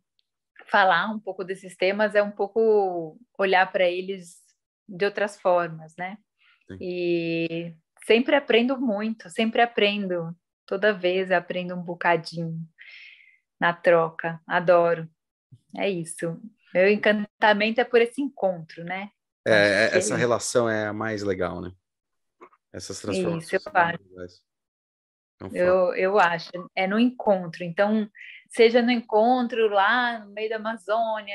falar 0.66 1.10
um 1.10 1.18
pouco 1.18 1.44
desses 1.44 1.76
temas 1.76 2.14
é 2.14 2.22
um 2.22 2.30
pouco 2.30 3.18
olhar 3.38 3.70
para 3.70 3.88
eles 3.88 4.40
de 4.88 5.04
outras 5.04 5.40
formas, 5.40 5.94
né? 5.96 6.18
Sim. 6.66 6.78
E 6.80 7.74
sempre 8.04 8.34
aprendo 8.34 8.80
muito, 8.80 9.30
sempre 9.30 9.62
aprendo. 9.62 10.36
Toda 10.66 10.92
vez 10.92 11.30
aprendo 11.30 11.74
um 11.76 11.82
bocadinho 11.82 12.58
na 13.60 13.72
troca. 13.72 14.40
Adoro. 14.46 15.08
É 15.76 15.88
isso. 15.88 16.40
Meu 16.76 16.90
encantamento 16.90 17.80
é 17.80 17.84
por 17.84 18.02
esse 18.02 18.20
encontro, 18.20 18.84
né? 18.84 19.08
É, 19.46 19.88
é 19.94 19.96
essa 19.96 20.12
é 20.12 20.16
relação 20.18 20.68
é 20.68 20.88
a 20.88 20.92
mais 20.92 21.22
legal, 21.22 21.62
né? 21.62 21.72
Essas 22.70 23.00
transformações. 23.00 23.44
Isso, 23.50 23.56
eu 23.56 23.72
acho. 23.72 24.42
É 25.54 25.62
eu, 25.62 25.94
eu 25.94 26.18
acho, 26.18 26.50
é 26.74 26.86
no 26.86 26.98
encontro. 26.98 27.64
Então, 27.64 28.06
seja 28.50 28.82
no 28.82 28.90
encontro 28.90 29.68
lá 29.68 30.18
no 30.18 30.34
meio 30.34 30.50
da 30.50 30.56
Amazônia, 30.56 31.34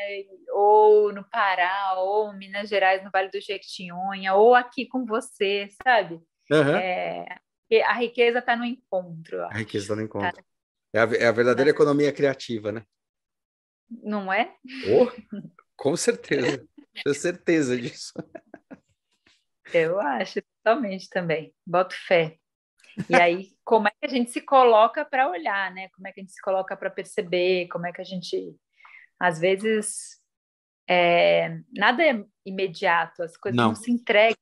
ou 0.54 1.12
no 1.12 1.28
Pará, 1.28 1.96
ou 1.98 2.32
Minas 2.34 2.70
Gerais, 2.70 3.04
no 3.04 3.10
Vale 3.10 3.32
do 3.32 3.42
Jequitinhonha, 3.42 4.36
ou 4.36 4.54
aqui 4.54 4.86
com 4.86 5.08
você, 5.08 5.68
sabe? 5.84 6.22
Uhum. 6.52 6.76
É, 6.76 7.26
a 7.86 7.94
riqueza 7.94 8.38
está 8.40 8.56
no 8.56 8.66
encontro. 8.66 9.42
A 9.46 9.58
riqueza 9.58 9.86
está 9.86 9.96
no 9.96 10.04
encontro. 10.04 10.38
Tá. 10.38 10.44
É, 10.94 11.00
a, 11.00 11.04
é 11.24 11.28
a 11.28 11.32
verdadeira 11.32 11.72
tá. 11.72 11.76
economia 11.76 12.12
criativa, 12.12 12.72
né? 12.72 12.84
Não 14.04 14.32
é? 14.32 14.56
Oh, 14.88 15.12
com 15.76 15.96
certeza, 15.96 16.66
tenho 17.04 17.16
certeza 17.16 17.78
disso. 17.78 18.14
Eu 19.74 20.00
acho 20.00 20.42
totalmente 20.64 21.10
também, 21.10 21.54
boto 21.66 21.96
fé. 21.96 22.38
E 23.10 23.16
aí, 23.16 23.50
como 23.64 23.88
é 23.88 23.92
que 23.92 24.06
a 24.06 24.10
gente 24.10 24.32
se 24.32 24.42
coloca 24.42 25.06
para 25.06 25.30
olhar, 25.30 25.74
né? 25.74 25.90
Como 25.90 26.08
é 26.08 26.12
que 26.12 26.20
a 26.20 26.24
gente 26.24 26.34
se 26.34 26.42
coloca 26.42 26.76
para 26.76 26.90
perceber? 26.90 27.68
Como 27.70 27.88
é 27.88 27.92
que 27.92 28.02
a 28.02 28.06
gente, 28.06 28.56
às 29.20 29.40
vezes, 29.40 30.20
é, 30.88 31.58
nada 31.74 32.04
é 32.04 32.24
imediato, 32.46 33.24
as 33.24 33.38
coisas 33.38 33.56
não, 33.56 33.70
não 33.70 33.76
se 33.76 33.92
entregam, 33.92 34.36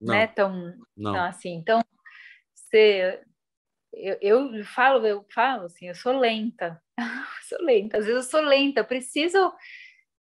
não. 0.00 0.14
né? 0.14 0.26
Tão, 0.26 0.74
não. 0.96 1.12
tão 1.14 1.24
assim. 1.24 1.54
Então, 1.54 1.82
você, 2.54 3.22
eu, 3.92 4.18
eu 4.20 4.64
falo, 4.64 5.06
eu 5.06 5.24
falo 5.32 5.64
assim, 5.64 5.88
eu 5.88 5.94
sou 5.94 6.18
lenta, 6.18 6.80
sou 7.48 7.62
lenta, 7.62 7.98
às 7.98 8.04
vezes 8.04 8.24
eu 8.24 8.30
sou 8.30 8.40
lenta, 8.40 8.80
eu 8.80 8.84
preciso 8.84 9.52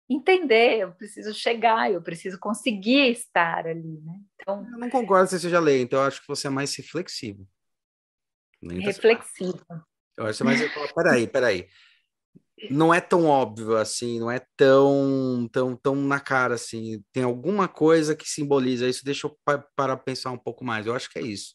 entender, 0.10 0.80
eu 0.80 0.92
preciso 0.94 1.34
chegar, 1.34 1.92
eu 1.92 2.02
preciso 2.02 2.40
conseguir 2.40 3.12
estar 3.12 3.68
ali, 3.68 4.02
né? 4.02 4.20
Então, 4.36 4.66
eu 4.72 4.78
não 4.78 4.90
concordo 4.90 5.26
que 5.26 5.32
você 5.32 5.40
seja 5.40 5.60
lenta, 5.60 5.96
eu 5.96 6.02
acho 6.02 6.22
que 6.22 6.28
você 6.28 6.48
é 6.48 6.50
mais 6.50 6.74
reflexivo. 6.76 7.48
Reflexivo. 8.64 9.66
Eu 10.18 10.26
acho 10.26 10.38
que 10.38 10.44
é 10.44 10.46
mais. 10.46 10.94
Peraí, 10.94 11.28
peraí. 11.28 11.68
Não 12.72 12.92
é 12.92 13.00
tão 13.00 13.26
óbvio 13.26 13.78
assim, 13.78 14.20
não 14.20 14.32
é 14.32 14.42
tão, 14.56 15.48
tão, 15.52 15.76
tão 15.76 15.96
na 15.96 16.20
cara 16.20 16.56
assim. 16.56 17.04
Tem 17.14 17.22
alguma 17.22 17.68
coisa 17.68 18.16
que 18.16 18.28
simboliza 18.28 18.88
isso. 18.88 19.06
Deixa 19.06 19.28
eu 19.28 19.38
parar 19.46 19.68
para 19.76 19.96
pensar 19.96 20.32
um 20.32 20.40
pouco 20.40 20.66
mais. 20.66 20.88
Eu 20.88 20.96
acho 20.96 21.08
que 21.08 21.20
é 21.20 21.22
isso. 21.22 21.54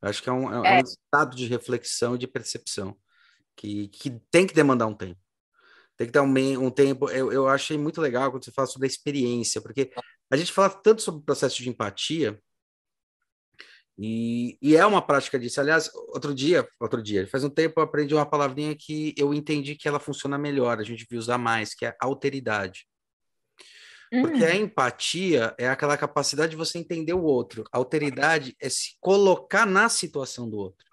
Eu 0.00 0.08
acho 0.08 0.22
que 0.22 0.28
é 0.30 0.32
um, 0.32 0.64
é. 0.64 0.78
é 0.78 0.80
um 0.80 0.84
estado 0.84 1.36
de 1.36 1.46
reflexão 1.46 2.14
e 2.14 2.18
de 2.18 2.26
percepção 2.26 2.96
que, 3.58 3.88
que 3.88 4.10
tem 4.30 4.46
que 4.46 4.54
demandar 4.54 4.86
um 4.86 4.94
tempo. 4.94 5.20
Tem 5.96 6.06
que 6.06 6.12
dar 6.12 6.22
um, 6.22 6.64
um 6.64 6.70
tempo. 6.70 7.10
Eu, 7.10 7.32
eu 7.32 7.48
achei 7.48 7.76
muito 7.76 8.00
legal 8.00 8.30
quando 8.30 8.44
você 8.44 8.52
fala 8.52 8.68
sobre 8.68 8.86
a 8.86 8.90
experiência, 8.90 9.60
porque 9.60 9.90
a 10.30 10.36
gente 10.36 10.52
fala 10.52 10.70
tanto 10.70 11.02
sobre 11.02 11.20
o 11.20 11.24
processo 11.24 11.56
de 11.56 11.68
empatia, 11.68 12.40
e, 14.00 14.56
e, 14.62 14.76
é 14.76 14.86
uma 14.86 15.02
prática 15.02 15.36
disso. 15.40 15.60
Aliás, 15.60 15.90
outro 15.92 16.32
dia, 16.32 16.68
outro 16.78 17.02
dia, 17.02 17.26
faz 17.26 17.42
um 17.42 17.50
tempo 17.50 17.80
eu 17.80 17.82
aprendi 17.82 18.14
uma 18.14 18.24
palavrinha 18.24 18.76
que 18.76 19.12
eu 19.18 19.34
entendi 19.34 19.74
que 19.74 19.88
ela 19.88 19.98
funciona 19.98 20.38
melhor, 20.38 20.78
a 20.78 20.84
gente 20.84 21.00
devia 21.00 21.18
usar 21.18 21.36
mais, 21.36 21.74
que 21.74 21.84
é 21.84 21.96
alteridade. 22.00 22.86
Porque 24.08 24.44
a 24.44 24.50
hum. 24.50 24.62
empatia 24.62 25.52
é 25.58 25.68
aquela 25.68 25.98
capacidade 25.98 26.52
de 26.52 26.56
você 26.56 26.78
entender 26.78 27.12
o 27.12 27.24
outro. 27.24 27.64
A 27.72 27.76
alteridade 27.76 28.56
é 28.60 28.68
se 28.68 28.96
colocar 29.00 29.66
na 29.66 29.88
situação 29.88 30.48
do 30.48 30.58
outro. 30.58 30.86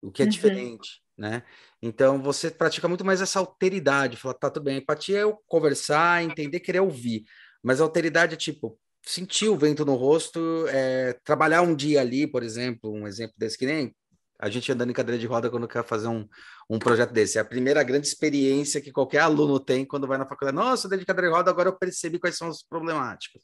O 0.00 0.10
que 0.10 0.22
é 0.22 0.24
uhum. 0.24 0.30
diferente, 0.30 1.02
né? 1.18 1.42
Então 1.82 2.22
você 2.22 2.50
pratica 2.50 2.86
muito 2.88 3.04
mais 3.04 3.20
essa 3.20 3.40
alteridade, 3.40 4.16
falar, 4.16 4.34
tá 4.34 4.50
tudo 4.50 4.64
bem, 4.64 4.78
empatia 4.78 5.18
é 5.18 5.22
eu 5.24 5.38
conversar, 5.46 6.22
entender, 6.22 6.60
querer 6.60 6.80
ouvir. 6.80 7.24
Mas 7.62 7.80
a 7.80 7.84
alteridade 7.84 8.34
é 8.34 8.36
tipo, 8.36 8.78
sentir 9.04 9.48
o 9.48 9.56
vento 9.56 9.84
no 9.84 9.96
rosto, 9.96 10.66
é, 10.68 11.14
trabalhar 11.24 11.62
um 11.62 11.74
dia 11.74 12.00
ali, 12.00 12.26
por 12.26 12.42
exemplo, 12.42 12.92
um 12.92 13.06
exemplo 13.06 13.34
desse 13.36 13.58
que 13.58 13.66
nem 13.66 13.94
a 14.38 14.48
gente 14.48 14.70
andando 14.70 14.90
em 14.90 14.94
cadeira 14.94 15.18
de 15.18 15.26
roda 15.26 15.50
quando 15.50 15.66
quer 15.66 15.84
fazer 15.84 16.06
um, 16.06 16.26
um 16.70 16.78
projeto 16.78 17.12
desse. 17.12 17.38
É 17.38 17.40
a 17.40 17.44
primeira 17.44 17.82
grande 17.82 18.06
experiência 18.06 18.80
que 18.80 18.92
qualquer 18.92 19.18
aluno 19.20 19.58
tem 19.58 19.84
quando 19.84 20.06
vai 20.06 20.16
na 20.16 20.26
faculdade. 20.26 20.56
Nossa, 20.56 20.86
eu 20.86 20.90
dei 20.90 21.00
de 21.00 21.04
cadeira 21.04 21.28
de 21.28 21.34
roda, 21.34 21.50
agora 21.50 21.68
eu 21.68 21.76
percebi 21.76 22.20
quais 22.20 22.36
são 22.36 22.48
as 22.48 22.62
problemáticas. 22.62 23.42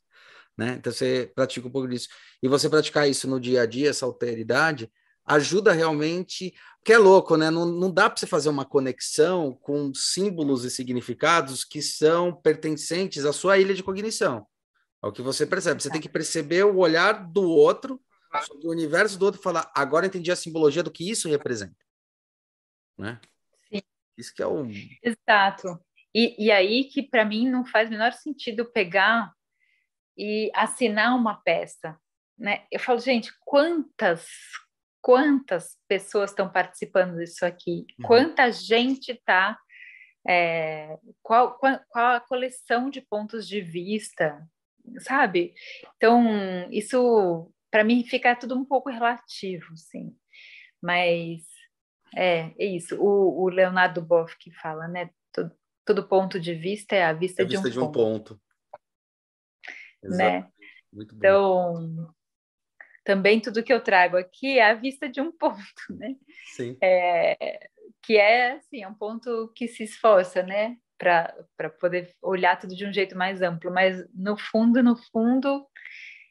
Né? 0.56 0.76
Então 0.78 0.92
você 0.92 1.32
pratica 1.34 1.66
um 1.66 1.70
pouco 1.70 1.88
disso. 1.88 2.08
E 2.40 2.48
você 2.48 2.68
praticar 2.68 3.08
isso 3.08 3.26
no 3.28 3.40
dia 3.40 3.62
a 3.62 3.66
dia, 3.66 3.90
essa 3.90 4.06
alteridade, 4.06 4.88
ajuda 5.24 5.72
realmente. 5.72 6.54
Que 6.84 6.92
é 6.92 6.98
louco, 6.98 7.36
né? 7.36 7.50
Não, 7.50 7.64
não 7.64 7.90
dá 7.90 8.10
para 8.10 8.18
você 8.18 8.26
fazer 8.26 8.50
uma 8.50 8.64
conexão 8.64 9.54
com 9.62 9.92
símbolos 9.94 10.64
e 10.64 10.70
significados 10.70 11.64
que 11.64 11.80
são 11.80 12.34
pertencentes 12.34 13.24
à 13.24 13.32
sua 13.32 13.58
ilha 13.58 13.74
de 13.74 13.82
cognição. 13.82 14.46
É 15.02 15.06
o 15.06 15.12
que 15.12 15.22
você 15.22 15.46
percebe. 15.46 15.82
Você 15.82 15.90
tem 15.90 16.00
que 16.00 16.08
perceber 16.08 16.64
o 16.64 16.76
olhar 16.76 17.26
do 17.30 17.42
outro 17.42 18.00
sobre 18.42 18.66
o 18.66 18.70
universo 18.70 19.18
do 19.18 19.26
outro 19.26 19.40
e 19.40 19.44
falar, 19.44 19.70
agora 19.74 20.06
entendi 20.06 20.30
a 20.30 20.36
simbologia 20.36 20.82
do 20.82 20.90
que 20.90 21.08
isso 21.08 21.28
representa. 21.28 21.76
Né? 22.98 23.20
Sim. 23.68 23.82
Isso 24.16 24.34
que 24.34 24.42
é 24.42 24.46
o... 24.46 24.66
Exato. 25.02 25.80
E, 26.14 26.46
e 26.46 26.50
aí 26.50 26.84
que 26.84 27.02
para 27.02 27.24
mim 27.24 27.48
não 27.48 27.64
faz 27.64 27.88
o 27.88 27.92
menor 27.92 28.12
sentido 28.12 28.64
pegar 28.64 29.32
e 30.16 30.50
assinar 30.54 31.16
uma 31.16 31.34
peça. 31.34 31.98
Né? 32.38 32.66
Eu 32.70 32.80
falo, 32.80 32.98
gente, 32.98 33.32
quantas, 33.44 34.26
quantas 35.04 35.76
pessoas 35.86 36.30
estão 36.30 36.50
participando 36.50 37.18
disso 37.18 37.44
aqui? 37.44 37.84
Uhum. 38.00 38.06
Quanta 38.06 38.50
gente 38.50 39.12
está... 39.12 39.58
É, 40.26 40.98
qual, 41.22 41.58
qual, 41.58 41.78
qual 41.90 42.16
a 42.16 42.20
coleção 42.20 42.88
de 42.88 43.02
pontos 43.02 43.46
de 43.46 43.60
vista, 43.60 44.42
sabe? 45.00 45.52
Então, 45.98 46.26
isso 46.70 47.52
para 47.70 47.84
mim 47.84 48.02
fica 48.04 48.34
tudo 48.34 48.56
um 48.56 48.64
pouco 48.64 48.88
relativo, 48.88 49.76
sim. 49.76 50.16
Mas 50.82 51.42
é, 52.16 52.54
é 52.58 52.64
isso. 52.64 52.96
O, 52.98 53.42
o 53.42 53.48
Leonardo 53.50 54.00
Boff 54.00 54.34
que 54.38 54.50
fala, 54.52 54.88
né? 54.88 55.10
Todo, 55.30 55.54
todo, 55.84 56.08
ponto 56.08 56.40
de 56.40 56.54
vista 56.54 56.96
é 56.96 57.04
a 57.04 57.12
vista, 57.12 57.42
é 57.42 57.44
a 57.44 57.48
de, 57.48 57.56
vista 57.56 57.68
um 57.68 57.70
de 57.70 57.78
um 57.80 57.92
ponto. 57.92 58.40
ponto. 58.40 58.40
Né? 60.04 60.48
Muito 60.90 61.14
bom. 61.14 61.18
Então, 61.18 62.14
também 63.04 63.38
tudo 63.38 63.62
que 63.62 63.72
eu 63.72 63.80
trago 63.80 64.16
aqui 64.16 64.58
é 64.58 64.70
a 64.70 64.74
vista 64.74 65.08
de 65.08 65.20
um 65.20 65.30
ponto, 65.30 65.62
né? 65.90 66.16
Sim. 66.46 66.76
É, 66.82 67.68
que 68.02 68.16
é 68.16 68.52
assim, 68.52 68.82
é 68.82 68.88
um 68.88 68.94
ponto 68.94 69.52
que 69.54 69.68
se 69.68 69.84
esforça, 69.84 70.42
né? 70.42 70.76
Para 70.96 71.70
poder 71.80 72.14
olhar 72.22 72.58
tudo 72.58 72.74
de 72.74 72.86
um 72.86 72.92
jeito 72.92 73.16
mais 73.16 73.42
amplo, 73.42 73.70
mas 73.70 74.04
no 74.14 74.36
fundo, 74.36 74.82
no 74.82 74.96
fundo, 74.96 75.66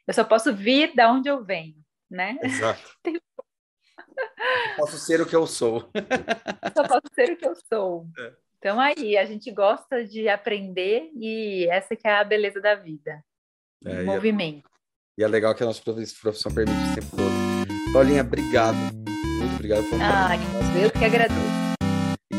eu 0.07 0.13
só 0.13 0.23
posso 0.23 0.53
vir 0.53 0.95
da 0.95 1.11
onde 1.11 1.29
eu 1.29 1.43
venho, 1.43 1.75
né? 2.09 2.37
Exato. 2.41 2.97
posso 4.77 4.97
ser 4.97 5.21
o 5.21 5.27
que 5.27 5.35
eu 5.35 5.45
sou. 5.45 5.91
só 6.75 6.87
posso 6.87 7.13
ser 7.13 7.33
o 7.33 7.37
que 7.37 7.47
eu 7.47 7.55
sou. 7.55 8.07
É. 8.17 8.33
Então 8.57 8.79
aí, 8.79 9.17
a 9.17 9.25
gente 9.25 9.51
gosta 9.51 10.05
de 10.05 10.29
aprender 10.29 11.11
e 11.15 11.67
essa 11.69 11.95
que 11.95 12.07
é 12.07 12.13
a 12.13 12.23
beleza 12.23 12.61
da 12.61 12.73
vida. 12.73 13.23
É, 13.85 13.91
é 13.91 14.03
movimento. 14.03 14.72
E 15.15 15.23
é, 15.23 15.27
e 15.27 15.27
legal 15.27 15.53
que 15.53 15.61
a 15.61 15.67
nossa 15.67 15.81
profissão 15.81 16.51
permite 16.51 16.91
o 16.91 16.95
tempo 16.95 17.15
todo. 17.15 17.93
Paulinha, 17.93 18.21
obrigado. 18.21 18.75
Muito 18.75 19.53
obrigado. 19.53 19.83
Foi 19.83 19.99
um 19.99 20.01
ah, 20.01 20.35
eu 20.81 20.89
que 20.89 21.05
agradeço. 21.05 21.39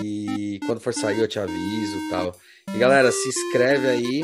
E 0.02 0.59
quando 0.66 0.80
for 0.80 0.92
sair 0.92 1.20
eu 1.20 1.28
te 1.28 1.38
aviso 1.38 2.10
tal. 2.10 2.34
E 2.74 2.78
galera, 2.78 3.12
se 3.12 3.28
inscreve 3.28 3.88
aí 3.88 4.22